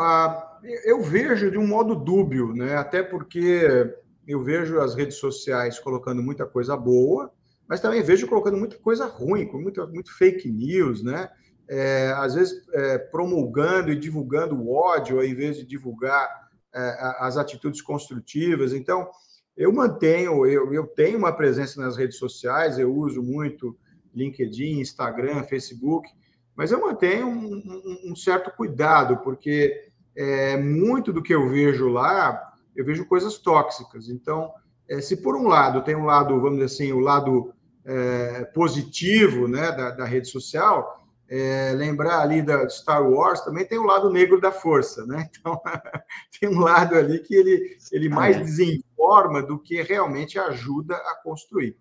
eu 0.85 1.01
vejo 1.01 1.51
de 1.51 1.57
um 1.57 1.67
modo 1.67 1.93
dúbio, 1.93 2.53
né? 2.53 2.77
até 2.77 3.03
porque 3.03 3.93
eu 4.25 4.41
vejo 4.41 4.79
as 4.79 4.95
redes 4.95 5.17
sociais 5.17 5.77
colocando 5.77 6.23
muita 6.23 6.45
coisa 6.45 6.77
boa, 6.77 7.31
mas 7.67 7.81
também 7.81 8.01
vejo 8.01 8.27
colocando 8.27 8.57
muita 8.57 8.77
coisa 8.77 9.07
ruim, 9.07 9.45
com 9.45 9.59
muito, 9.59 9.85
muito 9.87 10.15
fake 10.15 10.49
news, 10.49 11.03
né? 11.03 11.29
É, 11.67 12.13
às 12.17 12.35
vezes 12.35 12.63
é, 12.73 12.99
promulgando 12.99 13.91
e 13.91 13.95
divulgando 13.95 14.55
o 14.55 14.71
ódio, 14.71 15.17
ao 15.17 15.25
invés 15.25 15.57
de 15.57 15.65
divulgar 15.65 16.29
é, 16.71 16.97
as 17.19 17.37
atitudes 17.37 17.81
construtivas. 17.81 18.71
Então, 18.71 19.09
eu 19.57 19.71
mantenho, 19.71 20.45
eu, 20.45 20.73
eu 20.73 20.85
tenho 20.85 21.17
uma 21.17 21.31
presença 21.31 21.81
nas 21.81 21.95
redes 21.95 22.17
sociais, 22.17 22.77
eu 22.77 22.93
uso 22.93 23.23
muito 23.23 23.77
LinkedIn, 24.13 24.79
Instagram, 24.79 25.43
Facebook, 25.43 26.09
mas 26.55 26.71
eu 26.71 26.81
mantenho 26.81 27.27
um, 27.27 27.55
um, 27.55 28.11
um 28.11 28.15
certo 28.15 28.51
cuidado, 28.51 29.17
porque 29.17 29.89
é, 30.15 30.57
muito 30.57 31.11
do 31.11 31.21
que 31.21 31.33
eu 31.33 31.49
vejo 31.49 31.87
lá, 31.87 32.53
eu 32.75 32.85
vejo 32.85 33.05
coisas 33.05 33.37
tóxicas. 33.37 34.09
Então, 34.09 34.51
é, 34.89 35.01
se 35.01 35.17
por 35.17 35.35
um 35.35 35.47
lado 35.47 35.83
tem 35.83 35.95
um 35.95 36.05
lado, 36.05 36.39
vamos 36.39 36.59
dizer 36.59 36.65
assim, 36.65 36.91
o 36.93 36.99
lado 36.99 37.53
é, 37.83 38.45
positivo 38.45 39.47
né, 39.47 39.71
da, 39.71 39.91
da 39.91 40.05
rede 40.05 40.27
social, 40.27 41.04
é, 41.27 41.73
lembrar 41.73 42.21
ali 42.21 42.41
da 42.41 42.67
Star 42.69 43.07
Wars, 43.07 43.41
também 43.41 43.65
tem 43.65 43.79
o 43.79 43.85
lado 43.85 44.09
negro 44.09 44.39
da 44.39 44.51
força, 44.51 45.05
né? 45.05 45.29
Então, 45.39 45.61
tem 46.39 46.49
um 46.49 46.59
lado 46.59 46.95
ali 46.95 47.19
que 47.19 47.35
ele, 47.35 47.77
ele 47.91 48.09
mais 48.09 48.37
desinforma 48.37 49.41
do 49.41 49.59
que 49.59 49.81
realmente 49.81 50.37
ajuda 50.39 50.95
a 50.95 51.15
construir. 51.23 51.77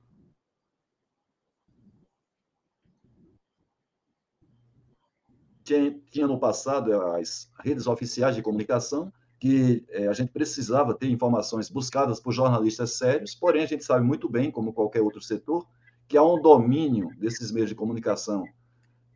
Tinha, 5.62 5.98
tinha 6.10 6.26
no 6.26 6.38
passado 6.38 6.94
as 7.12 7.50
redes 7.60 7.86
oficiais 7.86 8.36
de 8.36 8.42
comunicação, 8.42 9.10
que 9.40 9.84
é, 9.88 10.08
a 10.08 10.12
gente 10.12 10.30
precisava 10.30 10.94
ter 10.94 11.08
informações 11.08 11.70
buscadas 11.70 12.20
por 12.20 12.32
jornalistas 12.32 12.98
sérios, 12.98 13.34
porém 13.34 13.62
a 13.62 13.66
gente 13.66 13.84
sabe 13.84 14.04
muito 14.04 14.28
bem, 14.28 14.50
como 14.50 14.72
qualquer 14.72 15.00
outro 15.00 15.22
setor, 15.22 15.66
que 16.06 16.16
há 16.16 16.22
um 16.22 16.40
domínio 16.40 17.10
desses 17.18 17.50
meios 17.50 17.70
de 17.70 17.74
comunicação 17.74 18.44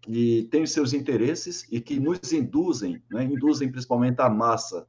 que 0.09 0.49
tem 0.51 0.63
os 0.63 0.73
seus 0.73 0.95
interesses 0.95 1.67
e 1.71 1.83
que 1.83 2.01
nos 2.01 2.33
induzem, 2.33 3.03
né, 3.11 3.25
induzem 3.25 3.71
principalmente 3.71 4.19
a 4.21 4.31
massa 4.31 4.87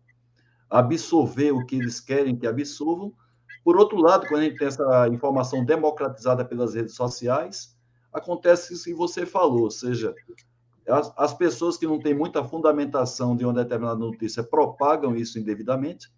a 0.70 0.80
absorver 0.80 1.52
o 1.52 1.66
que 1.66 1.76
eles 1.76 2.00
querem 2.00 2.38
que 2.38 2.48
absorvam. 2.48 3.12
Por 3.62 3.76
outro 3.76 3.98
lado, 3.98 4.26
quando 4.28 4.42
a 4.42 4.44
gente 4.46 4.58
tem 4.58 4.70
essa 4.70 5.10
informação 5.10 5.66
democratizada 5.66 6.46
pelas 6.46 6.74
redes 6.74 6.96
sociais, 6.96 7.78
acontece 8.14 8.74
isso 8.74 8.86
que 8.86 8.94
você 8.94 9.26
falou, 9.26 9.64
ou 9.64 9.72
seja, 9.72 10.16
as, 10.88 11.12
as 11.18 11.34
pessoas 11.34 11.76
que 11.76 11.86
não 11.86 12.00
têm 12.00 12.14
muita 12.14 12.42
fundamentação 12.42 13.36
de 13.36 13.44
uma 13.44 13.54
determinada 13.54 14.00
notícia 14.00 14.42
propagam 14.42 15.18
isso 15.18 15.38
indevidamente. 15.38 16.10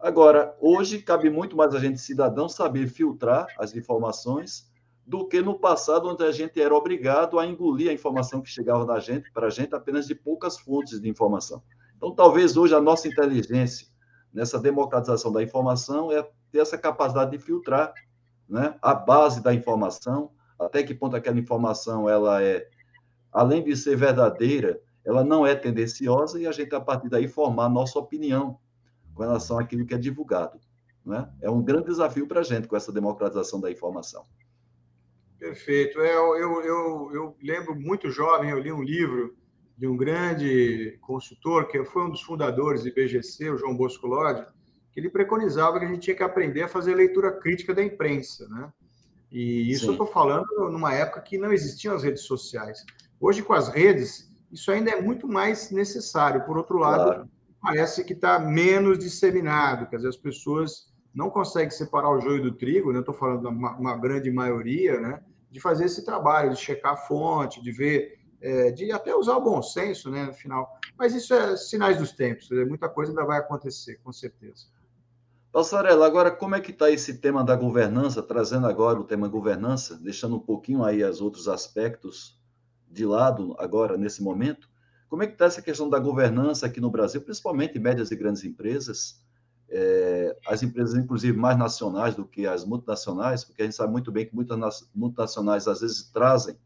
Agora, 0.00 0.56
hoje 0.58 1.02
cabe 1.02 1.28
muito 1.28 1.54
mais 1.54 1.74
a 1.74 1.78
gente, 1.78 2.00
cidadão, 2.00 2.48
saber 2.48 2.88
filtrar 2.88 3.46
as 3.58 3.76
informações 3.76 4.71
do 5.06 5.26
que 5.26 5.40
no 5.42 5.58
passado, 5.58 6.08
onde 6.08 6.24
a 6.24 6.30
gente 6.30 6.60
era 6.60 6.74
obrigado 6.74 7.38
a 7.38 7.46
engolir 7.46 7.90
a 7.90 7.92
informação 7.92 8.40
que 8.40 8.48
chegava 8.48 8.86
da 8.86 9.00
gente, 9.00 9.30
para 9.32 9.48
a 9.48 9.50
gente, 9.50 9.74
apenas 9.74 10.06
de 10.06 10.14
poucas 10.14 10.58
fontes 10.58 11.00
de 11.00 11.08
informação. 11.08 11.62
Então, 11.96 12.14
talvez 12.14 12.56
hoje 12.56 12.74
a 12.74 12.80
nossa 12.80 13.08
inteligência 13.08 13.88
nessa 14.32 14.58
democratização 14.58 15.32
da 15.32 15.42
informação 15.42 16.10
é 16.10 16.26
ter 16.50 16.60
essa 16.60 16.78
capacidade 16.78 17.32
de 17.32 17.38
filtrar 17.38 17.92
né, 18.48 18.76
a 18.80 18.94
base 18.94 19.42
da 19.42 19.52
informação, 19.52 20.30
até 20.58 20.82
que 20.82 20.94
ponto 20.94 21.16
aquela 21.16 21.38
informação 21.38 22.08
ela 22.08 22.42
é, 22.42 22.68
além 23.32 23.62
de 23.62 23.76
ser 23.76 23.96
verdadeira, 23.96 24.80
ela 25.04 25.24
não 25.24 25.46
é 25.46 25.54
tendenciosa 25.54 26.40
e 26.40 26.46
a 26.46 26.52
gente, 26.52 26.74
a 26.74 26.80
partir 26.80 27.08
daí, 27.08 27.26
formar 27.26 27.68
nossa 27.68 27.98
opinião 27.98 28.58
com 29.14 29.22
relação 29.22 29.58
àquilo 29.58 29.84
que 29.84 29.94
é 29.94 29.98
divulgado. 29.98 30.60
Né? 31.04 31.28
É 31.40 31.50
um 31.50 31.62
grande 31.62 31.86
desafio 31.86 32.26
para 32.26 32.40
a 32.40 32.44
gente 32.44 32.68
com 32.68 32.76
essa 32.76 32.92
democratização 32.92 33.60
da 33.60 33.70
informação. 33.70 34.24
Perfeito. 35.42 36.00
É, 36.00 36.14
eu, 36.14 36.62
eu, 36.62 37.10
eu 37.12 37.36
lembro 37.42 37.74
muito 37.74 38.08
jovem, 38.12 38.50
eu 38.50 38.60
li 38.60 38.70
um 38.70 38.80
livro 38.80 39.36
de 39.76 39.88
um 39.88 39.96
grande 39.96 40.96
consultor, 41.00 41.66
que 41.66 41.84
foi 41.84 42.04
um 42.04 42.10
dos 42.10 42.22
fundadores 42.22 42.82
do 42.82 42.88
IBGC, 42.88 43.50
o 43.50 43.58
João 43.58 43.76
Bosco 43.76 44.06
Lodi, 44.06 44.46
que 44.92 45.00
ele 45.00 45.10
preconizava 45.10 45.80
que 45.80 45.84
a 45.84 45.88
gente 45.88 45.98
tinha 45.98 46.14
que 46.14 46.22
aprender 46.22 46.62
a 46.62 46.68
fazer 46.68 46.94
leitura 46.94 47.32
crítica 47.32 47.74
da 47.74 47.82
imprensa. 47.82 48.48
Né? 48.48 48.72
E 49.32 49.68
isso 49.68 49.80
Sim. 49.80 49.86
eu 49.88 49.92
estou 49.94 50.06
falando 50.06 50.46
numa 50.70 50.94
época 50.94 51.20
que 51.22 51.36
não 51.36 51.52
existiam 51.52 51.96
as 51.96 52.04
redes 52.04 52.22
sociais. 52.22 52.84
Hoje, 53.18 53.42
com 53.42 53.52
as 53.52 53.66
redes, 53.66 54.32
isso 54.52 54.70
ainda 54.70 54.92
é 54.92 55.02
muito 55.02 55.26
mais 55.26 55.72
necessário. 55.72 56.46
Por 56.46 56.56
outro 56.56 56.78
lado, 56.78 57.04
claro. 57.04 57.28
parece 57.60 58.04
que 58.04 58.12
está 58.12 58.38
menos 58.38 58.96
disseminado, 58.96 59.90
quer 59.90 59.96
dizer, 59.96 60.08
as 60.10 60.16
pessoas 60.16 60.92
não 61.12 61.28
conseguem 61.28 61.70
separar 61.72 62.10
o 62.10 62.20
joio 62.20 62.44
do 62.44 62.52
trigo, 62.52 62.92
né? 62.92 63.00
estou 63.00 63.12
falando 63.12 63.42
da 63.42 63.48
uma 63.48 63.98
grande 63.98 64.30
maioria, 64.30 65.00
né? 65.00 65.20
De 65.52 65.60
fazer 65.60 65.84
esse 65.84 66.02
trabalho, 66.02 66.50
de 66.50 66.56
checar 66.56 66.94
a 66.94 66.96
fonte, 66.96 67.62
de 67.62 67.70
ver, 67.70 68.18
é, 68.40 68.70
de 68.70 68.90
até 68.90 69.14
usar 69.14 69.36
o 69.36 69.40
bom 69.40 69.60
senso 69.62 70.10
né? 70.10 70.24
no 70.24 70.32
final. 70.32 70.72
Mas 70.98 71.14
isso 71.14 71.34
é 71.34 71.56
sinais 71.56 71.98
dos 71.98 72.12
tempos, 72.12 72.48
muita 72.66 72.88
coisa 72.88 73.12
ainda 73.12 73.24
vai 73.24 73.38
acontecer, 73.38 74.00
com 74.02 74.10
certeza. 74.10 74.66
Passarela, 75.52 76.06
agora 76.06 76.30
como 76.30 76.54
é 76.54 76.60
que 76.62 76.70
está 76.70 76.90
esse 76.90 77.18
tema 77.18 77.44
da 77.44 77.54
governança, 77.54 78.22
trazendo 78.22 78.66
agora 78.66 78.98
o 78.98 79.04
tema 79.04 79.28
governança, 79.28 79.96
deixando 79.96 80.36
um 80.36 80.40
pouquinho 80.40 80.82
aí 80.82 81.04
os 81.04 81.20
outros 81.20 81.46
aspectos 81.46 82.40
de 82.90 83.04
lado 83.04 83.54
agora, 83.58 83.98
nesse 83.98 84.22
momento? 84.22 84.70
Como 85.10 85.22
é 85.22 85.26
que 85.26 85.34
está 85.34 85.44
essa 85.44 85.60
questão 85.60 85.90
da 85.90 85.98
governança 85.98 86.64
aqui 86.64 86.80
no 86.80 86.90
Brasil, 86.90 87.20
principalmente 87.20 87.78
médias 87.78 88.10
e 88.10 88.16
grandes 88.16 88.42
empresas, 88.44 89.22
é, 89.72 90.36
as 90.46 90.62
empresas, 90.62 90.94
inclusive, 90.94 91.36
mais 91.36 91.58
nacionais 91.58 92.14
do 92.14 92.24
que 92.24 92.46
as 92.46 92.64
multinacionais, 92.64 93.44
porque 93.44 93.62
a 93.62 93.64
gente 93.64 93.74
sabe 93.74 93.90
muito 93.90 94.12
bem 94.12 94.26
que 94.26 94.34
muitas 94.34 94.88
multinacionais, 94.94 95.66
às 95.66 95.80
vezes, 95.80 96.10
trazem 96.10 96.56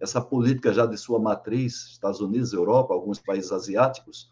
essa 0.00 0.20
política 0.20 0.72
já 0.72 0.86
de 0.86 0.96
sua 0.96 1.18
matriz, 1.18 1.92
Estados 1.92 2.20
Unidos, 2.20 2.52
Europa, 2.52 2.92
alguns 2.92 3.18
países 3.18 3.52
asiáticos. 3.52 4.30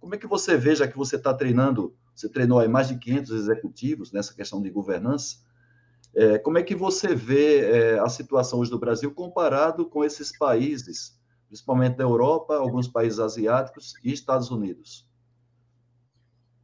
Como 0.00 0.14
é 0.14 0.18
que 0.18 0.26
você 0.26 0.56
vê, 0.56 0.74
já 0.74 0.88
que 0.88 0.96
você 0.96 1.16
está 1.16 1.34
treinando 1.34 1.94
você 2.14 2.28
treinou 2.28 2.60
aí 2.60 2.68
mais 2.68 2.88
de 2.88 2.96
500 2.96 3.32
executivos 3.32 4.12
nessa 4.12 4.32
questão 4.34 4.62
de 4.62 4.70
governança. 4.70 5.38
É, 6.14 6.38
como 6.38 6.58
é 6.58 6.62
que 6.62 6.74
você 6.74 7.14
vê 7.14 7.60
é, 7.60 7.98
a 7.98 8.08
situação 8.08 8.60
hoje 8.60 8.70
do 8.70 8.78
Brasil 8.78 9.12
comparado 9.12 9.84
com 9.86 10.04
esses 10.04 10.36
países, 10.36 11.18
principalmente 11.48 11.96
da 11.96 12.04
Europa, 12.04 12.54
alguns 12.54 12.86
países 12.86 13.18
asiáticos 13.18 13.94
e 14.04 14.12
Estados 14.12 14.50
Unidos? 14.50 15.08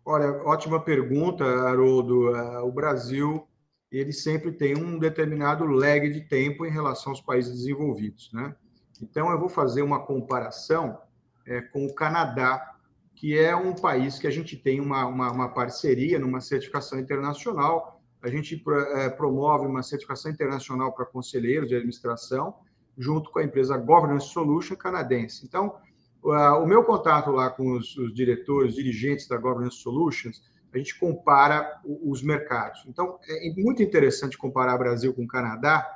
Olha, 0.05 0.43
ótima 0.45 0.81
pergunta, 0.81 1.45
Haroldo. 1.45 2.35
É, 2.35 2.61
o 2.61 2.73
Brasil 2.73 3.47
ele 3.91 4.13
sempre 4.13 4.53
tem 4.53 4.77
um 4.77 4.99
determinado 4.99 5.65
lag 5.65 6.09
de 6.09 6.21
tempo 6.23 6.65
em 6.65 6.71
relação 6.71 7.13
aos 7.13 7.21
países 7.21 7.53
desenvolvidos, 7.53 8.31
né? 8.33 8.55
Então 9.03 9.31
eu 9.31 9.39
vou 9.39 9.49
fazer 9.49 9.83
uma 9.83 10.05
comparação 10.05 10.99
é, 11.47 11.61
com 11.61 11.87
o 11.87 11.95
Canadá, 11.95 12.77
que 13.17 13.37
é 13.37 13.55
um 13.57 13.75
país 13.75 14.19
que 14.19 14.27
a 14.27 14.31
gente 14.31 14.57
tem 14.57 14.81
uma, 14.81 15.07
uma, 15.07 15.33
uma 15.33 15.49
parceria 15.49 16.19
numa 16.19 16.41
certificação 16.41 16.99
internacional. 16.99 18.01
A 18.23 18.29
gente 18.29 18.63
é, 18.95 19.09
promove 19.09 19.67
uma 19.67 19.83
certificação 19.83 20.31
internacional 20.31 20.93
para 20.93 21.07
conselheiros 21.07 21.69
de 21.69 21.75
administração, 21.75 22.55
junto 22.97 23.31
com 23.31 23.39
a 23.39 23.45
empresa 23.45 23.77
Governance 23.77 24.29
Solution 24.29 24.77
canadense. 24.77 25.45
Então, 25.47 25.75
o 26.23 26.67
meu 26.67 26.85
contato 26.85 27.31
lá 27.31 27.51
com 27.51 27.73
os, 27.73 27.97
os 27.97 28.15
diretores, 28.15 28.75
dirigentes 28.75 29.27
da 29.27 29.37
Governance 29.37 29.77
Solutions, 29.77 30.43
a 30.73 30.79
gente 30.79 30.99
compara 30.99 31.81
os 31.85 32.23
mercados. 32.23 32.85
Então, 32.87 33.19
é 33.29 33.53
muito 33.57 33.83
interessante 33.83 34.39
comparar 34.39 34.79
Brasil 34.79 35.13
com 35.13 35.27
Canadá, 35.27 35.87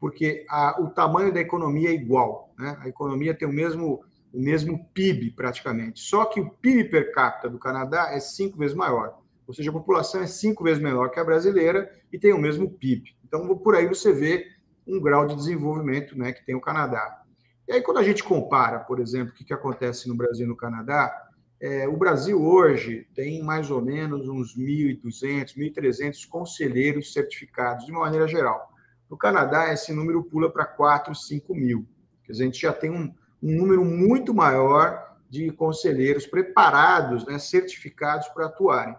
porque 0.00 0.44
a, 0.48 0.80
o 0.80 0.90
tamanho 0.90 1.32
da 1.32 1.40
economia 1.40 1.90
é 1.90 1.94
igual. 1.94 2.52
Né? 2.58 2.76
A 2.80 2.88
economia 2.88 3.34
tem 3.34 3.46
o 3.46 3.52
mesmo 3.52 4.02
o 4.32 4.40
mesmo 4.40 4.88
PIB 4.94 5.32
praticamente. 5.32 6.00
Só 6.00 6.24
que 6.24 6.40
o 6.40 6.50
PIB 6.50 6.84
per 6.84 7.12
capita 7.12 7.50
do 7.50 7.58
Canadá 7.58 8.08
é 8.12 8.18
cinco 8.18 8.56
vezes 8.56 8.74
maior. 8.74 9.18
Ou 9.46 9.52
seja, 9.52 9.70
a 9.70 9.74
população 9.74 10.22
é 10.22 10.26
cinco 10.26 10.64
vezes 10.64 10.82
menor 10.82 11.10
que 11.10 11.20
a 11.20 11.24
brasileira 11.24 11.92
e 12.10 12.18
tem 12.18 12.32
o 12.32 12.38
mesmo 12.38 12.70
PIB. 12.70 13.14
Então, 13.24 13.56
por 13.58 13.74
aí 13.74 13.86
você 13.86 14.12
vê 14.12 14.46
um 14.86 15.00
grau 15.00 15.26
de 15.26 15.36
desenvolvimento 15.36 16.16
né, 16.16 16.32
que 16.32 16.44
tem 16.44 16.54
o 16.54 16.60
Canadá. 16.60 17.22
E 17.72 17.76
aí, 17.76 17.82
quando 17.82 17.96
a 17.96 18.02
gente 18.02 18.22
compara, 18.22 18.80
por 18.80 19.00
exemplo, 19.00 19.32
o 19.32 19.34
que, 19.34 19.46
que 19.46 19.54
acontece 19.54 20.06
no 20.06 20.14
Brasil 20.14 20.44
e 20.44 20.48
no 20.48 20.54
Canadá, 20.54 21.10
é, 21.58 21.88
o 21.88 21.96
Brasil 21.96 22.38
hoje 22.44 23.08
tem 23.14 23.42
mais 23.42 23.70
ou 23.70 23.80
menos 23.80 24.28
uns 24.28 24.54
1.200, 24.54 25.56
1.300 25.56 26.28
conselheiros 26.28 27.14
certificados, 27.14 27.86
de 27.86 27.90
uma 27.90 28.00
maneira 28.00 28.28
geral. 28.28 28.70
No 29.08 29.16
Canadá, 29.16 29.72
esse 29.72 29.90
número 29.90 30.22
pula 30.22 30.52
para 30.52 30.66
4, 30.66 31.14
5 31.14 31.54
mil. 31.54 31.88
Quer 32.26 32.32
dizer, 32.32 32.42
a 32.42 32.46
gente 32.48 32.60
já 32.60 32.74
tem 32.74 32.90
um, 32.90 33.10
um 33.42 33.56
número 33.56 33.82
muito 33.86 34.34
maior 34.34 35.16
de 35.30 35.50
conselheiros 35.52 36.26
preparados, 36.26 37.24
né, 37.24 37.38
certificados 37.38 38.28
para 38.28 38.48
atuarem. 38.48 38.94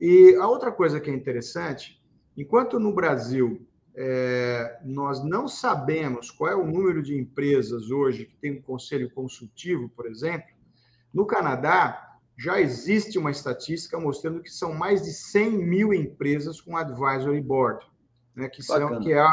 E 0.00 0.36
a 0.36 0.46
outra 0.46 0.70
coisa 0.70 1.00
que 1.00 1.10
é 1.10 1.12
interessante, 1.12 2.00
enquanto 2.36 2.78
no 2.78 2.94
Brasil 2.94 3.65
é, 3.98 4.78
nós 4.84 5.24
não 5.24 5.48
sabemos 5.48 6.30
qual 6.30 6.50
é 6.50 6.54
o 6.54 6.66
número 6.66 7.02
de 7.02 7.18
empresas 7.18 7.90
hoje 7.90 8.26
que 8.26 8.36
tem 8.36 8.58
um 8.58 8.62
conselho 8.62 9.10
consultivo, 9.10 9.88
por 9.88 10.06
exemplo, 10.06 10.54
no 11.12 11.26
Canadá 11.26 12.18
já 12.38 12.60
existe 12.60 13.18
uma 13.18 13.30
estatística 13.30 13.98
mostrando 13.98 14.42
que 14.42 14.50
são 14.50 14.74
mais 14.74 15.02
de 15.02 15.12
100 15.12 15.50
mil 15.52 15.94
empresas 15.94 16.60
com 16.60 16.76
advisory 16.76 17.40
board, 17.40 17.86
né, 18.34 18.50
que, 18.50 18.62
são, 18.62 19.00
que 19.00 19.12
é, 19.12 19.20
a, 19.20 19.32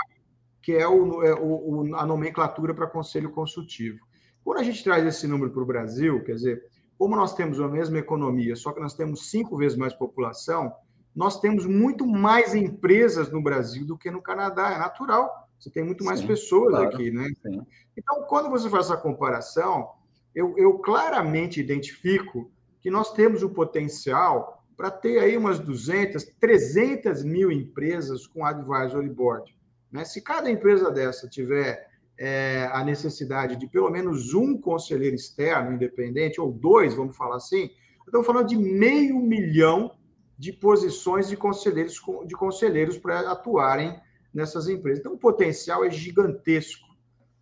que 0.61 0.71
é, 0.71 0.87
o, 0.87 1.21
é 1.21 1.33
o, 1.33 1.95
a 1.97 2.05
nomenclatura 2.05 2.73
para 2.73 2.87
conselho 2.87 3.31
consultivo. 3.31 3.99
Quando 4.45 4.59
a 4.59 4.63
gente 4.63 4.81
traz 4.81 5.05
esse 5.05 5.27
número 5.27 5.51
para 5.51 5.61
o 5.61 5.65
Brasil, 5.65 6.23
quer 6.23 6.35
dizer, 6.35 6.63
como 6.97 7.17
nós 7.17 7.35
temos 7.35 7.59
a 7.59 7.67
mesma 7.67 7.99
economia, 7.99 8.55
só 8.55 8.71
que 8.71 8.79
nós 8.79 8.93
temos 8.93 9.29
cinco 9.29 9.57
vezes 9.57 9.77
mais 9.77 9.93
população, 9.93 10.73
nós 11.15 11.39
temos 11.39 11.65
muito 11.65 12.05
mais 12.05 12.55
empresas 12.55 13.31
no 13.31 13.41
Brasil 13.41 13.85
do 13.85 13.97
que 13.97 14.09
no 14.09 14.21
Canadá. 14.21 14.71
É 14.71 14.77
natural. 14.77 15.47
Você 15.59 15.69
tem 15.69 15.83
muito 15.83 16.03
mais 16.03 16.19
Sim, 16.19 16.27
pessoas 16.27 16.71
claro. 16.71 16.87
aqui, 16.87 17.11
né? 17.11 17.29
Sim. 17.41 17.61
Então, 17.95 18.23
quando 18.23 18.49
você 18.49 18.69
faz 18.69 18.85
essa 18.85 18.97
comparação, 18.97 19.91
eu, 20.33 20.57
eu 20.57 20.79
claramente 20.79 21.59
identifico 21.59 22.51
que 22.81 22.89
nós 22.89 23.13
temos 23.13 23.43
o 23.43 23.49
potencial 23.49 24.65
para 24.75 24.89
ter 24.89 25.19
aí 25.19 25.37
umas 25.37 25.59
200, 25.59 26.25
300 26.39 27.23
mil 27.23 27.51
empresas 27.51 28.25
com 28.25 28.45
advisory 28.45 29.09
board. 29.09 29.55
Né? 29.91 30.03
Se 30.03 30.21
cada 30.21 30.49
empresa 30.49 30.91
dessa 30.91 31.29
tiver 31.29 31.87
é, 32.17 32.69
a 32.73 32.83
necessidade 32.83 33.55
de 33.55 33.67
pelo 33.67 33.89
menos 33.89 34.33
um 34.33 34.57
conselheiro 34.59 35.15
externo 35.15 35.73
independente, 35.73 36.41
ou 36.41 36.51
dois, 36.51 36.95
vamos 36.95 37.15
falar 37.15 37.37
assim, 37.37 37.69
estamos 38.05 38.25
falando 38.25 38.47
de 38.47 38.57
meio 38.57 39.19
milhão 39.19 39.91
de 40.37 40.51
posições 40.51 41.27
de 41.27 41.37
conselheiros, 41.37 42.01
de 42.25 42.35
conselheiros 42.35 42.97
para 42.97 43.31
atuarem 43.31 43.99
nessas 44.33 44.67
empresas. 44.67 44.99
Então, 44.99 45.13
o 45.13 45.17
potencial 45.17 45.85
é 45.85 45.91
gigantesco. 45.91 46.87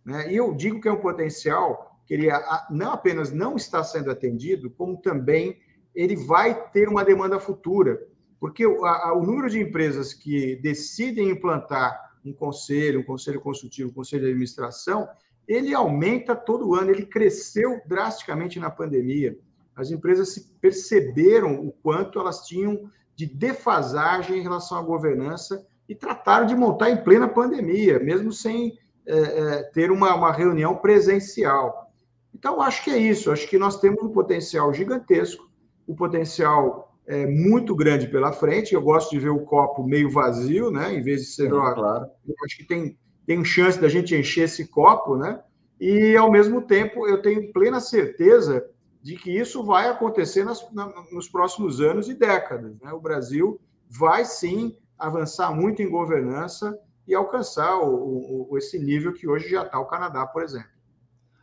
Né? 0.04 0.32
E 0.32 0.36
eu 0.36 0.54
digo 0.54 0.80
que 0.80 0.88
é 0.88 0.92
um 0.92 1.00
potencial 1.00 2.00
que 2.06 2.14
ele 2.14 2.28
não 2.70 2.92
apenas 2.92 3.32
não 3.32 3.56
está 3.56 3.82
sendo 3.82 4.10
atendido, 4.10 4.70
como 4.70 5.00
também 5.00 5.58
ele 5.94 6.16
vai 6.16 6.70
ter 6.70 6.88
uma 6.88 7.04
demanda 7.04 7.38
futura. 7.38 8.06
Porque 8.38 8.66
o, 8.66 8.84
a, 8.84 9.16
o 9.16 9.24
número 9.24 9.48
de 9.48 9.60
empresas 9.60 10.12
que 10.12 10.56
decidem 10.56 11.30
implantar 11.30 12.12
um 12.24 12.32
conselho, 12.32 13.00
um 13.00 13.04
conselho 13.04 13.40
consultivo, 13.40 13.90
um 13.90 13.94
conselho 13.94 14.22
de 14.22 14.28
administração, 14.30 15.08
ele 15.46 15.74
aumenta 15.74 16.34
todo 16.34 16.74
ano, 16.74 16.90
ele 16.90 17.06
cresceu 17.06 17.80
drasticamente 17.86 18.58
na 18.58 18.70
pandemia. 18.70 19.38
As 19.74 19.90
empresas 19.90 20.34
se 20.34 20.52
perceberam 20.60 21.54
o 21.54 21.72
quanto 21.72 22.18
elas 22.18 22.46
tinham 22.46 22.90
de 23.16 23.26
defasagem 23.26 24.38
em 24.38 24.42
relação 24.42 24.78
à 24.78 24.82
governança 24.82 25.66
e 25.88 25.94
trataram 25.94 26.46
de 26.46 26.54
montar 26.54 26.90
em 26.90 27.02
plena 27.02 27.28
pandemia, 27.28 27.98
mesmo 27.98 28.32
sem 28.32 28.78
é, 29.06 29.18
é, 29.18 29.62
ter 29.64 29.90
uma, 29.90 30.14
uma 30.14 30.32
reunião 30.32 30.76
presencial. 30.76 31.90
Então, 32.34 32.60
acho 32.60 32.82
que 32.84 32.90
é 32.90 32.96
isso. 32.96 33.30
Acho 33.30 33.48
que 33.48 33.58
nós 33.58 33.80
temos 33.80 34.02
um 34.02 34.08
potencial 34.08 34.72
gigantesco, 34.72 35.50
um 35.86 35.94
potencial 35.94 36.96
é, 37.06 37.26
muito 37.26 37.74
grande 37.74 38.08
pela 38.08 38.32
frente. 38.32 38.74
Eu 38.74 38.82
gosto 38.82 39.10
de 39.10 39.18
ver 39.18 39.30
o 39.30 39.40
copo 39.40 39.84
meio 39.84 40.10
vazio, 40.10 40.70
né? 40.70 40.94
Em 40.94 41.02
vez 41.02 41.20
de 41.22 41.26
ser. 41.28 41.50
É, 41.50 41.54
ó, 41.54 41.74
claro. 41.74 42.06
Acho 42.44 42.56
que 42.56 42.64
tem, 42.64 42.96
tem 43.26 43.44
chance 43.44 43.80
da 43.80 43.88
gente 43.88 44.14
encher 44.14 44.44
esse 44.44 44.68
copo, 44.68 45.16
né? 45.16 45.40
E, 45.80 46.16
ao 46.16 46.30
mesmo 46.30 46.62
tempo, 46.62 47.06
eu 47.06 47.20
tenho 47.20 47.52
plena 47.52 47.80
certeza 47.80 48.64
de 49.02 49.16
que 49.16 49.36
isso 49.36 49.64
vai 49.64 49.88
acontecer 49.88 50.44
nas, 50.44 50.64
na, 50.72 50.86
nos 51.10 51.28
próximos 51.28 51.80
anos 51.80 52.08
e 52.08 52.14
décadas. 52.14 52.78
Né? 52.80 52.92
O 52.92 53.00
Brasil 53.00 53.60
vai 53.88 54.24
sim 54.24 54.76
avançar 54.96 55.52
muito 55.54 55.82
em 55.82 55.90
governança 55.90 56.78
e 57.06 57.14
alcançar 57.14 57.78
o, 57.80 58.48
o, 58.48 58.56
esse 58.56 58.78
nível 58.78 59.12
que 59.12 59.28
hoje 59.28 59.50
já 59.50 59.64
está 59.64 59.80
o 59.80 59.86
Canadá, 59.86 60.24
por 60.24 60.42
exemplo. 60.42 60.70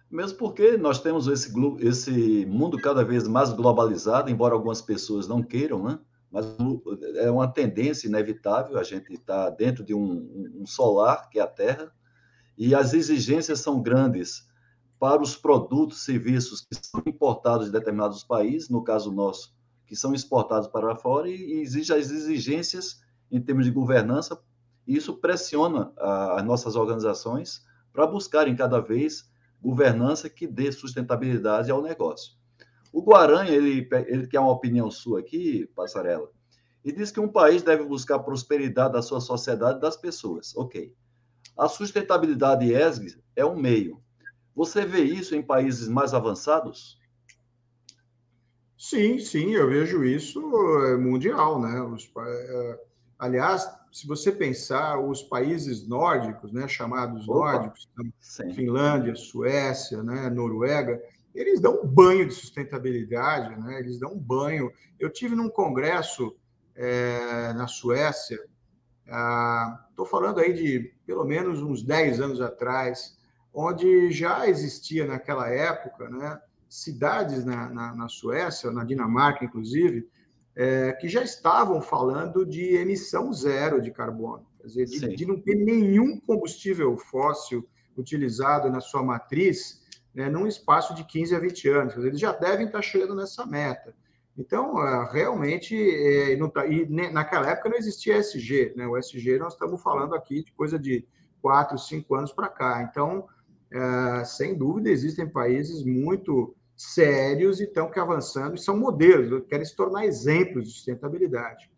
Mesmo 0.09 0.37
porque 0.37 0.77
nós 0.77 1.01
temos 1.01 1.27
esse, 1.27 1.53
esse 1.81 2.45
mundo 2.45 2.77
cada 2.77 3.03
vez 3.03 3.27
mais 3.27 3.51
globalizado, 3.51 4.29
embora 4.29 4.55
algumas 4.55 4.81
pessoas 4.81 5.27
não 5.27 5.43
queiram, 5.43 5.83
né? 5.83 5.99
mas 6.31 6.45
é 7.15 7.29
uma 7.29 7.47
tendência 7.47 8.07
inevitável, 8.07 8.77
a 8.77 8.83
gente 8.83 9.13
está 9.13 9.49
dentro 9.49 9.83
de 9.83 9.93
um, 9.93 10.55
um, 10.61 10.65
solar, 10.65 11.29
que 11.29 11.39
é 11.39 11.41
a 11.41 11.47
Terra, 11.47 11.91
e 12.57 12.73
as 12.73 12.93
exigências 12.93 13.59
são 13.59 13.81
grandes 13.81 14.48
para 14.99 15.21
os 15.21 15.35
produtos, 15.35 16.03
serviços 16.03 16.61
que 16.61 16.75
são 16.75 17.01
importados 17.05 17.67
de 17.67 17.71
determinados 17.71 18.23
países, 18.23 18.69
no 18.69 18.83
caso 18.83 19.11
nosso, 19.11 19.55
que 19.87 19.95
são 19.95 20.13
exportados 20.13 20.67
para 20.67 20.95
fora, 20.95 21.29
e, 21.29 21.61
exige 21.61 21.93
as 21.93 22.11
exigências 22.11 23.01
em 23.31 23.41
termos 23.41 23.65
de 23.65 23.71
governança, 23.71 24.39
e 24.85 24.95
isso 24.97 25.17
pressiona 25.17 25.93
as 25.97 26.43
nossas 26.43 26.75
organizações 26.75 27.65
para 27.93 28.05
buscarem 28.05 28.55
cada 28.55 28.79
vez 28.79 29.29
governança 29.61 30.29
que 30.29 30.45
dê 30.45 30.71
sustentabilidade 30.71 31.71
ao 31.71 31.81
negócio. 31.81 32.33
O 32.91 33.01
Guaranha, 33.01 33.51
ele, 33.51 33.87
ele 34.07 34.27
quer 34.27 34.39
uma 34.39 34.51
opinião 34.51 34.89
sua 34.89 35.19
aqui, 35.19 35.67
Passarela, 35.75 36.29
e 36.83 36.91
diz 36.91 37.11
que 37.11 37.19
um 37.19 37.27
país 37.27 37.61
deve 37.61 37.83
buscar 37.83 38.15
a 38.15 38.23
prosperidade 38.23 38.93
da 38.93 39.01
sua 39.01 39.21
sociedade 39.21 39.77
e 39.77 39.81
das 39.81 39.95
pessoas. 39.95 40.55
Ok. 40.55 40.93
A 41.57 41.67
sustentabilidade 41.67 42.73
ESG 42.73 43.21
é 43.35 43.45
um 43.45 43.55
meio. 43.55 44.01
Você 44.59 44.85
vê 44.85 44.99
isso 44.99 45.33
em 45.35 45.41
países 45.41 45.87
mais 45.87 46.13
avançados? 46.13 46.99
Sim, 48.77 49.17
sim, 49.17 49.53
eu 49.53 49.69
vejo 49.69 50.03
isso 50.03 50.41
é, 50.85 50.97
mundial, 50.97 51.61
né? 51.61 51.81
Os, 51.81 52.11
é, 52.17 52.79
aliás, 53.17 53.65
se 53.89 54.05
você 54.05 54.33
pensar, 54.33 54.99
os 54.99 55.23
países 55.23 55.87
nórdicos, 55.87 56.51
né, 56.51 56.67
chamados 56.67 57.25
Opa, 57.29 57.53
nórdicos, 57.53 57.87
sim. 58.19 58.53
Finlândia, 58.53 59.15
Suécia, 59.15 60.03
né, 60.03 60.29
Noruega, 60.29 61.01
eles 61.33 61.61
dão 61.61 61.81
um 61.81 61.87
banho 61.87 62.27
de 62.27 62.33
sustentabilidade, 62.33 63.57
né? 63.57 63.79
eles 63.79 63.97
dão 63.97 64.11
um 64.11 64.19
banho. 64.19 64.73
Eu 64.99 65.09
tive 65.09 65.35
num 65.35 65.49
congresso 65.49 66.35
é, 66.75 67.53
na 67.53 67.67
Suécia, 67.67 68.35
estou 69.05 70.05
ah, 70.05 70.09
falando 70.09 70.41
aí 70.41 70.51
de 70.51 70.93
pelo 71.05 71.23
menos 71.23 71.61
uns 71.61 71.81
10 71.81 72.19
anos 72.19 72.41
atrás, 72.41 73.17
onde 73.53 74.11
já 74.11 74.47
existia 74.47 75.05
naquela 75.05 75.49
época 75.49 76.09
né, 76.09 76.39
cidades 76.67 77.43
na, 77.43 77.69
na, 77.69 77.95
na 77.95 78.07
Suécia, 78.07 78.71
na 78.71 78.83
Dinamarca, 78.83 79.43
inclusive, 79.43 80.07
é, 80.55 80.93
que 80.93 81.07
já 81.07 81.23
estavam 81.23 81.81
falando 81.81 82.45
de 82.45 82.75
emissão 82.75 83.31
zero 83.33 83.81
de 83.81 83.91
carbono, 83.91 84.45
quer 84.57 84.67
dizer, 84.67 84.85
de, 84.85 85.15
de 85.15 85.25
não 85.25 85.39
ter 85.39 85.55
nenhum 85.55 86.19
combustível 86.19 86.97
fóssil 86.97 87.67
utilizado 87.97 88.69
na 88.69 88.79
sua 88.79 89.03
matriz 89.03 89.79
né, 90.13 90.29
num 90.29 90.47
espaço 90.47 90.93
de 90.93 91.03
15 91.03 91.35
a 91.35 91.39
20 91.39 91.69
anos. 91.69 91.97
Eles 91.97 92.19
já 92.19 92.31
devem 92.31 92.65
estar 92.65 92.81
chegando 92.81 93.15
nessa 93.15 93.45
meta. 93.45 93.93
Então, 94.37 94.81
é, 94.85 95.11
realmente, 95.11 95.75
é, 95.75 96.37
tá, 96.49 96.65
e 96.65 96.87
naquela 97.11 97.49
época 97.49 97.69
não 97.69 97.77
existia 97.77 98.17
SG, 98.17 98.73
né? 98.75 98.87
O 98.87 98.97
SG 98.97 99.37
nós 99.37 99.53
estamos 99.53 99.81
falando 99.81 100.15
aqui 100.15 100.43
de 100.43 100.51
coisa 100.53 100.79
de 100.79 101.05
4, 101.41 101.77
5 101.77 102.15
anos 102.15 102.31
para 102.31 102.47
cá. 102.47 102.81
Então, 102.89 103.27
é, 103.71 104.23
sem 104.23 104.57
dúvida, 104.57 104.89
existem 104.89 105.27
países 105.27 105.83
muito 105.83 106.55
sérios 106.75 107.59
e 107.59 107.65
estão 107.65 107.91
que 107.91 107.99
avançando 107.99 108.55
e 108.55 108.59
são 108.59 108.77
modelos, 108.77 109.43
querem 109.47 109.65
se 109.65 109.75
tornar 109.75 110.05
exemplos 110.05 110.65
de 110.65 110.73
sustentabilidade. 110.73 111.69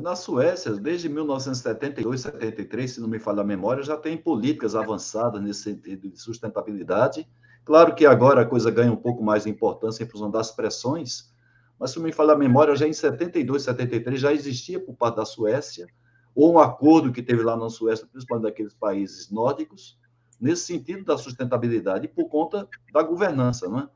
Na 0.00 0.14
Suécia, 0.14 0.72
desde 0.74 1.08
1972, 1.08 2.20
73, 2.20 2.90
se 2.90 3.00
não 3.00 3.08
me 3.08 3.18
falha 3.18 3.40
a 3.40 3.44
memória, 3.44 3.82
já 3.82 3.96
tem 3.96 4.16
políticas 4.16 4.76
avançadas 4.76 5.42
nesse 5.42 5.62
sentido 5.62 6.08
de 6.08 6.20
sustentabilidade. 6.20 7.28
Claro 7.64 7.92
que 7.94 8.06
agora 8.06 8.42
a 8.42 8.46
coisa 8.46 8.70
ganha 8.70 8.92
um 8.92 8.96
pouco 8.96 9.24
mais 9.24 9.42
de 9.42 9.50
importância 9.50 10.04
em 10.04 10.06
função 10.06 10.30
das 10.30 10.52
pressões, 10.52 11.32
mas 11.80 11.90
se 11.90 11.96
não 11.96 12.04
me 12.04 12.12
falha 12.12 12.32
a 12.32 12.38
memória, 12.38 12.76
já 12.76 12.86
em 12.86 12.92
72, 12.92 13.62
73 13.62 14.20
já 14.20 14.32
existia 14.32 14.78
por 14.78 14.94
parte 14.94 15.16
da 15.16 15.24
Suécia, 15.24 15.88
ou 16.32 16.52
um 16.52 16.58
acordo 16.60 17.12
que 17.12 17.22
teve 17.22 17.42
lá 17.42 17.56
na 17.56 17.68
Suécia, 17.68 18.06
principalmente 18.06 18.44
daqueles 18.44 18.74
países 18.74 19.30
nórdicos, 19.30 19.98
nesse 20.42 20.66
sentido 20.66 21.04
da 21.04 21.16
sustentabilidade, 21.16 22.08
por 22.08 22.28
conta 22.28 22.68
da 22.92 23.02
governança, 23.02 23.68
não 23.68 23.78
é? 23.78 23.88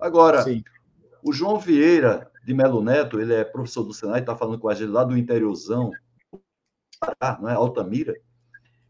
Agora, 0.00 0.42
Sim. 0.42 0.64
o 1.22 1.32
João 1.32 1.58
Vieira, 1.58 2.30
de 2.44 2.52
Melo 2.52 2.82
Neto, 2.82 3.20
ele 3.20 3.32
é 3.32 3.44
professor 3.44 3.84
do 3.84 3.94
Senai, 3.94 4.18
está 4.18 4.36
falando 4.36 4.58
com 4.58 4.68
a 4.68 4.74
gente 4.74 4.90
lá 4.90 5.04
do 5.04 5.16
interiorzão, 5.16 5.92
não 7.40 7.48
é? 7.48 7.54
Altamira. 7.54 8.12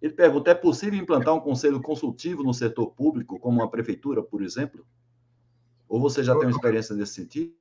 Ele 0.00 0.14
pergunta: 0.14 0.50
é 0.50 0.54
possível 0.54 0.98
implantar 0.98 1.34
um 1.34 1.40
conselho 1.40 1.80
consultivo 1.82 2.42
no 2.42 2.54
setor 2.54 2.92
público, 2.92 3.38
como 3.38 3.60
uma 3.60 3.70
prefeitura, 3.70 4.22
por 4.22 4.42
exemplo? 4.42 4.86
Ou 5.86 6.00
você 6.00 6.24
já 6.24 6.32
tem 6.34 6.44
uma 6.44 6.50
experiência 6.50 6.96
nesse 6.96 7.14
sentido? 7.14 7.54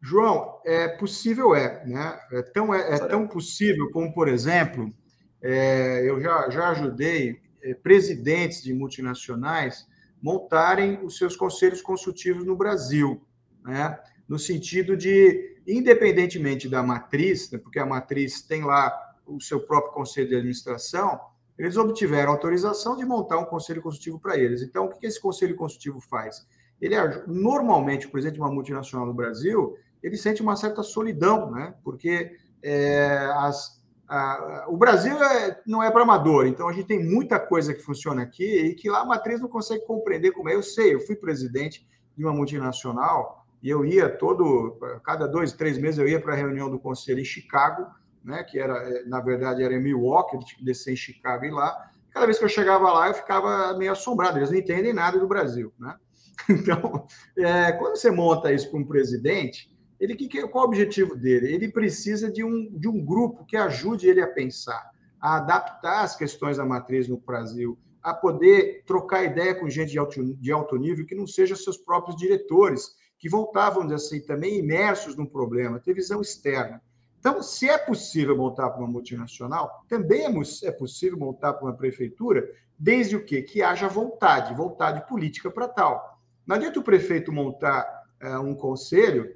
João, 0.00 0.60
é 0.64 0.86
possível, 0.86 1.52
é, 1.54 1.84
né? 1.84 2.18
É 2.30 2.42
tão, 2.42 2.72
é, 2.72 2.94
é 2.94 2.98
tão 3.08 3.26
possível 3.26 3.90
como, 3.90 4.14
por 4.14 4.28
exemplo, 4.28 4.94
é, 5.42 6.08
eu 6.08 6.20
já, 6.20 6.48
já 6.48 6.68
ajudei 6.70 7.45
presidentes 7.74 8.62
de 8.62 8.72
multinacionais 8.72 9.86
montarem 10.22 11.04
os 11.04 11.18
seus 11.18 11.36
conselhos 11.36 11.80
consultivos 11.82 12.44
no 12.44 12.56
Brasil, 12.56 13.22
né? 13.64 13.98
no 14.28 14.38
sentido 14.38 14.96
de, 14.96 15.56
independentemente 15.66 16.68
da 16.68 16.82
matriz, 16.82 17.50
né, 17.50 17.58
porque 17.58 17.78
a 17.78 17.86
matriz 17.86 18.42
tem 18.42 18.64
lá 18.64 18.92
o 19.26 19.40
seu 19.40 19.60
próprio 19.60 19.92
conselho 19.92 20.28
de 20.28 20.36
administração, 20.36 21.20
eles 21.58 21.76
obtiveram 21.76 22.32
autorização 22.32 22.96
de 22.96 23.04
montar 23.04 23.38
um 23.38 23.44
conselho 23.44 23.80
consultivo 23.80 24.18
para 24.18 24.36
eles. 24.36 24.62
Então, 24.62 24.86
o 24.86 24.88
que 24.90 25.06
esse 25.06 25.20
conselho 25.20 25.56
consultivo 25.56 26.00
faz? 26.00 26.46
Ele 26.80 26.94
normalmente, 27.26 28.06
o 28.06 28.10
presidente 28.10 28.34
de 28.34 28.40
uma 28.40 28.50
multinacional 28.50 29.06
no 29.06 29.14
Brasil, 29.14 29.76
ele 30.02 30.16
sente 30.16 30.42
uma 30.42 30.54
certa 30.54 30.82
solidão, 30.82 31.50
né? 31.50 31.74
Porque 31.82 32.36
é, 32.62 33.30
as, 33.36 33.82
a, 34.08 34.66
o 34.68 34.76
Brasil 34.76 35.20
é, 35.22 35.60
não 35.66 35.82
é 35.82 35.90
para 35.90 36.02
amador, 36.02 36.46
então 36.46 36.68
a 36.68 36.72
gente 36.72 36.86
tem 36.86 37.04
muita 37.04 37.40
coisa 37.40 37.74
que 37.74 37.82
funciona 37.82 38.22
aqui 38.22 38.44
e 38.44 38.74
que 38.74 38.88
lá 38.88 39.00
a 39.00 39.04
matriz 39.04 39.40
não 39.40 39.48
consegue 39.48 39.84
compreender 39.84 40.32
como 40.32 40.48
é. 40.48 40.54
Eu 40.54 40.62
sei, 40.62 40.94
eu 40.94 41.00
fui 41.00 41.16
presidente 41.16 41.86
de 42.16 42.24
uma 42.24 42.32
multinacional 42.32 43.44
e 43.62 43.68
eu 43.68 43.84
ia 43.84 44.08
todo, 44.08 44.78
cada 45.04 45.26
dois, 45.26 45.52
três 45.52 45.78
meses 45.78 45.98
eu 45.98 46.08
ia 46.08 46.20
para 46.20 46.34
a 46.34 46.36
reunião 46.36 46.70
do 46.70 46.78
conselho 46.78 47.20
em 47.20 47.24
Chicago, 47.24 47.86
né, 48.24 48.44
que 48.44 48.58
era, 48.58 48.74
eh, 48.74 49.04
na 49.06 49.20
verdade, 49.20 49.62
era 49.62 49.74
em 49.74 49.82
Milwaukee, 49.82 50.38
descer 50.62 50.92
em 50.92 50.96
Chicago 50.96 51.44
e 51.44 51.50
lá. 51.50 51.76
Cada 52.10 52.26
vez 52.26 52.38
que 52.38 52.44
eu 52.44 52.48
chegava 52.48 52.92
lá, 52.92 53.08
eu 53.08 53.14
ficava 53.14 53.76
meio 53.76 53.92
assombrado, 53.92 54.38
eles 54.38 54.50
não 54.50 54.58
entendem 54.58 54.92
nada 54.92 55.18
do 55.18 55.28
Brasil, 55.28 55.72
né? 55.78 55.94
Então, 56.48 57.06
é, 57.36 57.72
quando 57.72 57.96
você 57.96 58.10
monta 58.10 58.52
isso 58.52 58.70
para 58.70 58.78
um 58.78 58.84
presidente, 58.84 59.68
ele 59.98 60.14
que, 60.14 60.28
qual 60.48 60.64
é 60.64 60.66
o 60.66 60.68
objetivo 60.68 61.16
dele? 61.16 61.52
Ele 61.52 61.68
precisa 61.68 62.30
de 62.30 62.44
um, 62.44 62.70
de 62.70 62.88
um 62.88 63.04
grupo 63.04 63.44
que 63.44 63.56
ajude 63.56 64.08
ele 64.08 64.20
a 64.20 64.26
pensar, 64.26 64.90
a 65.20 65.36
adaptar 65.36 66.02
as 66.02 66.14
questões 66.14 66.58
da 66.58 66.64
matriz 66.64 67.08
no 67.08 67.18
Brasil, 67.18 67.78
a 68.02 68.14
poder 68.14 68.84
trocar 68.86 69.24
ideia 69.24 69.54
com 69.54 69.68
gente 69.68 69.90
de 69.90 69.98
alto, 69.98 70.22
de 70.22 70.52
alto 70.52 70.76
nível 70.76 71.06
que 71.06 71.14
não 71.14 71.26
seja 71.26 71.56
seus 71.56 71.76
próprios 71.76 72.16
diretores, 72.16 72.94
que 73.18 73.28
voltavam, 73.28 73.82
assim, 73.92 74.20
também 74.20 74.58
imersos 74.58 75.16
no 75.16 75.28
problema, 75.28 75.80
ter 75.80 75.94
visão 75.94 76.20
externa. 76.20 76.82
Então, 77.18 77.42
se 77.42 77.68
é 77.68 77.76
possível 77.76 78.36
montar 78.36 78.70
para 78.70 78.80
uma 78.80 78.88
multinacional, 78.88 79.84
também 79.88 80.24
é, 80.24 80.30
é 80.64 80.70
possível 80.70 81.18
montar 81.18 81.54
para 81.54 81.64
uma 81.66 81.74
prefeitura, 81.74 82.48
desde 82.78 83.16
o 83.16 83.24
quê? 83.24 83.42
Que 83.42 83.62
haja 83.62 83.88
vontade, 83.88 84.54
vontade 84.54 85.06
política 85.08 85.50
para 85.50 85.66
tal. 85.66 86.20
Não 86.46 86.54
adianta 86.54 86.78
o 86.78 86.84
prefeito 86.84 87.32
montar 87.32 88.04
é, 88.20 88.38
um 88.38 88.54
conselho 88.54 89.34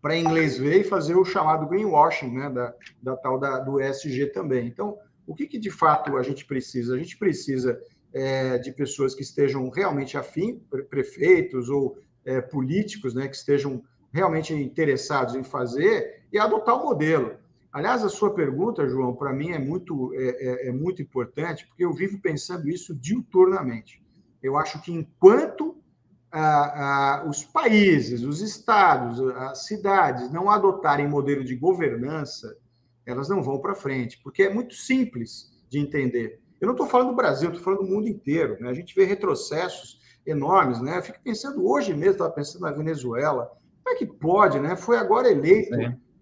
para 0.00 0.16
inglês 0.16 0.58
ver 0.58 0.80
e 0.80 0.84
fazer 0.84 1.16
o 1.16 1.24
chamado 1.24 1.66
greenwashing, 1.66 2.30
né, 2.30 2.50
da, 2.50 2.74
da 3.02 3.16
tal 3.16 3.38
da, 3.38 3.58
do 3.58 3.80
ESG 3.80 4.26
também. 4.26 4.66
Então, 4.66 4.96
o 5.26 5.34
que, 5.34 5.46
que 5.46 5.58
de 5.58 5.70
fato 5.70 6.16
a 6.16 6.22
gente 6.22 6.44
precisa? 6.44 6.94
A 6.94 6.98
gente 6.98 7.16
precisa 7.18 7.80
é, 8.12 8.58
de 8.58 8.72
pessoas 8.72 9.14
que 9.14 9.22
estejam 9.22 9.68
realmente 9.68 10.16
afim, 10.16 10.62
prefeitos 10.88 11.68
ou 11.68 11.98
é, 12.24 12.40
políticos 12.40 13.14
né, 13.14 13.28
que 13.28 13.36
estejam 13.36 13.82
realmente 14.12 14.54
interessados 14.54 15.34
em 15.34 15.42
fazer 15.42 16.22
e 16.32 16.38
adotar 16.38 16.76
o 16.76 16.84
modelo. 16.84 17.36
Aliás, 17.72 18.02
a 18.02 18.08
sua 18.08 18.32
pergunta, 18.32 18.88
João, 18.88 19.14
para 19.14 19.32
mim 19.32 19.50
é 19.50 19.58
muito, 19.58 20.12
é, 20.14 20.28
é, 20.28 20.68
é, 20.68 20.72
muito 20.72 21.02
importante, 21.02 21.66
porque 21.66 21.84
eu 21.84 21.92
vivo 21.92 22.18
pensando 22.20 22.68
isso 22.68 22.94
diuturnamente. 22.94 24.02
Eu 24.42 24.56
acho 24.56 24.80
que 24.80 24.92
enquanto 24.92 25.67
ah, 26.30 27.20
ah, 27.20 27.28
os 27.28 27.44
países, 27.44 28.22
os 28.22 28.40
estados, 28.40 29.20
as 29.36 29.66
cidades 29.66 30.30
não 30.30 30.50
adotarem 30.50 31.08
modelo 31.08 31.42
de 31.42 31.56
governança, 31.56 32.56
elas 33.06 33.28
não 33.28 33.42
vão 33.42 33.58
para 33.58 33.74
frente, 33.74 34.20
porque 34.22 34.42
é 34.42 34.52
muito 34.52 34.74
simples 34.74 35.50
de 35.68 35.78
entender. 35.78 36.40
Eu 36.60 36.66
não 36.66 36.74
estou 36.74 36.86
falando 36.86 37.10
do 37.10 37.16
Brasil, 37.16 37.48
estou 37.48 37.64
falando 37.64 37.80
do 37.80 37.94
mundo 37.94 38.08
inteiro. 38.08 38.58
Né? 38.60 38.68
A 38.68 38.74
gente 38.74 38.94
vê 38.94 39.04
retrocessos 39.04 40.00
enormes, 40.26 40.80
né? 40.80 40.98
Eu 40.98 41.02
fico 41.02 41.18
pensando 41.22 41.66
hoje 41.66 41.94
mesmo, 41.94 42.12
estava 42.12 42.30
pensando 42.30 42.62
na 42.62 42.72
Venezuela. 42.72 43.50
Como 43.82 43.96
é 43.96 43.98
que 43.98 44.06
pode, 44.06 44.60
né? 44.60 44.76
Foi 44.76 44.98
agora 44.98 45.30
eleito 45.30 45.74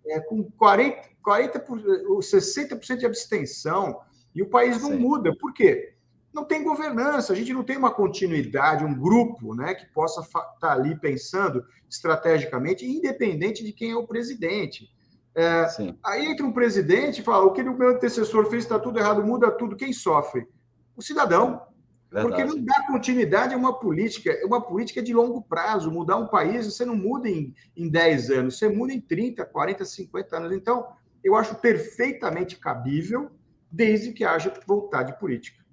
é, 0.06 0.20
com 0.20 0.44
40, 0.52 1.08
40 1.22 1.64
60% 1.66 2.96
de 2.98 3.06
abstenção 3.06 3.98
e 4.34 4.42
o 4.42 4.48
país 4.48 4.80
não 4.80 4.90
Sim. 4.90 4.98
muda. 4.98 5.34
Por 5.36 5.52
quê? 5.52 5.95
Não 6.36 6.44
tem 6.44 6.62
governança, 6.62 7.32
a 7.32 7.36
gente 7.36 7.50
não 7.54 7.64
tem 7.64 7.78
uma 7.78 7.90
continuidade, 7.90 8.84
um 8.84 8.94
grupo 8.94 9.54
né, 9.54 9.74
que 9.74 9.86
possa 9.86 10.20
estar 10.20 10.42
tá 10.60 10.70
ali 10.70 10.94
pensando 10.94 11.64
estrategicamente, 11.88 12.84
independente 12.84 13.64
de 13.64 13.72
quem 13.72 13.92
é 13.92 13.96
o 13.96 14.06
presidente. 14.06 14.94
É, 15.34 15.66
aí 16.04 16.26
entra 16.26 16.44
um 16.44 16.52
presidente 16.52 17.22
e 17.22 17.24
fala: 17.24 17.46
o 17.46 17.54
que 17.54 17.62
o 17.62 17.78
meu 17.78 17.88
antecessor 17.88 18.50
fez 18.50 18.64
está 18.64 18.78
tudo 18.78 18.98
errado, 18.98 19.24
muda 19.24 19.50
tudo. 19.50 19.76
Quem 19.76 19.94
sofre? 19.94 20.46
O 20.94 21.00
cidadão. 21.00 21.62
Verdade. 22.12 22.28
Porque 22.28 22.44
não 22.44 22.62
dá 22.62 22.86
continuidade 22.86 23.54
a 23.54 23.56
uma 23.56 23.72
política, 23.72 24.30
é 24.30 24.44
uma 24.44 24.60
política 24.60 25.02
de 25.02 25.14
longo 25.14 25.40
prazo. 25.40 25.90
Mudar 25.90 26.18
um 26.18 26.28
país, 26.28 26.66
você 26.66 26.84
não 26.84 26.94
muda 26.94 27.30
em, 27.30 27.54
em 27.74 27.88
10 27.88 28.30
anos, 28.30 28.58
você 28.58 28.68
muda 28.68 28.92
em 28.92 29.00
30, 29.00 29.42
40, 29.42 29.86
50 29.86 30.36
anos. 30.36 30.52
Então, 30.52 30.86
eu 31.24 31.34
acho 31.34 31.54
perfeitamente 31.54 32.58
cabível, 32.58 33.30
desde 33.72 34.12
que 34.12 34.22
haja 34.22 34.52
vontade 34.66 35.18
política. 35.18 35.65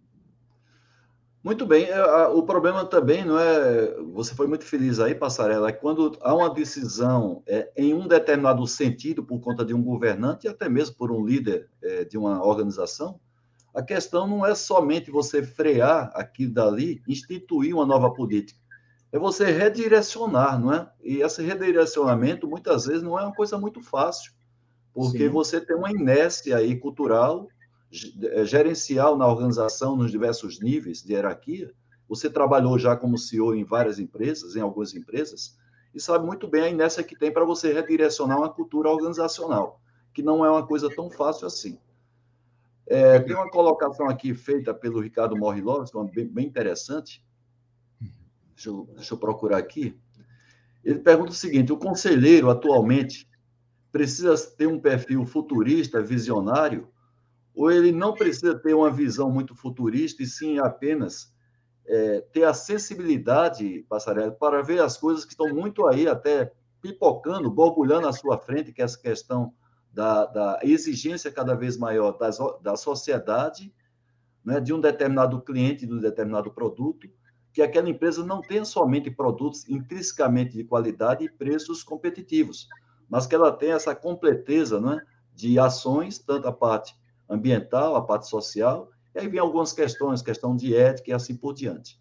Muito 1.44 1.66
bem. 1.66 1.90
É, 1.90 2.28
o 2.28 2.42
problema 2.44 2.86
também 2.86 3.26
não 3.26 3.38
é. 3.38 3.94
Você 4.14 4.34
foi 4.34 4.48
muito 4.48 4.64
feliz 4.64 5.00
aí, 5.00 5.14
Passarela, 5.14 5.68
é 5.68 5.74
quando 5.74 6.18
há 6.22 6.34
uma 6.34 6.50
decisão 6.50 7.44
é, 7.46 7.70
em 7.76 7.94
um 7.94 8.08
determinado 8.08 8.66
sentido 8.66 9.22
por 9.24 9.42
conta 9.42 9.66
de 9.66 9.74
um 9.74 9.84
governante 9.84 10.48
e 10.48 10.50
até 10.50 10.70
mesmo 10.70 10.96
por 10.96 11.12
um 11.12 11.26
líder 11.26 11.68
é, 11.82 12.06
de 12.06 12.18
uma 12.18 12.42
organização, 12.46 13.20
a 13.76 13.82
questão 13.82 14.26
não 14.26 14.46
é 14.46 14.56
somente 14.56 15.12
você 15.12 15.44
frear 15.44 16.12
aquilo 16.16 16.54
dali, 16.54 17.02
instituir 17.08 17.76
uma 17.76 17.86
nova 17.86 18.14
política. 18.14 18.60
É 19.12 19.20
você 19.20 19.52
redirecionar, 19.52 20.60
não 20.60 20.74
é? 20.74 20.90
E 21.04 21.22
esse 21.22 21.44
redirecionamento, 21.44 22.48
muitas 22.48 22.86
vezes, 22.86 23.04
não 23.04 23.20
é 23.20 23.24
uma 23.24 23.36
coisa 23.36 23.58
muito 23.58 23.82
fácil, 23.82 24.32
porque 24.94 25.26
Sim. 25.26 25.30
você 25.30 25.60
tem 25.60 25.76
uma 25.76 25.92
inércia 25.92 26.56
aí 26.56 26.78
cultural 26.78 27.50
gerencial 28.46 29.16
na 29.16 29.28
organização 29.28 29.96
nos 29.96 30.12
diversos 30.12 30.60
níveis 30.60 31.04
de 31.04 31.14
hierarquia. 31.14 31.72
Você 32.10 32.30
trabalhou 32.30 32.78
já 32.80 32.96
como 32.96 33.18
CEO 33.18 33.56
em 33.56 33.64
várias 33.64 34.00
empresas, 34.00 34.56
em 34.56 34.62
algumas 34.62 34.94
empresas, 34.96 35.58
e 35.94 36.00
sabe 36.00 36.26
muito 36.26 36.48
bem 36.48 36.64
a 36.64 36.70
inércia 36.70 37.04
que 37.04 37.16
tem 37.16 37.32
para 37.32 37.46
você 37.46 37.72
redirecionar 37.72 38.38
uma 38.38 38.50
cultura 38.50 38.90
organizacional, 38.90 39.80
que 40.14 40.24
não 40.24 40.44
é 40.44 40.50
uma 40.50 40.66
coisa 40.66 40.90
tão 40.90 41.10
fácil 41.10 41.46
assim. 41.46 41.78
É, 42.86 43.20
tem 43.20 43.36
uma 43.36 43.50
colocação 43.50 44.10
aqui 44.10 44.34
feita 44.34 44.74
pelo 44.74 45.00
Ricardo 45.00 45.36
é 45.38 46.12
bem, 46.14 46.28
bem 46.28 46.46
interessante. 46.48 47.24
Deixa 48.56 48.70
eu, 48.70 48.90
deixa 48.96 49.14
eu 49.14 49.18
procurar 49.18 49.58
aqui. 49.58 49.98
Ele 50.84 51.00
pergunta 51.00 51.32
o 51.32 51.36
seguinte: 51.36 51.72
o 51.72 51.78
conselheiro 51.78 52.50
atualmente 52.50 53.30
precisa 53.92 54.36
ter 54.58 54.68
um 54.68 54.80
perfil 54.80 55.26
futurista, 55.26 56.02
visionário, 56.02 56.88
ou 57.56 57.72
ele 57.72 57.92
não 57.92 58.14
precisa 58.14 58.58
ter 58.58 58.74
uma 58.74 58.90
visão 58.90 59.30
muito 59.32 59.56
futurista, 59.56 60.24
e 60.24 60.28
sim 60.28 60.60
apenas 60.60 61.34
é, 61.86 62.22
ter 62.32 62.44
a 62.44 62.54
sensibilidade, 62.54 63.86
Passarela, 63.88 64.32
para 64.32 64.62
ver 64.62 64.82
as 64.82 64.98
coisas 64.98 65.26
que 65.26 65.34
estão 65.34 65.54
muito 65.54 65.88
aí, 65.88 66.08
até 66.08 66.52
pipocando, 66.82 67.50
borbulhando 67.50 68.08
à 68.08 68.14
sua 68.14 68.38
frente, 68.38 68.74
que 68.74 68.82
é 68.82 68.86
essa 68.86 69.00
questão 69.00 69.54
da, 69.92 70.26
da 70.26 70.60
exigência 70.64 71.32
cada 71.32 71.56
vez 71.56 71.78
maior 71.78 72.18
da 72.62 72.76
sociedade, 72.76 73.74
né, 74.44 74.60
de 74.60 74.74
um 74.74 74.82
determinado 74.82 75.40
cliente, 75.42 75.86
de 75.86 75.94
um 75.94 76.00
determinado 76.00 76.52
produto, 76.52 77.08
que 77.54 77.62
aquela 77.62 77.90
empresa 77.90 78.26
não 78.26 78.42
tenha 78.42 78.66
somente 78.66 79.12
produtos 79.12 79.70
intrinsecamente 79.70 80.58
de 80.58 80.64
qualidade 80.64 81.24
e 81.24 81.30
preços 81.30 81.84
competitivos, 81.84 82.68
mas 83.08 83.28
que 83.28 83.36
ela 83.36 83.52
tenha 83.52 83.76
essa 83.76 83.96
completeza 83.96 84.82
né, 84.82 85.00
de 85.36 85.60
ações, 85.60 86.18
tanto 86.18 86.48
a 86.48 86.52
parte 86.52 86.96
ambiental, 87.30 87.96
a 87.96 88.02
parte 88.02 88.28
social, 88.28 88.90
e 89.16 89.20
aí 89.20 89.28
vem 89.28 89.40
algumas 89.40 89.74
questões, 89.74 90.22
questão 90.22 90.56
de 90.56 90.76
ética 90.76 91.12
e 91.12 91.14
assim 91.14 91.36
por 91.36 91.54
diante. 91.54 92.00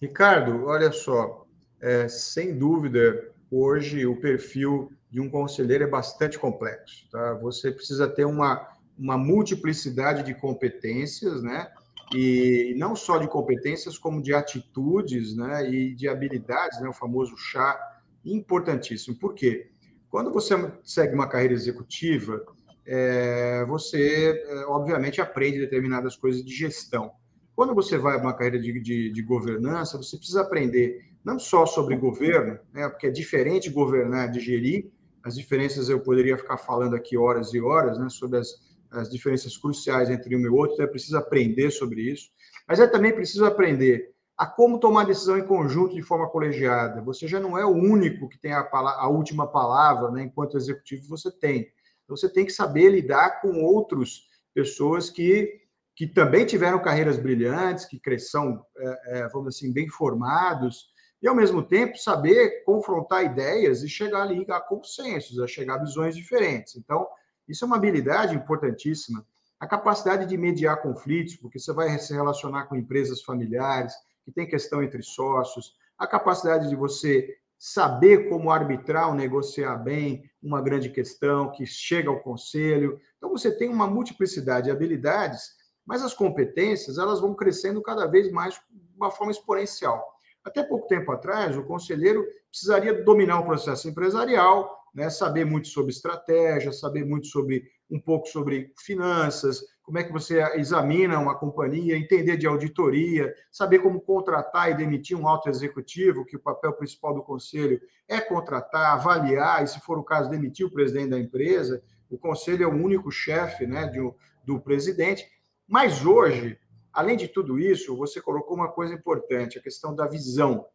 Ricardo, 0.00 0.66
olha 0.66 0.92
só, 0.92 1.46
é, 1.80 2.08
sem 2.08 2.56
dúvida, 2.56 3.32
hoje 3.50 4.06
o 4.06 4.20
perfil 4.20 4.92
de 5.10 5.20
um 5.20 5.28
conselheiro 5.28 5.84
é 5.84 5.86
bastante 5.86 6.38
complexo. 6.38 7.08
Tá? 7.10 7.34
Você 7.34 7.72
precisa 7.72 8.06
ter 8.06 8.24
uma, 8.24 8.68
uma 8.98 9.18
multiplicidade 9.18 10.22
de 10.22 10.34
competências, 10.34 11.42
né? 11.42 11.70
E 12.14 12.74
não 12.78 12.96
só 12.96 13.18
de 13.18 13.28
competências, 13.28 13.98
como 13.98 14.22
de 14.22 14.32
atitudes 14.32 15.36
né? 15.36 15.68
e 15.70 15.94
de 15.94 16.08
habilidades, 16.08 16.80
né? 16.80 16.88
o 16.88 16.92
famoso 16.92 17.36
chá, 17.36 17.78
importantíssimo. 18.24 19.18
Por 19.18 19.34
quê? 19.34 19.70
Quando 20.08 20.32
você 20.32 20.54
segue 20.82 21.14
uma 21.14 21.28
carreira 21.28 21.52
executiva, 21.52 22.42
é, 22.90 23.66
você, 23.66 24.42
é, 24.46 24.64
obviamente, 24.66 25.20
aprende 25.20 25.58
determinadas 25.58 26.16
coisas 26.16 26.42
de 26.42 26.54
gestão. 26.54 27.12
Quando 27.54 27.74
você 27.74 27.98
vai 27.98 28.14
para 28.14 28.26
uma 28.26 28.32
carreira 28.32 28.58
de, 28.58 28.80
de, 28.80 29.12
de, 29.12 29.22
governança, 29.22 29.98
você 29.98 30.16
precisa 30.16 30.40
aprender 30.40 31.04
não 31.22 31.38
só 31.38 31.66
sobre 31.66 31.96
governo, 31.96 32.58
né, 32.72 32.88
porque 32.88 33.08
é 33.08 33.10
diferente 33.10 33.68
governar 33.68 34.30
de 34.30 34.40
gerir, 34.40 34.90
as 35.22 35.34
diferenças 35.34 35.90
eu 35.90 36.00
poderia 36.00 36.38
ficar 36.38 36.56
falando 36.56 36.96
aqui 36.96 37.18
horas 37.18 37.52
e 37.52 37.60
horas, 37.60 37.98
né, 37.98 38.08
sobre 38.08 38.38
as, 38.38 38.48
as 38.90 39.10
diferenças 39.10 39.56
cruciais 39.58 40.08
entre 40.08 40.34
um 40.34 40.40
e 40.40 40.48
outro, 40.48 40.74
então 40.74 40.86
é 40.86 40.88
preciso 40.88 41.18
aprender 41.18 41.70
sobre 41.70 42.00
isso, 42.00 42.30
mas 42.66 42.80
é 42.80 42.86
também 42.86 43.14
preciso 43.14 43.44
aprender 43.44 44.14
a 44.36 44.46
como 44.46 44.78
tomar 44.78 45.04
decisão 45.04 45.36
em 45.36 45.44
conjunto 45.44 45.96
de 45.96 46.02
forma 46.02 46.28
colegiada. 46.28 47.02
Você 47.02 47.26
já 47.26 47.40
não 47.40 47.58
é 47.58 47.66
o 47.66 47.74
único 47.74 48.28
que 48.28 48.38
tem 48.38 48.52
a, 48.52 48.66
a 48.72 49.08
última 49.08 49.46
palavra, 49.46 50.10
né, 50.12 50.22
enquanto 50.22 50.56
executivo 50.56 51.08
você 51.08 51.30
tem. 51.30 51.68
Então, 52.08 52.16
você 52.16 52.32
tem 52.32 52.46
que 52.46 52.52
saber 52.52 52.88
lidar 52.88 53.42
com 53.42 53.62
outras 53.62 54.22
pessoas 54.54 55.10
que, 55.10 55.60
que 55.94 56.06
também 56.06 56.46
tiveram 56.46 56.80
carreiras 56.80 57.18
brilhantes, 57.18 57.84
que 57.84 58.00
cresçam, 58.00 58.64
é, 58.78 59.18
é, 59.18 59.28
vamos 59.28 59.54
assim, 59.54 59.70
bem 59.70 59.90
formados, 59.90 60.88
e, 61.20 61.28
ao 61.28 61.34
mesmo 61.34 61.62
tempo, 61.62 61.98
saber 61.98 62.64
confrontar 62.64 63.24
ideias 63.24 63.82
e 63.82 63.90
chegar 63.90 64.22
ali 64.22 64.46
a 64.48 64.58
consensos, 64.58 65.38
a 65.38 65.46
chegar 65.46 65.74
a 65.74 65.84
visões 65.84 66.16
diferentes. 66.16 66.76
Então, 66.76 67.06
isso 67.46 67.62
é 67.62 67.66
uma 67.66 67.76
habilidade 67.76 68.34
importantíssima. 68.34 69.22
A 69.60 69.66
capacidade 69.66 70.24
de 70.24 70.36
mediar 70.38 70.80
conflitos, 70.80 71.36
porque 71.36 71.58
você 71.58 71.74
vai 71.74 71.98
se 71.98 72.14
relacionar 72.14 72.68
com 72.68 72.76
empresas 72.76 73.20
familiares, 73.22 73.92
que 74.24 74.32
tem 74.32 74.48
questão 74.48 74.82
entre 74.82 75.02
sócios, 75.02 75.74
a 75.98 76.06
capacidade 76.06 76.70
de 76.70 76.76
você 76.76 77.36
saber 77.58 78.28
como 78.28 78.50
arbitrar 78.50 79.08
ou 79.08 79.14
negociar 79.14 79.76
bem 79.76 80.22
uma 80.42 80.62
grande 80.62 80.88
questão 80.90 81.50
que 81.50 81.66
chega 81.66 82.08
ao 82.08 82.20
conselho. 82.20 83.00
Então 83.16 83.30
você 83.30 83.50
tem 83.50 83.68
uma 83.68 83.86
multiplicidade 83.86 84.66
de 84.66 84.70
habilidades, 84.70 85.56
mas 85.84 86.02
as 86.02 86.14
competências 86.14 86.98
elas 86.98 87.20
vão 87.20 87.34
crescendo 87.34 87.82
cada 87.82 88.06
vez 88.06 88.30
mais 88.30 88.54
de 88.54 88.96
uma 88.96 89.10
forma 89.10 89.32
exponencial. 89.32 90.06
Até 90.44 90.62
pouco 90.62 90.86
tempo 90.86 91.10
atrás, 91.10 91.56
o 91.56 91.64
conselheiro 91.64 92.24
precisaria 92.48 93.02
dominar 93.02 93.40
o 93.40 93.44
processo 93.44 93.88
empresarial, 93.88 94.78
né, 94.94 95.10
saber 95.10 95.44
muito 95.44 95.68
sobre 95.68 95.92
estratégia, 95.92 96.72
saber 96.72 97.04
muito 97.04 97.26
sobre 97.26 97.70
um 97.90 98.00
pouco 98.00 98.26
sobre 98.28 98.72
finanças, 98.78 99.62
como 99.88 99.98
é 99.98 100.04
que 100.04 100.12
você 100.12 100.42
examina 100.56 101.18
uma 101.18 101.34
companhia, 101.34 101.96
entender 101.96 102.36
de 102.36 102.46
auditoria, 102.46 103.34
saber 103.50 103.78
como 103.78 104.02
contratar 104.02 104.70
e 104.70 104.74
demitir 104.74 105.16
um 105.16 105.26
alto 105.26 105.48
executivo, 105.48 106.26
que 106.26 106.36
o 106.36 106.38
papel 106.38 106.74
principal 106.74 107.14
do 107.14 107.22
conselho 107.22 107.80
é 108.06 108.20
contratar, 108.20 108.92
avaliar 108.92 109.64
e, 109.64 109.66
se 109.66 109.80
for 109.80 109.96
o 109.96 110.04
caso, 110.04 110.28
demitir 110.28 110.66
o 110.66 110.70
presidente 110.70 111.08
da 111.08 111.18
empresa. 111.18 111.82
O 112.10 112.18
conselho 112.18 112.64
é 112.64 112.66
o 112.66 112.74
único 112.74 113.10
chefe 113.10 113.66
né, 113.66 113.86
de, 113.86 113.98
do 114.44 114.60
presidente. 114.60 115.26
Mas 115.66 116.04
hoje, 116.04 116.58
além 116.92 117.16
de 117.16 117.26
tudo 117.26 117.58
isso, 117.58 117.96
você 117.96 118.20
colocou 118.20 118.58
uma 118.58 118.70
coisa 118.70 118.92
importante, 118.92 119.58
a 119.58 119.62
questão 119.62 119.94
da 119.94 120.06
visão. 120.06 120.66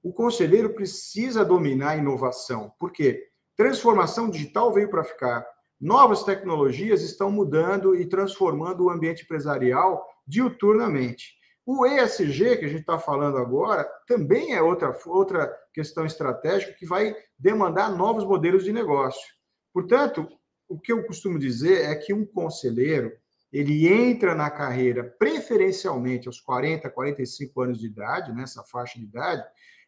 O 0.00 0.12
conselheiro 0.12 0.74
precisa 0.74 1.44
dominar 1.44 1.90
a 1.90 1.96
inovação. 1.96 2.72
Por 2.78 2.92
quê? 2.92 3.30
Transformação 3.56 4.30
digital 4.30 4.72
veio 4.72 4.88
para 4.88 5.02
ficar 5.02 5.44
Novas 5.80 6.24
tecnologias 6.24 7.02
estão 7.02 7.30
mudando 7.30 7.96
e 7.96 8.04
transformando 8.04 8.84
o 8.84 8.90
ambiente 8.90 9.24
empresarial 9.24 10.06
diuturnamente. 10.26 11.34
O 11.64 11.86
ESG, 11.86 12.58
que 12.58 12.64
a 12.66 12.68
gente 12.68 12.80
está 12.80 12.98
falando 12.98 13.38
agora, 13.38 13.84
também 14.06 14.54
é 14.54 14.60
outra, 14.60 14.94
outra 15.06 15.50
questão 15.72 16.04
estratégica 16.04 16.74
que 16.74 16.84
vai 16.84 17.14
demandar 17.38 17.96
novos 17.96 18.24
modelos 18.24 18.64
de 18.64 18.72
negócio. 18.72 19.22
Portanto, 19.72 20.28
o 20.68 20.78
que 20.78 20.92
eu 20.92 21.04
costumo 21.04 21.38
dizer 21.38 21.84
é 21.84 21.94
que 21.94 22.12
um 22.12 22.26
conselheiro 22.26 23.12
ele 23.52 23.88
entra 23.88 24.34
na 24.34 24.50
carreira 24.50 25.02
preferencialmente 25.18 26.28
aos 26.28 26.40
40, 26.40 26.88
45 26.90 27.60
anos 27.62 27.78
de 27.78 27.86
idade, 27.86 28.32
nessa 28.32 28.62
faixa 28.64 28.98
de 28.98 29.04
idade, 29.04 29.44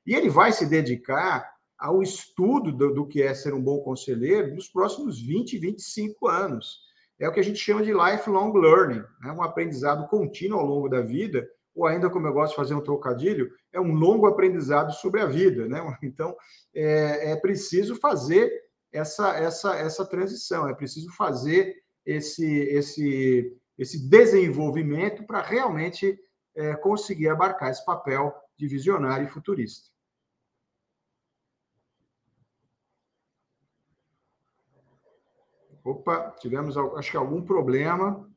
e 0.06 0.14
ele 0.14 0.28
vai 0.28 0.52
se 0.52 0.66
dedicar 0.66 1.48
ao 1.82 2.00
estudo 2.00 2.70
do, 2.70 2.94
do, 2.94 3.06
que 3.08 3.20
é 3.20 3.34
ser 3.34 3.52
um 3.52 3.60
bom 3.60 3.80
conselheiro 3.80 4.54
nos 4.54 4.68
próximos 4.68 5.20
20, 5.20 5.58
25 5.58 6.28
anos. 6.28 6.78
É 7.18 7.28
o 7.28 7.32
que 7.32 7.40
a 7.40 7.42
gente 7.42 7.58
chama 7.58 7.82
de 7.82 7.92
lifelong 7.92 8.52
learning, 8.52 9.02
né? 9.20 9.32
um 9.32 9.42
aprendizado 9.42 10.06
contínuo 10.08 10.60
ao 10.60 10.66
longo 10.66 10.88
da 10.88 11.00
vida, 11.00 11.44
ou 11.74 11.84
ainda, 11.84 12.08
como 12.08 12.28
eu 12.28 12.32
gosto 12.32 12.50
de 12.50 12.56
fazer 12.56 12.74
um 12.74 12.80
trocadilho, 12.80 13.50
é 13.72 13.80
um 13.80 13.94
longo 13.94 14.26
aprendizado 14.26 14.92
sobre 14.92 15.20
a 15.20 15.26
vida. 15.26 15.66
Né? 15.66 15.80
Então, 16.04 16.36
é, 16.72 17.32
é 17.32 17.36
preciso 17.36 17.96
fazer 17.96 18.52
essa, 18.92 19.36
essa, 19.36 19.74
essa 19.74 20.06
transição, 20.06 20.68
é 20.68 20.74
preciso 20.74 21.10
fazer 21.16 21.74
esse, 22.06 22.46
esse, 22.46 23.58
esse 23.76 24.08
desenvolvimento 24.08 25.24
para 25.26 25.42
realmente 25.42 26.16
é, 26.54 26.76
conseguir 26.76 27.28
abarcar 27.28 27.70
esse 27.70 27.84
papel 27.84 28.32
de 28.56 28.68
visionário 28.68 29.26
e 29.26 29.30
futurista. 29.30 29.91
Opa, 35.84 36.34
tivemos 36.38 36.76
acho 36.76 37.10
que 37.10 37.16
algum 37.16 37.42
problema. 37.42 38.28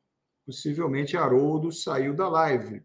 Possivelmente 0.44 1.16
Haroldo 1.16 1.72
saiu 1.72 2.14
da 2.14 2.28
live. 2.28 2.82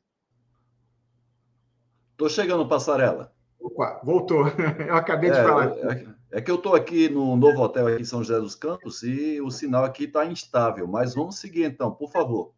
Estou 2.12 2.30
chegando, 2.30 2.68
Passarela. 2.68 3.34
Opa, 3.60 4.00
voltou. 4.04 4.46
Eu 4.88 4.96
acabei 4.96 5.30
é, 5.30 5.34
de 5.34 5.48
falar. 5.48 5.72
É, 5.78 6.08
é 6.32 6.42
que 6.42 6.50
eu 6.50 6.56
estou 6.56 6.76
aqui 6.76 7.10
no 7.10 7.36
novo 7.36 7.62
hotel 7.62 7.88
aqui 7.88 8.02
em 8.02 8.06
São 8.06 8.24
José 8.24 8.40
dos 8.40 8.56
Campos 8.56 9.04
e 9.04 9.42
o 9.42 9.52
sinal 9.52 9.84
aqui 9.84 10.06
está 10.06 10.26
instável. 10.26 10.88
Mas 10.88 11.14
vamos 11.14 11.38
seguir 11.38 11.66
então, 11.66 11.92
por 11.92 12.10
favor. 12.10 12.54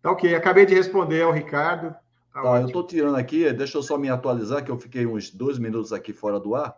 Tá 0.00 0.10
ok, 0.10 0.34
acabei 0.34 0.64
de 0.64 0.74
responder 0.74 1.22
ao 1.22 1.32
Ricardo. 1.32 1.94
Tá, 2.32 2.42
tá 2.42 2.60
eu 2.60 2.66
estou 2.66 2.86
tirando 2.86 3.16
aqui, 3.16 3.52
deixa 3.52 3.78
eu 3.78 3.82
só 3.82 3.98
me 3.98 4.08
atualizar, 4.08 4.64
que 4.64 4.70
eu 4.70 4.78
fiquei 4.78 5.06
uns 5.06 5.30
dois 5.30 5.58
minutos 5.58 5.92
aqui 5.92 6.12
fora 6.12 6.40
do 6.40 6.54
ar. 6.54 6.76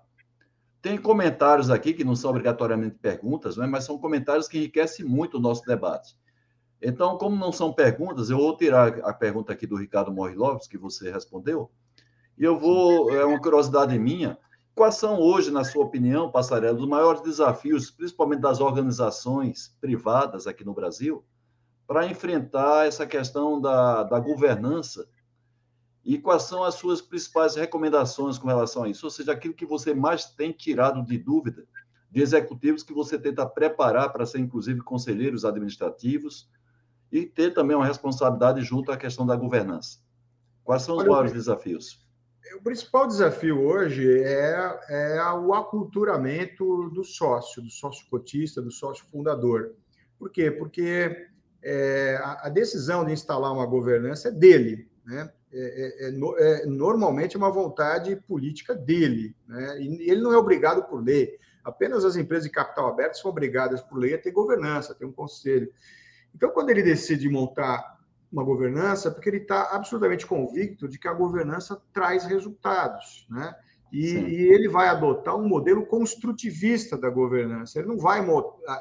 Tem 0.85 0.99
comentários 0.99 1.71
aqui 1.71 1.95
que 1.95 2.05
não 2.05 2.15
são 2.15 2.29
obrigatoriamente 2.29 2.97
perguntas, 3.01 3.57
né, 3.57 3.67
mas 3.67 3.85
são 3.85 3.97
comentários 3.97 4.47
que 4.47 4.59
enriquecem 4.59 5.03
muito 5.03 5.39
o 5.39 5.41
nosso 5.41 5.65
debate. 5.65 6.15
Então, 6.83 7.17
como 7.17 7.35
não 7.35 7.51
são 7.51 7.73
perguntas, 7.73 8.29
eu 8.29 8.37
vou 8.37 8.55
tirar 8.55 8.99
a 8.99 9.15
pergunta 9.15 9.51
aqui 9.51 9.67
do 9.67 9.77
Ricardo 9.77 10.13
Morriloves, 10.13 10.67
que 10.67 10.77
você 10.77 11.11
respondeu, 11.11 11.71
e 12.37 12.45
eu 12.45 12.59
vou, 12.59 13.11
é 13.11 13.25
uma 13.25 13.41
curiosidade 13.41 13.99
minha, 13.99 14.37
quais 14.75 14.97
são 14.97 15.19
hoje, 15.19 15.51
na 15.51 15.65
sua 15.65 15.87
opinião, 15.87 16.31
Passarela, 16.31 16.79
os 16.79 16.87
maiores 16.87 17.23
desafios, 17.23 17.91
principalmente 17.91 18.43
das 18.43 18.61
organizações 18.61 19.75
privadas 19.81 20.47
aqui 20.47 20.67
no 20.67 20.75
Brasil, 20.75 21.25
para 21.87 22.05
enfrentar 22.07 22.87
essa 22.87 23.07
questão 23.07 23.59
da, 23.59 24.03
da 24.03 24.21
governança 24.21 25.09
e 26.05 26.19
quais 26.19 26.43
são 26.43 26.63
as 26.63 26.75
suas 26.75 27.01
principais 27.01 27.57
recomendações 27.57 28.37
com 28.37 28.47
relação 28.47 28.83
a 28.83 28.89
isso? 28.89 29.07
Ou 29.07 29.11
seja, 29.11 29.33
aquilo 29.33 29.55
que 29.55 29.65
você 29.65 29.95
mais 29.95 30.27
tem 30.27 30.53
tirado 30.53 31.03
de 31.03 31.17
dúvida 31.17 31.65
de 32.15 32.23
executivos 32.23 32.85
que 32.85 32.93
você 32.93 33.19
tenta 33.19 33.45
preparar 33.45 34.13
para 34.13 34.25
ser, 34.25 34.39
inclusive, 34.39 34.81
conselheiros 34.83 35.45
administrativos 35.45 36.49
e 37.11 37.27
ter 37.27 37.53
também 37.53 37.77
uma 37.77 37.87
responsabilidade 37.87 38.63
junto 38.63 38.93
à 38.93 38.97
questão 38.97 39.27
da 39.27 39.35
governança. 39.35 39.99
Quais 40.63 40.83
são 40.83 40.95
os 40.95 41.01
Olha, 41.01 41.11
maiores 41.11 41.33
desafios? 41.33 42.07
O 42.57 42.63
principal 42.63 43.09
desafio 43.09 43.61
hoje 43.61 44.23
é, 44.23 44.79
é 44.89 45.33
o 45.33 45.53
aculturamento 45.55 46.89
do 46.91 47.03
sócio, 47.03 47.61
do 47.61 47.71
sócio 47.71 48.07
cotista, 48.09 48.63
do 48.63 48.71
sócio 48.71 49.05
fundador. 49.07 49.75
Por 50.17 50.31
quê? 50.31 50.53
Porque 50.53 51.29
é, 51.65 52.17
a, 52.23 52.47
a 52.47 52.49
decisão 52.49 53.05
de 53.05 53.13
instalar 53.13 53.53
uma 53.53 53.67
governança 53.67 54.29
é 54.29 54.31
dele, 54.31 54.89
né? 55.05 55.33
É, 55.57 56.07
é, 56.07 56.09
é, 56.09 56.63
é, 56.63 56.67
normalmente 56.67 57.37
é 57.37 57.39
uma 57.39 57.51
vontade 57.51 58.17
política 58.27 58.75
dele, 58.75 59.37
né? 59.47 59.81
e 59.81 60.11
ele 60.11 60.21
não 60.21 60.33
é 60.33 60.37
obrigado 60.37 60.83
por 60.89 61.01
lei. 61.01 61.39
Apenas 61.63 62.05
as 62.05 62.17
empresas 62.17 62.45
de 62.45 62.51
capital 62.51 62.89
aberto 62.89 63.15
são 63.15 63.31
obrigadas 63.31 63.81
por 63.81 63.97
lei 63.97 64.15
a 64.15 64.19
ter 64.19 64.33
governança, 64.33 64.93
a 64.93 64.97
ter 64.97 65.05
um 65.05 65.13
conselho. 65.13 65.71
Então, 66.35 66.51
quando 66.51 66.71
ele 66.71 66.83
decide 66.83 67.29
montar 67.29 67.99
uma 68.33 68.43
governança, 68.43 69.09
é 69.09 69.11
porque 69.13 69.29
ele 69.29 69.39
está 69.39 69.71
absolutamente 69.71 70.27
convicto 70.27 70.89
de 70.89 70.99
que 70.99 71.07
a 71.07 71.15
governança 71.15 71.81
traz 71.93 72.25
resultados, 72.25 73.25
né? 73.31 73.55
E, 73.93 74.09
e, 74.09 74.53
ele 74.53 74.69
vai 74.69 74.89
adotar 74.89 75.37
um 75.37 75.47
modelo 75.47 75.87
construtivista 75.87 76.99
da 76.99 77.09
governança. 77.09 77.79
Ele 77.79 77.87
não 77.87 77.97
vai 77.97 78.27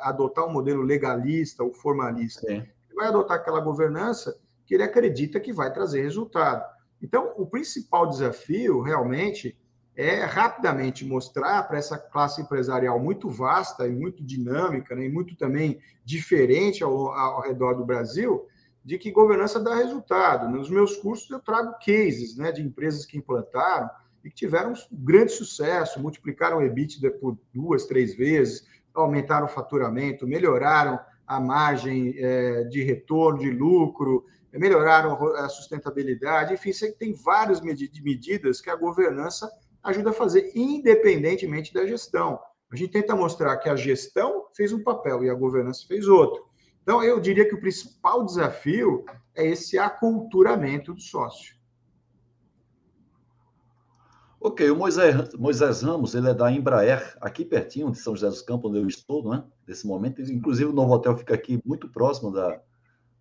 adotar 0.02 0.48
um 0.48 0.52
modelo 0.52 0.82
legalista 0.82 1.64
ou 1.64 1.72
formalista. 1.72 2.42
Sim. 2.48 2.64
Ele 2.64 2.96
vai 2.96 3.10
adotar 3.10 3.38
aquela 3.38 3.60
governança 3.60 4.36
que 4.66 4.74
ele 4.74 4.84
acredita 4.84 5.40
que 5.40 5.54
vai 5.54 5.72
trazer 5.72 6.02
resultado. 6.02 6.64
Então, 7.02 7.34
o 7.38 7.46
principal 7.46 8.08
desafio, 8.08 8.82
realmente, 8.82 9.58
é 9.96 10.24
rapidamente 10.24 11.06
mostrar 11.06 11.64
para 11.64 11.78
essa 11.78 11.98
classe 11.98 12.42
empresarial 12.42 13.00
muito 13.00 13.30
vasta 13.30 13.88
e 13.88 13.92
muito 13.92 14.24
dinâmica, 14.24 14.96
né, 14.96 15.06
e 15.06 15.10
muito 15.10 15.36
também 15.36 15.80
diferente 16.04 16.84
ao, 16.84 17.08
ao 17.10 17.42
redor 17.42 17.74
do 17.76 17.86
Brasil, 17.86 18.48
de 18.84 18.98
que 18.98 19.12
governança 19.12 19.60
dá 19.60 19.76
resultado. 19.76 20.50
Nos 20.50 20.70
meus 20.70 20.98
cursos, 20.98 21.30
eu 21.30 21.40
trago 21.40 21.76
cases 21.86 22.36
né, 22.36 22.52
de 22.52 22.62
empresas 22.62 23.06
que 23.06 23.18
implantaram 23.18 23.90
e 24.24 24.30
que 24.30 24.36
tiveram 24.36 24.72
um 24.72 24.76
grande 24.92 25.32
sucesso, 25.32 26.02
multiplicaram 26.02 26.58
o 26.58 26.62
EBITDA 26.62 27.12
por 27.12 27.38
duas, 27.54 27.86
três 27.86 28.16
vezes, 28.16 28.66
aumentaram 28.94 29.46
o 29.46 29.50
faturamento, 29.50 30.28
melhoraram 30.28 31.00
a 31.26 31.40
margem 31.40 32.14
é, 32.18 32.64
de 32.66 32.84
retorno, 32.84 33.40
de 33.40 33.50
lucro, 33.50 34.26
melhoraram 34.60 35.14
a 35.38 35.50
sustentabilidade, 35.50 36.54
enfim, 36.54 36.72
você 36.72 36.92
tem 36.92 37.14
várias 37.14 37.60
medidas 37.60 38.62
que 38.62 38.70
a 38.70 38.76
governança 38.76 39.50
ajuda 39.84 40.12
a 40.12 40.14
fazer, 40.14 40.52
independentemente 40.56 41.74
da 41.74 41.86
gestão. 41.86 42.40
A 42.72 42.76
gente 42.76 42.92
tenta 42.92 43.16
mostrar 43.16 43.58
que 43.58 43.70
a 43.70 43.76
gestão 43.76 44.48
fez 44.56 44.72
um 44.72 44.84
papel 44.84 45.24
e 45.24 45.30
a 45.30 45.34
governança 45.34 45.86
fez 45.88 46.08
outro. 46.08 46.44
Então, 46.82 47.04
eu 47.04 47.20
diria 47.20 47.48
que 47.48 47.56
o 47.56 47.60
principal 47.60 48.26
desafio 48.26 49.06
é 49.36 49.46
esse 49.46 49.78
aculturamento 49.78 50.94
do 50.94 51.02
sócio. 51.02 51.56
Ok, 54.40 54.70
o 54.70 54.76
Moisés, 54.76 55.34
Moisés 55.36 55.82
Ramos, 55.82 56.16
ele 56.16 56.30
é 56.30 56.34
da 56.34 56.52
Embraer, 56.52 57.16
aqui 57.22 57.46
pertinho 57.46 57.90
de 57.90 57.98
São 57.98 58.14
José 58.14 58.28
dos 58.28 58.42
Campos, 58.42 58.70
onde 58.70 58.80
eu 58.80 58.88
estou, 58.88 59.24
não 59.24 59.36
é? 59.36 59.44
Nesse 59.66 59.88
momento. 59.88 60.22
Inclusive, 60.22 60.70
o 60.70 60.74
novo 60.74 60.94
hotel 60.94 61.16
fica 61.18 61.34
aqui 61.34 61.62
muito 61.64 61.88
próximo 61.88 62.30
da, 62.30 62.60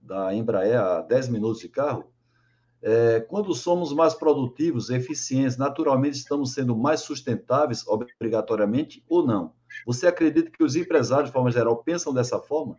da 0.02 0.34
Embraer 0.34 0.80
a 0.80 1.00
10 1.00 1.28
minutos 1.28 1.60
de 1.60 1.68
carro, 1.68 2.12
é, 2.82 3.20
quando 3.20 3.54
somos 3.54 3.92
mais 3.92 4.12
produtivos, 4.12 4.90
eficientes, 4.90 5.56
naturalmente 5.56 6.16
estamos 6.16 6.52
sendo 6.52 6.76
mais 6.76 7.00
sustentáveis, 7.00 7.86
obrigatoriamente, 7.86 9.04
ou 9.08 9.24
não? 9.24 9.52
Você 9.86 10.08
acredita 10.08 10.50
que 10.50 10.64
os 10.64 10.74
empresários, 10.74 11.28
de 11.28 11.32
forma 11.32 11.50
geral, 11.52 11.76
pensam 11.84 12.12
dessa 12.12 12.40
forma? 12.40 12.74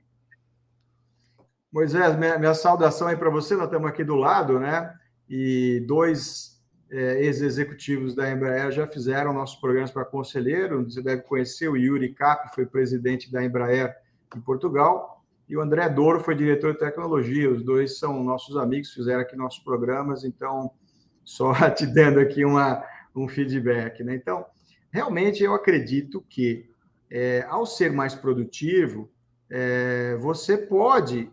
Moisés, 1.71 2.17
minha, 2.17 2.38
minha 2.38 2.53
saudação 2.53 3.07
aí 3.07 3.15
para 3.15 3.30
você, 3.30 3.55
nós 3.55 3.65
estamos 3.65 3.88
aqui 3.88 4.03
do 4.03 4.15
lado, 4.15 4.59
né? 4.59 4.93
E 5.30 5.84
dois 5.88 6.61
é, 6.91 7.24
ex-executivos 7.24 8.13
da 8.13 8.30
Embraer 8.30 8.71
já 8.71 8.86
fizeram 8.86 9.34
nossos 9.34 9.55
programas 9.55 9.89
para 9.89 10.03
conselheiro. 10.03 10.84
Você 10.84 11.01
deve 11.01 11.21
conhecer 11.21 11.69
o 11.69 11.78
Yuri 11.78 12.13
Cap, 12.13 12.53
foi 12.53 12.65
presidente 12.65 13.32
da 13.32 13.43
Embraer 13.43 13.95
em 14.36 14.41
Portugal 14.41 15.12
e 15.53 15.55
o 15.55 15.61
André 15.61 15.87
Douro 15.87 16.19
foi 16.19 16.33
diretor 16.33 16.73
de 16.73 16.79
tecnologia. 16.79 17.47
Os 17.47 17.63
dois 17.63 17.99
são 17.99 18.23
nossos 18.23 18.57
amigos, 18.57 18.91
fizeram 18.91 19.21
aqui 19.21 19.35
nossos 19.35 19.59
programas, 19.59 20.23
então, 20.23 20.71
só 21.23 21.53
te 21.69 21.85
dando 21.85 22.19
aqui 22.19 22.43
uma, 22.43 22.83
um 23.15 23.27
feedback. 23.27 24.03
Né? 24.03 24.15
Então, 24.15 24.43
realmente 24.89 25.43
eu 25.43 25.53
acredito 25.53 26.25
que, 26.27 26.67
é, 27.07 27.45
ao 27.47 27.67
ser 27.67 27.91
mais 27.91 28.15
produtivo, 28.15 29.11
é, 29.47 30.15
você 30.15 30.57
pode 30.57 31.31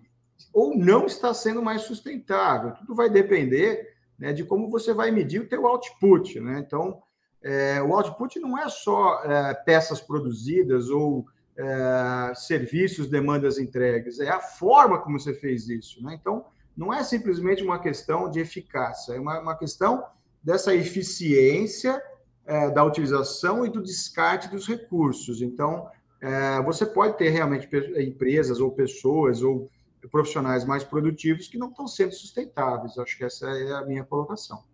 ou 0.52 0.76
não 0.76 1.06
está 1.06 1.32
sendo 1.32 1.62
mais 1.62 1.80
sustentável. 1.80 2.72
Tudo 2.72 2.94
vai 2.94 3.08
depender 3.08 3.88
né, 4.18 4.34
de 4.34 4.44
como 4.44 4.68
você 4.68 4.92
vai 4.92 5.10
medir 5.10 5.40
o 5.40 5.48
teu 5.48 5.66
output. 5.66 6.38
Né? 6.40 6.58
Então, 6.58 7.02
é, 7.42 7.80
o 7.80 7.94
output 7.94 8.38
não 8.38 8.58
é 8.58 8.68
só 8.68 9.22
é, 9.24 9.54
peças 9.54 9.98
produzidas 9.98 10.90
ou 10.90 11.24
é, 11.61 12.34
serviços, 12.34 13.08
demandas 13.08 13.58
entregues, 13.58 14.18
é 14.18 14.30
a 14.30 14.40
forma 14.40 14.98
como 14.98 15.20
você 15.20 15.34
fez 15.34 15.68
isso. 15.68 16.02
Né? 16.02 16.16
Então, 16.18 16.46
não 16.76 16.92
é 16.92 17.04
simplesmente 17.04 17.62
uma 17.62 17.78
questão 17.78 18.30
de 18.30 18.40
eficácia, 18.40 19.12
é 19.12 19.20
uma, 19.20 19.40
uma 19.40 19.56
questão 19.56 20.02
dessa 20.42 20.74
eficiência 20.74 22.02
é, 22.46 22.70
da 22.70 22.82
utilização 22.82 23.66
e 23.66 23.70
do 23.70 23.82
descarte 23.82 24.48
dos 24.48 24.66
recursos. 24.66 25.42
Então, 25.42 25.88
é, 26.20 26.62
você 26.62 26.86
pode 26.86 27.18
ter 27.18 27.28
realmente 27.28 27.68
empresas 27.98 28.58
ou 28.58 28.70
pessoas 28.70 29.42
ou 29.42 29.70
profissionais 30.11 30.64
mais 30.64 30.82
produtivos 30.82 31.46
que 31.46 31.58
não 31.58 31.68
estão 31.68 31.86
sendo 31.86 32.14
sustentáveis. 32.14 32.98
Acho 32.98 33.18
que 33.18 33.24
essa 33.24 33.46
é 33.50 33.72
a 33.72 33.84
minha 33.84 34.04
colocação. 34.04 34.64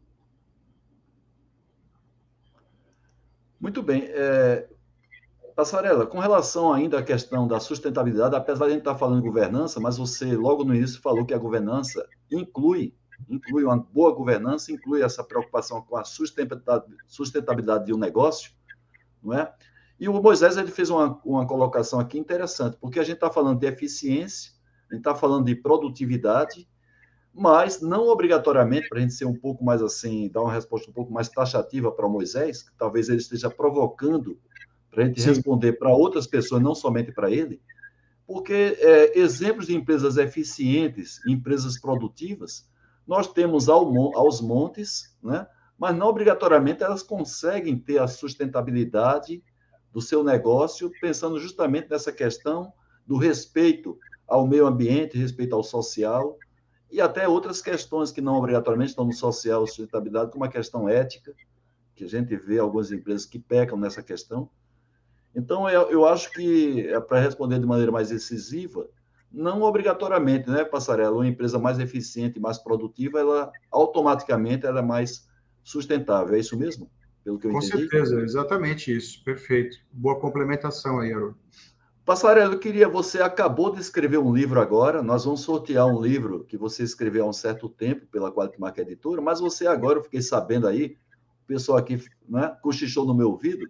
Muito 3.60 3.82
bem. 3.82 4.04
É, 4.08 4.68
Passarela, 5.56 6.06
com 6.06 6.18
relação 6.18 6.70
ainda 6.70 6.98
à 6.98 7.02
questão 7.02 7.48
da 7.48 7.58
sustentabilidade, 7.58 8.36
apesar 8.36 8.66
de 8.66 8.72
a 8.72 8.74
gente 8.74 8.80
estar 8.80 8.94
falando 8.94 9.22
de 9.22 9.26
governança, 9.26 9.80
mas 9.80 9.96
você 9.96 10.36
logo 10.36 10.62
no 10.62 10.74
início 10.74 11.00
falou 11.00 11.24
que 11.24 11.32
a 11.32 11.38
governança 11.38 12.06
inclui, 12.30 12.94
inclui 13.26 13.64
uma 13.64 13.78
boa 13.78 14.12
governança, 14.14 14.70
inclui 14.70 15.00
essa 15.00 15.24
preocupação 15.24 15.80
com 15.80 15.96
a 15.96 16.04
sustentabilidade 16.04 17.86
de 17.86 17.94
um 17.94 17.96
negócio, 17.96 18.52
não 19.22 19.32
é? 19.32 19.50
E 19.98 20.10
o 20.10 20.22
Moisés 20.22 20.58
ele 20.58 20.70
fez 20.70 20.90
uma, 20.90 21.18
uma 21.24 21.46
colocação 21.46 21.98
aqui 21.98 22.18
interessante, 22.18 22.76
porque 22.78 23.00
a 23.00 23.02
gente 23.02 23.14
está 23.14 23.30
falando 23.30 23.58
de 23.58 23.66
eficiência, 23.66 24.52
a 24.90 24.94
gente 24.94 25.00
está 25.00 25.14
falando 25.14 25.46
de 25.46 25.54
produtividade, 25.54 26.68
mas 27.32 27.80
não 27.80 28.08
obrigatoriamente, 28.08 28.90
para 28.90 28.98
a 28.98 29.00
gente 29.00 29.14
ser 29.14 29.24
um 29.24 29.34
pouco 29.34 29.64
mais 29.64 29.82
assim, 29.82 30.28
dar 30.28 30.42
uma 30.42 30.52
resposta 30.52 30.90
um 30.90 30.92
pouco 30.92 31.10
mais 31.10 31.30
taxativa 31.30 31.90
para 31.90 32.06
o 32.06 32.10
Moisés, 32.10 32.62
que 32.62 32.76
talvez 32.76 33.08
ele 33.08 33.18
esteja 33.18 33.48
provocando 33.48 34.38
para 34.96 35.04
a 35.04 35.06
gente 35.08 35.20
Sim. 35.20 35.28
responder 35.28 35.74
para 35.74 35.94
outras 35.94 36.26
pessoas, 36.26 36.62
não 36.62 36.74
somente 36.74 37.12
para 37.12 37.30
ele, 37.30 37.60
porque 38.26 38.78
é, 38.80 39.18
exemplos 39.18 39.66
de 39.66 39.76
empresas 39.76 40.16
eficientes, 40.16 41.20
empresas 41.26 41.78
produtivas, 41.78 42.66
nós 43.06 43.30
temos 43.30 43.68
ao, 43.68 43.86
aos 44.16 44.40
montes, 44.40 45.14
né? 45.22 45.46
mas 45.78 45.94
não 45.94 46.06
obrigatoriamente 46.06 46.82
elas 46.82 47.02
conseguem 47.02 47.78
ter 47.78 47.98
a 47.98 48.08
sustentabilidade 48.08 49.44
do 49.92 50.00
seu 50.00 50.24
negócio, 50.24 50.90
pensando 50.98 51.38
justamente 51.38 51.90
nessa 51.90 52.10
questão 52.10 52.72
do 53.06 53.18
respeito 53.18 53.98
ao 54.26 54.46
meio 54.46 54.66
ambiente, 54.66 55.18
respeito 55.18 55.54
ao 55.54 55.62
social 55.62 56.38
e 56.90 57.02
até 57.02 57.28
outras 57.28 57.60
questões 57.60 58.10
que 58.10 58.22
não 58.22 58.36
obrigatoriamente 58.36 58.92
estão 58.92 59.04
no 59.04 59.12
social 59.12 59.60
ou 59.60 59.66
sustentabilidade, 59.66 60.32
como 60.32 60.44
a 60.44 60.48
questão 60.48 60.88
ética, 60.88 61.34
que 61.94 62.04
a 62.04 62.08
gente 62.08 62.34
vê 62.34 62.58
algumas 62.58 62.90
empresas 62.90 63.26
que 63.26 63.38
pecam 63.38 63.76
nessa 63.76 64.02
questão. 64.02 64.48
Então, 65.36 65.68
eu, 65.68 65.90
eu 65.90 66.06
acho 66.06 66.32
que, 66.32 66.88
é 66.88 66.98
para 66.98 67.20
responder 67.20 67.58
de 67.58 67.66
maneira 67.66 67.92
mais 67.92 68.10
incisiva, 68.10 68.88
não 69.30 69.60
obrigatoriamente, 69.60 70.48
né, 70.48 70.64
Passarela, 70.64 71.14
uma 71.14 71.26
empresa 71.26 71.58
mais 71.58 71.78
eficiente, 71.78 72.40
mais 72.40 72.56
produtiva, 72.56 73.20
ela 73.20 73.52
automaticamente 73.70 74.64
ela 74.64 74.78
é 74.78 74.82
mais 74.82 75.28
sustentável. 75.62 76.34
É 76.34 76.38
isso 76.38 76.56
mesmo? 76.58 76.90
Pelo 77.22 77.38
que 77.38 77.46
eu 77.46 77.52
Com 77.52 77.58
entendi? 77.58 77.86
certeza, 77.86 78.18
exatamente 78.22 78.96
isso. 78.96 79.22
Perfeito. 79.22 79.76
Boa 79.92 80.18
complementação 80.18 81.00
aí, 81.00 81.12
Haroldo. 81.12 81.36
Passarela, 82.02 82.54
eu 82.54 82.58
queria, 82.58 82.88
você 82.88 83.20
acabou 83.20 83.70
de 83.70 83.80
escrever 83.80 84.18
um 84.18 84.32
livro 84.32 84.58
agora, 84.58 85.02
nós 85.02 85.24
vamos 85.24 85.40
sortear 85.40 85.86
um 85.86 86.00
livro 86.00 86.44
que 86.44 86.56
você 86.56 86.82
escreveu 86.82 87.26
há 87.26 87.28
um 87.28 87.32
certo 87.32 87.68
tempo 87.68 88.06
pela 88.06 88.32
Quality 88.32 88.58
Marca 88.58 88.80
Editora, 88.80 89.20
mas 89.20 89.40
você 89.40 89.66
agora, 89.66 89.98
eu 89.98 90.04
fiquei 90.04 90.22
sabendo 90.22 90.66
aí, 90.68 90.96
o 91.44 91.46
pessoal 91.48 91.76
aqui 91.76 92.00
né, 92.28 92.56
cochichou 92.62 93.04
no 93.04 93.12
meu 93.12 93.30
ouvido, 93.30 93.68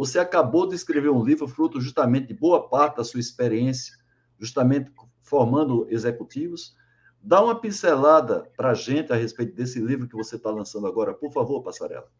você 0.00 0.18
acabou 0.18 0.66
de 0.66 0.74
escrever 0.74 1.10
um 1.10 1.22
livro 1.22 1.46
fruto 1.46 1.78
justamente 1.78 2.28
de 2.28 2.32
boa 2.32 2.66
parte 2.70 2.96
da 2.96 3.04
sua 3.04 3.20
experiência, 3.20 3.94
justamente 4.38 4.90
formando 5.20 5.86
executivos. 5.90 6.74
Dá 7.22 7.44
uma 7.44 7.60
pincelada 7.60 8.50
para 8.56 8.70
a 8.70 8.74
gente 8.74 9.12
a 9.12 9.14
respeito 9.14 9.54
desse 9.54 9.78
livro 9.78 10.08
que 10.08 10.16
você 10.16 10.36
está 10.36 10.50
lançando 10.50 10.86
agora, 10.86 11.12
por 11.12 11.30
favor, 11.30 11.62
Passarela. 11.62 12.10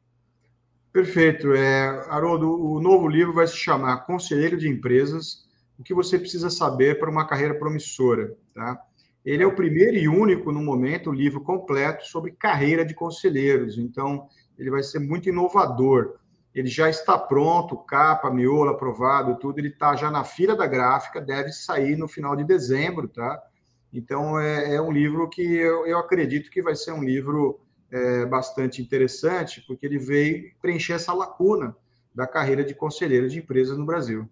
Perfeito. 0.93 1.55
É, 1.55 2.07
Haroldo, 2.11 2.53
o 2.53 2.79
novo 2.83 3.09
livro 3.09 3.33
vai 3.33 3.47
se 3.47 3.57
chamar 3.57 4.05
Conselheiro 4.05 4.59
de 4.59 4.69
Empresas, 4.69 5.49
o 5.79 5.83
que 5.83 5.95
você 5.95 6.19
precisa 6.19 6.51
saber 6.51 6.99
para 6.99 7.09
uma 7.09 7.27
carreira 7.27 7.59
promissora. 7.59 8.37
Tá? 8.55 8.79
Ele 9.25 9.43
é 9.43 9.47
o 9.47 9.57
primeiro 9.57 9.97
e 9.97 10.07
único, 10.07 10.53
no 10.53 10.61
momento, 10.63 11.11
livro 11.11 11.41
completo 11.41 12.07
sobre 12.07 12.33
carreira 12.33 12.85
de 12.85 12.93
conselheiros. 12.93 13.79
Então, 13.79 14.29
ele 14.59 14.71
vai 14.71 14.83
ser 14.83 14.99
muito 14.99 15.31
inovador. 15.31 16.21
Ele 16.55 16.69
já 16.69 16.91
está 16.91 17.17
pronto, 17.17 17.77
capa, 17.77 18.31
miolo, 18.31 18.71
aprovado, 18.71 19.37
tudo. 19.37 19.59
Ele 19.59 19.69
está 19.69 19.95
já 19.95 20.11
na 20.11 20.25
fila 20.25 20.57
da 20.57 20.67
gráfica, 20.67 21.21
deve 21.21 21.53
sair 21.53 21.97
no 21.97 22.09
final 22.09 22.35
de 22.35 22.45
dezembro, 22.45 23.09
tá? 23.09 23.41
Então, 23.93 24.39
é, 24.39 24.75
é 24.75 24.83
um 24.83 24.91
livro 24.91 25.29
que 25.29 25.43
eu, 25.43 25.87
eu 25.87 25.99
acredito 25.99 26.51
que 26.51 26.63
vai 26.63 26.75
ser 26.75 26.93
um 26.93 27.03
livro 27.03 27.61
é, 27.91 28.25
bastante 28.27 28.81
interessante, 28.81 29.65
porque 29.67 29.87
ele 29.87 29.99
veio 29.99 30.53
preencher 30.61 30.95
essa 30.95 31.13
lacuna 31.13 31.77
da 32.15 32.27
carreira 32.27 32.65
de 32.65 32.75
conselheiro 32.75 33.29
de 33.29 33.39
empresas 33.39 33.77
no 33.77 33.87
Brasil. 33.87 34.29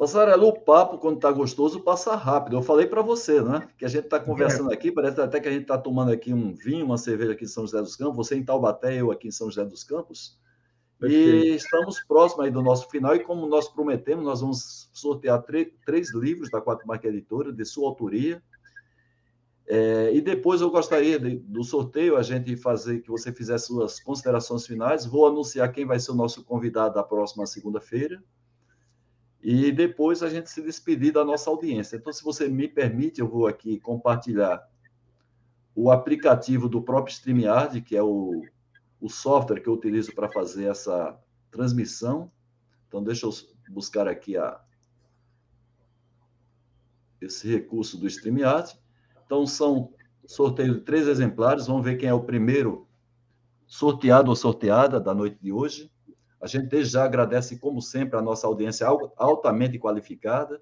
Passarela, 0.00 0.42
o 0.46 0.58
papo, 0.58 0.96
quando 0.96 1.16
está 1.16 1.30
gostoso, 1.30 1.80
passa 1.80 2.16
rápido. 2.16 2.56
Eu 2.56 2.62
falei 2.62 2.86
para 2.86 3.02
você, 3.02 3.42
né? 3.42 3.68
Que 3.76 3.84
a 3.84 3.88
gente 3.88 4.04
está 4.04 4.18
conversando 4.18 4.70
é. 4.70 4.74
aqui, 4.74 4.90
parece 4.90 5.20
até 5.20 5.38
que 5.38 5.46
a 5.46 5.52
gente 5.52 5.62
está 5.62 5.76
tomando 5.76 6.10
aqui 6.10 6.32
um 6.32 6.54
vinho, 6.54 6.86
uma 6.86 6.96
cerveja 6.96 7.32
aqui 7.32 7.44
em 7.44 7.48
São 7.48 7.66
José 7.66 7.82
dos 7.82 7.96
Campos, 7.96 8.16
você 8.16 8.34
em 8.34 8.42
Taubaté, 8.42 8.98
eu 8.98 9.10
aqui 9.10 9.28
em 9.28 9.30
São 9.30 9.48
José 9.48 9.62
dos 9.64 9.84
Campos. 9.84 10.39
E 11.02 11.54
estamos 11.54 12.00
próximos 12.00 12.44
aí 12.44 12.50
do 12.50 12.62
nosso 12.62 12.88
final, 12.90 13.14
e 13.16 13.20
como 13.20 13.46
nós 13.46 13.68
prometemos, 13.68 14.24
nós 14.24 14.40
vamos 14.40 14.90
sortear 14.92 15.42
três 15.84 16.14
livros 16.14 16.50
da 16.50 16.60
Quatro 16.60 16.86
Marca 16.86 17.08
Editora, 17.08 17.52
de 17.52 17.64
sua 17.64 17.88
autoria. 17.88 18.42
É, 19.66 20.12
e 20.12 20.20
depois 20.20 20.60
eu 20.60 20.70
gostaria 20.70 21.18
de, 21.18 21.36
do 21.36 21.62
sorteio, 21.62 22.16
a 22.16 22.22
gente 22.22 22.56
fazer 22.56 23.00
que 23.00 23.10
você 23.10 23.32
fizesse 23.32 23.68
suas 23.68 24.00
considerações 24.00 24.66
finais. 24.66 25.06
Vou 25.06 25.26
anunciar 25.26 25.72
quem 25.72 25.86
vai 25.86 25.98
ser 25.98 26.10
o 26.10 26.16
nosso 26.16 26.44
convidado 26.44 26.96
da 26.96 27.02
próxima 27.02 27.46
segunda-feira 27.46 28.22
e 29.42 29.72
depois 29.72 30.22
a 30.22 30.28
gente 30.28 30.50
se 30.50 30.60
despedir 30.60 31.12
da 31.12 31.24
nossa 31.24 31.48
audiência. 31.48 31.96
Então, 31.96 32.12
se 32.12 32.22
você 32.22 32.48
me 32.48 32.68
permite, 32.68 33.20
eu 33.20 33.28
vou 33.28 33.46
aqui 33.46 33.80
compartilhar 33.80 34.62
o 35.74 35.90
aplicativo 35.90 36.68
do 36.68 36.82
próprio 36.82 37.12
StreamYard, 37.12 37.80
que 37.80 37.96
é 37.96 38.02
o, 38.02 38.42
o 39.00 39.08
software 39.08 39.60
que 39.60 39.68
eu 39.68 39.72
utilizo 39.72 40.14
para 40.14 40.28
fazer 40.28 40.66
essa 40.66 41.18
transmissão. 41.50 42.30
Então, 42.88 43.02
deixa 43.02 43.26
eu 43.26 43.32
buscar 43.70 44.06
aqui 44.06 44.36
a, 44.36 44.60
esse 47.20 47.48
recurso 47.48 47.98
do 47.98 48.06
StreamYard. 48.06 48.78
Então, 49.24 49.46
são 49.46 49.92
sorteio 50.26 50.74
de 50.74 50.80
três 50.80 51.08
exemplares. 51.08 51.66
Vamos 51.66 51.84
ver 51.84 51.96
quem 51.96 52.08
é 52.08 52.14
o 52.14 52.24
primeiro 52.24 52.86
sorteado 53.66 54.30
ou 54.30 54.36
sorteada 54.36 55.00
da 55.00 55.14
noite 55.14 55.38
de 55.40 55.52
hoje. 55.52 55.90
A 56.40 56.46
gente 56.46 56.84
já 56.84 57.04
agradece, 57.04 57.58
como 57.58 57.80
sempre, 57.80 58.18
a 58.18 58.22
nossa 58.22 58.46
audiência 58.46 58.86
altamente 59.16 59.78
qualificada. 59.78 60.60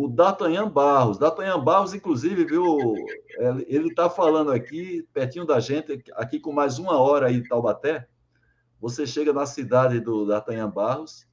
O 0.00 0.08
D'Artagnan 0.08 0.70
Barros. 0.70 1.18
D'Artagnan 1.18 1.62
Barros, 1.62 1.92
inclusive, 1.92 2.46
viu, 2.46 2.94
é, 3.38 3.48
ele 3.66 3.88
está 3.88 4.08
falando 4.08 4.50
aqui, 4.50 5.06
pertinho 5.12 5.44
da 5.44 5.60
gente, 5.60 6.02
aqui 6.14 6.40
com 6.40 6.54
mais 6.54 6.78
uma 6.78 6.98
hora 6.98 7.26
aí 7.26 7.36
em 7.36 7.42
Taubaté. 7.42 8.08
Você 8.80 9.06
chega 9.06 9.30
na 9.30 9.44
cidade 9.44 10.00
do 10.00 10.24
D'Artagnan 10.24 10.70
Barros, 10.70 11.28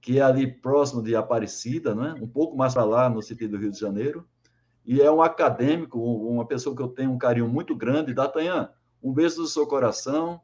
que 0.00 0.20
é 0.20 0.22
ali 0.22 0.46
próximo 0.46 1.02
de 1.02 1.16
Aparecida, 1.16 1.92
né? 1.92 2.14
um 2.22 2.28
pouco 2.28 2.56
mais 2.56 2.72
para 2.72 2.84
lá, 2.84 3.10
no 3.10 3.20
sentido 3.20 3.56
do 3.56 3.58
Rio 3.60 3.72
de 3.72 3.80
Janeiro. 3.80 4.24
E 4.86 5.02
é 5.02 5.10
um 5.10 5.20
acadêmico, 5.20 5.98
uma 5.98 6.46
pessoa 6.46 6.76
que 6.76 6.82
eu 6.82 6.88
tenho 6.88 7.10
um 7.10 7.18
carinho 7.18 7.48
muito 7.48 7.74
grande. 7.74 8.14
D'Artagnan, 8.14 8.70
um 9.02 9.12
beijo 9.12 9.38
do 9.38 9.48
seu 9.48 9.66
coração 9.66 10.40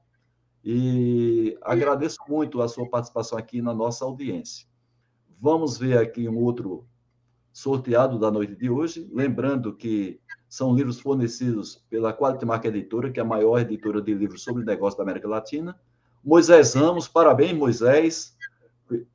e 0.65 1.57
agradeço 1.63 2.19
muito 2.29 2.61
a 2.61 2.67
sua 2.67 2.91
participação 2.91 3.39
aqui 3.39 3.63
na 3.63 3.73
nossa 3.73 4.05
audiência. 4.05 4.67
Vamos 5.41 5.79
ver 5.79 5.99
aqui 5.99 6.29
um 6.29 6.43
outro 6.43 6.85
sorteado 7.55 8.19
da 8.19 8.33
noite 8.33 8.57
de 8.57 8.69
hoje. 8.69 9.09
Lembrando 9.13 9.73
que 9.73 10.21
são 10.49 10.75
livros 10.75 10.99
fornecidos 10.99 11.81
pela 11.89 12.13
Quality 12.13 12.45
Marca 12.45 12.67
Editora, 12.67 13.13
que 13.13 13.21
é 13.21 13.23
a 13.23 13.27
maior 13.27 13.61
editora 13.61 14.03
de 14.03 14.13
livros 14.13 14.43
sobre 14.43 14.65
negócio 14.65 14.99
da 14.99 15.05
América 15.05 15.29
Latina. 15.29 15.79
Moisés 16.23 16.75
Ramos, 16.75 17.07
parabéns, 17.07 17.57
Moisés. 17.57 18.37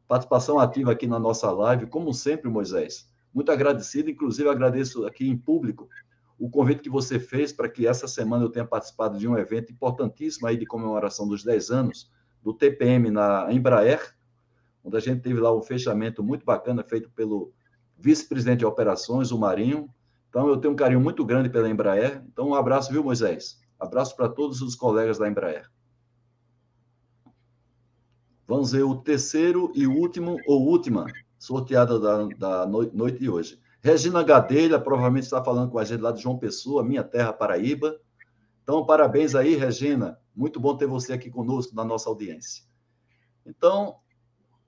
Participação 0.07 0.57
ativa 0.57 0.93
aqui 0.93 1.05
na 1.05 1.19
nossa 1.19 1.51
live, 1.51 1.87
como 1.87 2.13
sempre, 2.13 2.49
Moisés. 2.49 3.09
Muito 3.33 3.51
agradecido, 3.51 4.09
inclusive 4.09 4.47
agradeço 4.47 5.05
aqui 5.05 5.27
em 5.27 5.37
público 5.37 5.89
o 6.39 6.49
convite 6.49 6.81
que 6.81 6.89
você 6.89 7.19
fez 7.19 7.51
para 7.51 7.67
que 7.67 7.85
essa 7.85 8.07
semana 8.07 8.45
eu 8.45 8.49
tenha 8.49 8.65
participado 8.65 9.19
de 9.19 9.27
um 9.27 9.37
evento 9.37 9.73
importantíssimo 9.73 10.47
aí 10.47 10.55
de 10.55 10.65
comemoração 10.65 11.27
dos 11.27 11.43
10 11.43 11.71
anos 11.71 12.09
do 12.41 12.53
TPM 12.53 13.11
na 13.11 13.51
Embraer, 13.51 14.15
onde 14.81 14.95
a 14.95 15.01
gente 15.01 15.21
teve 15.21 15.41
lá 15.41 15.53
um 15.53 15.61
fechamento 15.61 16.23
muito 16.23 16.45
bacana 16.45 16.81
feito 16.81 17.09
pelo 17.09 17.51
vice-presidente 17.99 18.59
de 18.59 18.65
operações, 18.65 19.31
o 19.31 19.37
Marinho. 19.37 19.89
Então, 20.29 20.47
eu 20.47 20.57
tenho 20.57 20.73
um 20.73 20.77
carinho 20.77 21.01
muito 21.01 21.25
grande 21.25 21.49
pela 21.49 21.69
Embraer. 21.69 22.23
Então, 22.31 22.49
um 22.49 22.55
abraço, 22.55 22.91
viu, 22.91 23.03
Moisés? 23.03 23.59
Abraço 23.79 24.15
para 24.15 24.29
todos 24.29 24.61
os 24.61 24.75
colegas 24.75 25.17
da 25.17 25.27
Embraer. 25.27 25.69
Vamos 28.47 28.71
ver 28.71 28.83
o 28.83 28.95
terceiro 28.95 29.71
e 29.75 29.85
último, 29.85 30.37
ou 30.47 30.65
última, 30.65 31.05
sorteada 31.37 31.99
da, 31.99 32.25
da 32.37 32.65
noite 32.65 33.19
de 33.19 33.29
hoje. 33.29 33.59
Regina 33.81 34.23
Gadelha, 34.23 34.79
provavelmente 34.79 35.23
está 35.23 35.43
falando 35.43 35.71
com 35.71 35.79
a 35.79 35.85
gente 35.85 36.01
lá 36.01 36.11
de 36.11 36.21
João 36.21 36.37
Pessoa, 36.37 36.83
minha 36.83 37.03
terra, 37.03 37.31
Paraíba. 37.31 37.99
Então, 38.63 38.85
parabéns 38.85 39.35
aí, 39.35 39.55
Regina. 39.55 40.19
Muito 40.35 40.59
bom 40.59 40.75
ter 40.75 40.85
você 40.87 41.13
aqui 41.13 41.29
conosco 41.29 41.75
na 41.75 41.83
nossa 41.83 42.09
audiência. 42.09 42.63
Então, 43.45 43.97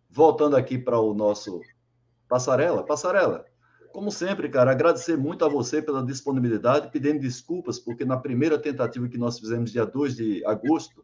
voltando 0.10 0.56
aqui 0.56 0.78
para 0.78 1.00
o 1.00 1.14
nosso 1.14 1.62
Passarela. 2.32 2.84
Passarela, 2.84 3.46
como 3.92 4.10
sempre, 4.10 4.48
cara, 4.48 4.72
agradecer 4.72 5.18
muito 5.18 5.44
a 5.44 5.50
você 5.50 5.82
pela 5.82 6.02
disponibilidade, 6.06 6.90
pedindo 6.90 7.20
desculpas, 7.20 7.78
porque 7.78 8.06
na 8.06 8.16
primeira 8.16 8.58
tentativa 8.58 9.08
que 9.10 9.18
nós 9.18 9.38
fizemos, 9.38 9.72
dia 9.72 9.86
2 9.86 10.16
de 10.16 10.46
agosto, 10.46 11.04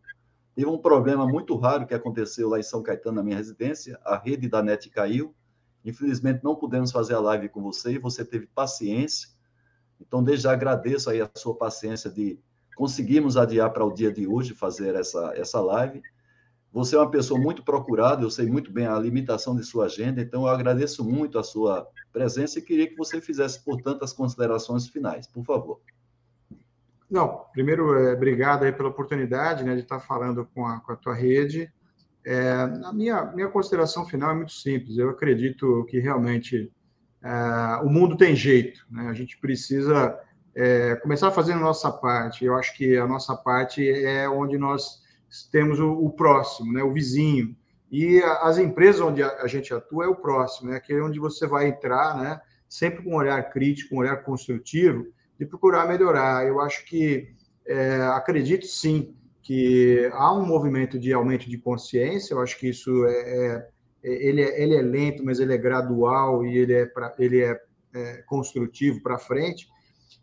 teve 0.55 0.67
um 0.67 0.77
problema 0.77 1.27
muito 1.27 1.55
raro 1.57 1.85
que 1.85 1.93
aconteceu 1.93 2.47
lá 2.47 2.57
em 2.57 2.63
São 2.63 2.81
Caetano, 2.81 3.17
na 3.17 3.23
minha 3.23 3.35
residência. 3.35 3.99
A 4.05 4.17
rede 4.17 4.47
da 4.47 4.63
NET 4.63 4.89
caiu 4.89 5.35
Infelizmente, 5.87 6.43
não 6.43 6.53
pudemos 6.53 6.91
fazer 6.91 7.13
a 7.13 7.19
live 7.21 7.47
com 7.47 7.61
você 7.61 7.93
e 7.93 7.97
você 7.97 8.25
teve 8.25 8.45
paciência. 8.47 9.29
Então, 10.01 10.21
desde 10.21 10.43
já 10.43 10.51
agradeço 10.51 11.09
aí 11.09 11.21
a 11.21 11.29
sua 11.33 11.55
paciência 11.55 12.09
de 12.09 12.37
conseguirmos 12.75 13.37
adiar 13.37 13.71
para 13.71 13.85
o 13.85 13.93
dia 13.93 14.11
de 14.11 14.27
hoje 14.27 14.53
fazer 14.53 14.95
essa, 14.95 15.31
essa 15.33 15.61
live. 15.61 16.01
Você 16.71 16.95
é 16.95 16.99
uma 16.99 17.09
pessoa 17.09 17.39
muito 17.39 17.63
procurada, 17.63 18.23
eu 18.23 18.29
sei 18.29 18.45
muito 18.45 18.71
bem 18.71 18.85
a 18.85 18.99
limitação 18.99 19.55
de 19.55 19.63
sua 19.63 19.85
agenda, 19.85 20.21
então 20.21 20.43
eu 20.43 20.47
agradeço 20.47 21.03
muito 21.03 21.39
a 21.39 21.43
sua 21.43 21.87
presença 22.11 22.59
e 22.59 22.61
queria 22.61 22.87
que 22.87 22.95
você 22.95 23.21
fizesse, 23.21 23.63
portanto, 23.63 24.03
as 24.03 24.13
considerações 24.13 24.87
finais, 24.87 25.27
por 25.27 25.43
favor. 25.43 25.79
Não, 27.09 27.45
primeiro, 27.53 27.97
é, 27.97 28.13
obrigado 28.13 28.63
aí 28.63 28.71
pela 28.71 28.89
oportunidade 28.89 29.63
né, 29.63 29.75
de 29.75 29.81
estar 29.81 29.99
falando 29.99 30.45
com 30.53 30.65
a, 30.65 30.79
com 30.81 30.91
a 30.91 30.95
tua 30.95 31.13
rede. 31.13 31.71
É, 32.25 32.51
a 32.83 32.91
minha, 32.91 33.23
minha 33.31 33.47
consideração 33.47 34.05
final 34.05 34.31
é 34.31 34.35
muito 34.35 34.51
simples. 34.51 34.97
Eu 34.97 35.09
acredito 35.09 35.85
que 35.89 35.99
realmente 35.99 36.69
é, 37.23 37.81
o 37.81 37.89
mundo 37.89 38.17
tem 38.17 38.35
jeito. 38.35 38.85
Né? 38.91 39.07
A 39.07 39.13
gente 39.13 39.39
precisa 39.39 40.19
é, 40.53 40.95
começar 40.97 41.31
fazer 41.31 41.53
a 41.53 41.59
nossa 41.59 41.89
parte. 41.89 42.43
Eu 42.43 42.55
acho 42.55 42.75
que 42.75 42.97
a 42.97 43.07
nossa 43.07 43.35
parte 43.37 43.89
é 43.89 44.27
onde 44.27 44.57
nós 44.57 45.01
temos 45.51 45.79
o, 45.79 45.91
o 45.91 46.09
próximo, 46.09 46.71
né? 46.73 46.83
o 46.83 46.93
vizinho. 46.93 47.55
E 47.91 48.21
as 48.41 48.57
empresas 48.57 49.01
onde 49.01 49.23
a 49.23 49.47
gente 49.47 49.73
atua 49.73 50.05
é 50.05 50.07
o 50.07 50.15
próximo, 50.15 50.71
é 50.71 50.75
aquele 50.75 51.01
onde 51.01 51.19
você 51.19 51.47
vai 51.47 51.67
entrar, 51.67 52.17
né? 52.17 52.41
sempre 52.67 53.03
com 53.03 53.11
um 53.11 53.15
olhar 53.15 53.41
crítico, 53.49 53.95
um 53.95 53.99
olhar 53.99 54.17
construtivo, 54.23 55.05
de 55.39 55.45
procurar 55.45 55.87
melhorar. 55.87 56.45
Eu 56.45 56.59
acho 56.59 56.85
que, 56.85 57.29
é, 57.65 58.01
acredito 58.13 58.65
sim, 58.65 59.15
que 59.41 60.09
há 60.13 60.33
um 60.33 60.45
movimento 60.45 60.99
de 60.99 61.13
aumento 61.13 61.49
de 61.49 61.57
consciência, 61.57 62.33
eu 62.33 62.41
acho 62.41 62.59
que 62.59 62.67
isso 62.67 63.05
é, 63.05 63.11
é, 63.11 63.67
é 64.03 64.27
ele, 64.27 64.41
é 64.41 64.61
ele 64.61 64.75
é 64.75 64.81
lento, 64.81 65.23
mas 65.23 65.39
ele 65.39 65.53
é 65.53 65.57
gradual 65.57 66.45
e 66.45 66.57
ele 66.57 66.73
é, 66.73 66.85
pra, 66.85 67.15
ele 67.17 67.41
é, 67.41 67.57
é 67.93 68.17
construtivo 68.23 69.01
para 69.01 69.17
frente. 69.17 69.69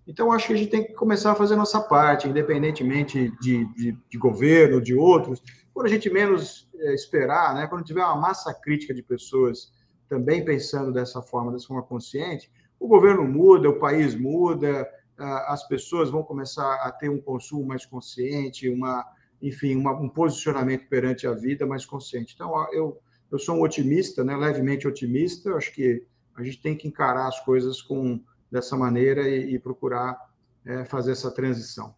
Então, 0.07 0.31
acho 0.31 0.49
que 0.49 0.53
a 0.53 0.57
gente 0.57 0.71
tem 0.71 0.85
que 0.85 0.93
começar 0.93 1.33
a 1.33 1.35
fazer 1.35 1.55
a 1.55 1.57
nossa 1.57 1.81
parte, 1.81 2.29
independentemente 2.29 3.33
de, 3.41 3.65
de, 3.75 3.99
de 4.09 4.19
governo, 4.19 4.81
de 4.81 4.95
outros. 4.95 5.43
Quando 5.73 5.87
a 5.87 5.91
gente 5.91 6.11
menos 6.11 6.69
é, 6.77 6.95
esperar, 6.95 7.55
né, 7.55 7.67
quando 7.67 7.85
tiver 7.85 8.05
uma 8.05 8.17
massa 8.17 8.53
crítica 8.53 8.93
de 8.93 9.03
pessoas 9.03 9.73
também 10.09 10.45
pensando 10.45 10.93
dessa 10.93 11.23
forma, 11.23 11.53
dessa 11.53 11.67
forma 11.67 11.83
consciente, 11.83 12.51
o 12.79 12.87
governo 12.87 13.25
muda, 13.25 13.69
o 13.71 13.79
país 13.79 14.15
muda, 14.15 14.87
as 15.17 15.67
pessoas 15.67 16.11
vão 16.11 16.23
começar 16.23 16.75
a 16.77 16.91
ter 16.91 17.09
um 17.09 17.21
consumo 17.21 17.65
mais 17.65 17.87
consciente, 17.87 18.69
uma, 18.69 19.05
enfim, 19.41 19.77
uma, 19.77 19.93
um 19.93 20.09
posicionamento 20.09 20.87
perante 20.89 21.27
a 21.27 21.33
vida 21.33 21.67
mais 21.67 21.87
consciente. 21.87 22.35
Então, 22.35 22.53
eu, 22.73 23.01
eu 23.31 23.39
sou 23.39 23.57
um 23.57 23.63
otimista, 23.63 24.23
né, 24.23 24.37
levemente 24.37 24.87
otimista, 24.87 25.55
acho 25.55 25.73
que 25.73 26.07
a 26.37 26.43
gente 26.43 26.61
tem 26.61 26.77
que 26.77 26.89
encarar 26.89 27.29
as 27.29 27.41
coisas 27.45 27.81
com 27.81 28.21
dessa 28.55 28.77
maneira 28.77 29.29
e, 29.29 29.55
e 29.55 29.59
procurar 29.59 30.17
é, 30.65 30.85
fazer 30.85 31.11
essa 31.11 31.29
transição. 31.29 31.93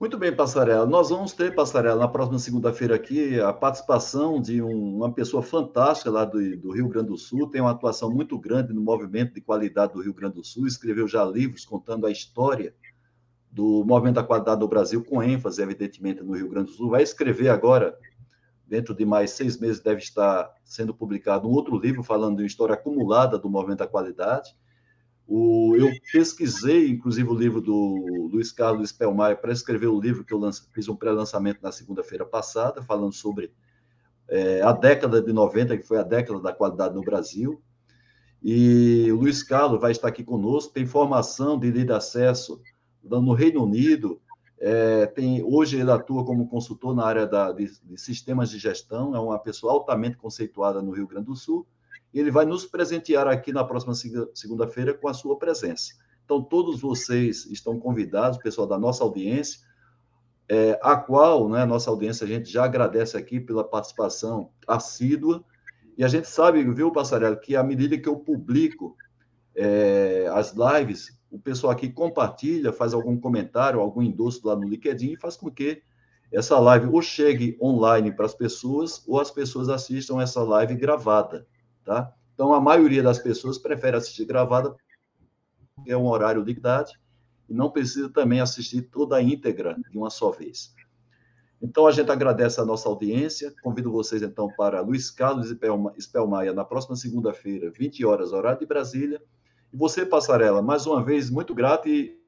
Muito 0.00 0.18
bem, 0.18 0.34
Passarela. 0.34 0.84
Nós 0.86 1.10
vamos 1.10 1.32
ter, 1.32 1.54
Passarela, 1.54 2.00
na 2.00 2.08
próxima 2.08 2.38
segunda-feira 2.38 2.96
aqui, 2.96 3.40
a 3.40 3.52
participação 3.52 4.40
de 4.40 4.60
um, 4.60 4.96
uma 4.96 5.12
pessoa 5.12 5.40
fantástica 5.40 6.10
lá 6.10 6.24
do, 6.24 6.56
do, 6.56 6.72
Rio 6.72 6.88
Grande 6.88 7.08
do 7.08 7.16
Sul, 7.16 7.48
tem 7.48 7.60
uma 7.60 7.70
atuação 7.70 8.10
muito 8.10 8.36
grande 8.38 8.72
no 8.72 8.80
movimento 8.80 9.34
de 9.34 9.40
qualidade 9.40 9.92
do 9.92 10.02
Rio 10.02 10.12
Grande 10.12 10.34
do 10.34 10.44
Sul, 10.44 10.66
escreveu 10.66 11.06
já 11.06 11.24
livros 11.24 11.64
contando 11.64 12.04
a 12.04 12.10
história 12.10 12.74
do 13.50 13.84
movimento 13.84 14.16
da 14.16 14.24
qualidade 14.24 14.60
do 14.60 14.68
Brasil, 14.68 15.04
com 15.04 15.22
ênfase, 15.22 15.62
evidentemente, 15.62 16.22
no 16.22 16.36
Rio 16.36 16.48
Grande 16.48 16.70
do 16.70 16.76
Sul. 16.76 16.90
Vai 16.90 17.02
escrever 17.02 17.50
agora, 17.50 17.96
dentro 18.66 18.94
de 18.94 19.04
mais 19.04 19.30
seis 19.30 19.58
meses, 19.58 19.80
deve 19.80 20.00
estar 20.00 20.52
sendo 20.64 20.92
publicado 20.92 21.48
um 21.48 21.52
outro 21.52 21.76
livro 21.76 22.02
falando 22.02 22.36
de 22.36 22.42
uma 22.42 22.48
história 22.48 22.74
acumulada 22.74 23.38
do 23.38 23.48
movimento 23.48 23.78
da 23.78 23.86
qualidade. 23.86 24.54
O, 25.30 25.76
eu 25.76 25.92
pesquisei, 26.10 26.88
inclusive, 26.88 27.28
o 27.28 27.34
livro 27.34 27.60
do 27.60 28.30
Luiz 28.32 28.50
Carlos 28.50 28.88
Spellmaier 28.88 29.38
para 29.38 29.52
escrever 29.52 29.88
o 29.88 30.00
livro 30.00 30.24
que 30.24 30.32
eu 30.32 30.38
lance, 30.38 30.66
fiz 30.72 30.88
um 30.88 30.96
pré-lançamento 30.96 31.60
na 31.62 31.70
segunda-feira 31.70 32.24
passada, 32.24 32.82
falando 32.82 33.12
sobre 33.12 33.52
é, 34.26 34.62
a 34.62 34.72
década 34.72 35.20
de 35.20 35.30
90, 35.30 35.76
que 35.76 35.86
foi 35.86 35.98
a 35.98 36.02
década 36.02 36.40
da 36.40 36.50
qualidade 36.50 36.94
no 36.94 37.02
Brasil. 37.02 37.62
E 38.42 39.12
o 39.12 39.16
Luiz 39.16 39.42
Carlos 39.42 39.78
vai 39.78 39.92
estar 39.92 40.08
aqui 40.08 40.24
conosco, 40.24 40.72
tem 40.72 40.86
formação 40.86 41.58
de 41.58 41.70
líder 41.70 41.92
acesso 41.92 42.62
no 43.04 43.34
Reino 43.34 43.64
Unido, 43.64 44.22
é, 44.58 45.04
tem, 45.06 45.42
hoje 45.44 45.78
ele 45.78 45.90
atua 45.90 46.24
como 46.24 46.48
consultor 46.48 46.94
na 46.94 47.04
área 47.04 47.26
da, 47.26 47.52
de, 47.52 47.70
de 47.84 48.00
sistemas 48.00 48.48
de 48.48 48.58
gestão, 48.58 49.14
é 49.14 49.20
uma 49.20 49.38
pessoa 49.38 49.74
altamente 49.74 50.16
conceituada 50.16 50.80
no 50.80 50.92
Rio 50.92 51.06
Grande 51.06 51.26
do 51.26 51.36
Sul, 51.36 51.66
e 52.12 52.20
ele 52.20 52.30
vai 52.30 52.44
nos 52.44 52.64
presentear 52.64 53.28
aqui 53.28 53.52
na 53.52 53.64
próxima 53.64 53.94
segunda-feira 54.34 54.94
com 54.94 55.08
a 55.08 55.14
sua 55.14 55.38
presença. 55.38 55.94
Então, 56.24 56.42
todos 56.42 56.80
vocês 56.80 57.46
estão 57.46 57.78
convidados, 57.78 58.38
pessoal 58.38 58.66
da 58.66 58.78
nossa 58.78 59.02
audiência, 59.02 59.60
é, 60.48 60.78
a 60.82 60.96
qual, 60.96 61.48
né, 61.48 61.64
nossa 61.64 61.90
audiência, 61.90 62.24
a 62.24 62.28
gente 62.28 62.50
já 62.50 62.64
agradece 62.64 63.16
aqui 63.16 63.38
pela 63.38 63.62
participação 63.62 64.50
assídua, 64.66 65.44
e 65.96 66.04
a 66.04 66.08
gente 66.08 66.28
sabe, 66.28 66.62
viu, 66.72 66.92
Passarello, 66.92 67.40
que 67.40 67.56
à 67.56 67.62
medida 67.62 67.98
que 67.98 68.08
eu 68.08 68.16
publico 68.16 68.96
é, 69.54 70.28
as 70.32 70.54
lives, 70.54 71.18
o 71.30 71.38
pessoal 71.38 71.72
aqui 71.72 71.90
compartilha, 71.90 72.72
faz 72.72 72.94
algum 72.94 73.18
comentário, 73.18 73.80
algum 73.80 74.02
endosso 74.02 74.46
lá 74.46 74.54
no 74.54 74.68
LinkedIn 74.68 75.12
e 75.12 75.16
faz 75.16 75.36
com 75.36 75.50
que 75.50 75.82
essa 76.32 76.58
live 76.58 76.86
ou 76.86 77.02
chegue 77.02 77.58
online 77.60 78.12
para 78.12 78.26
as 78.26 78.34
pessoas 78.34 79.02
ou 79.06 79.20
as 79.20 79.30
pessoas 79.30 79.68
assistam 79.68 80.20
essa 80.20 80.42
live 80.42 80.74
gravada. 80.76 81.46
Tá? 81.88 82.12
Então, 82.34 82.52
a 82.52 82.60
maioria 82.60 83.02
das 83.02 83.18
pessoas 83.18 83.56
prefere 83.56 83.96
assistir 83.96 84.26
gravada, 84.26 84.76
é 85.86 85.96
um 85.96 86.06
horário 86.06 86.44
de 86.44 86.52
idade, 86.52 87.00
e 87.48 87.54
não 87.54 87.70
precisa 87.70 88.10
também 88.10 88.42
assistir 88.42 88.82
toda 88.82 89.16
a 89.16 89.22
íntegra 89.22 89.74
de 89.90 89.96
uma 89.96 90.10
só 90.10 90.30
vez. 90.30 90.74
Então, 91.62 91.86
a 91.86 91.90
gente 91.90 92.10
agradece 92.10 92.60
a 92.60 92.64
nossa 92.66 92.90
audiência. 92.90 93.54
Convido 93.62 93.90
vocês, 93.90 94.20
então, 94.20 94.52
para 94.54 94.82
Luiz 94.82 95.10
Carlos 95.10 95.48
Spelmaia, 95.98 96.52
na 96.52 96.62
próxima 96.62 96.94
segunda-feira, 96.94 97.70
20 97.70 98.04
horas, 98.04 98.34
horário 98.34 98.58
de 98.58 98.66
Brasília. 98.66 99.22
E 99.72 99.76
você, 99.78 100.04
Passarela, 100.04 100.60
mais 100.60 100.86
uma 100.86 101.02
vez, 101.02 101.30
muito 101.30 101.54
grato 101.54 101.88
e 101.88 102.20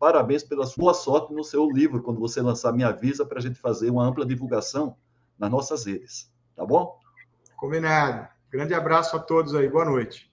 parabéns 0.00 0.42
pela 0.42 0.66
sua 0.66 0.92
sorte 0.92 1.32
no 1.32 1.44
seu 1.44 1.70
livro. 1.70 2.02
Quando 2.02 2.18
você 2.18 2.42
lançar, 2.42 2.72
me 2.72 2.82
avisa 2.82 3.24
para 3.24 3.38
a 3.38 3.42
gente 3.42 3.60
fazer 3.60 3.88
uma 3.88 4.04
ampla 4.04 4.26
divulgação 4.26 4.96
nas 5.38 5.48
nossas 5.48 5.84
redes. 5.84 6.28
Tá 6.56 6.66
bom? 6.66 7.03
Combinado. 7.56 8.28
Grande 8.50 8.74
abraço 8.74 9.16
a 9.16 9.18
todos 9.18 9.54
aí. 9.54 9.68
Boa 9.68 9.84
noite. 9.84 10.32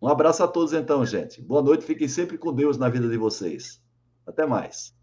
Um 0.00 0.08
abraço 0.08 0.42
a 0.42 0.48
todos, 0.48 0.72
então, 0.72 1.04
gente. 1.04 1.40
Boa 1.42 1.62
noite. 1.62 1.84
Fiquem 1.84 2.08
sempre 2.08 2.38
com 2.38 2.52
Deus 2.52 2.78
na 2.78 2.88
vida 2.88 3.08
de 3.08 3.16
vocês. 3.16 3.82
Até 4.26 4.46
mais. 4.46 4.97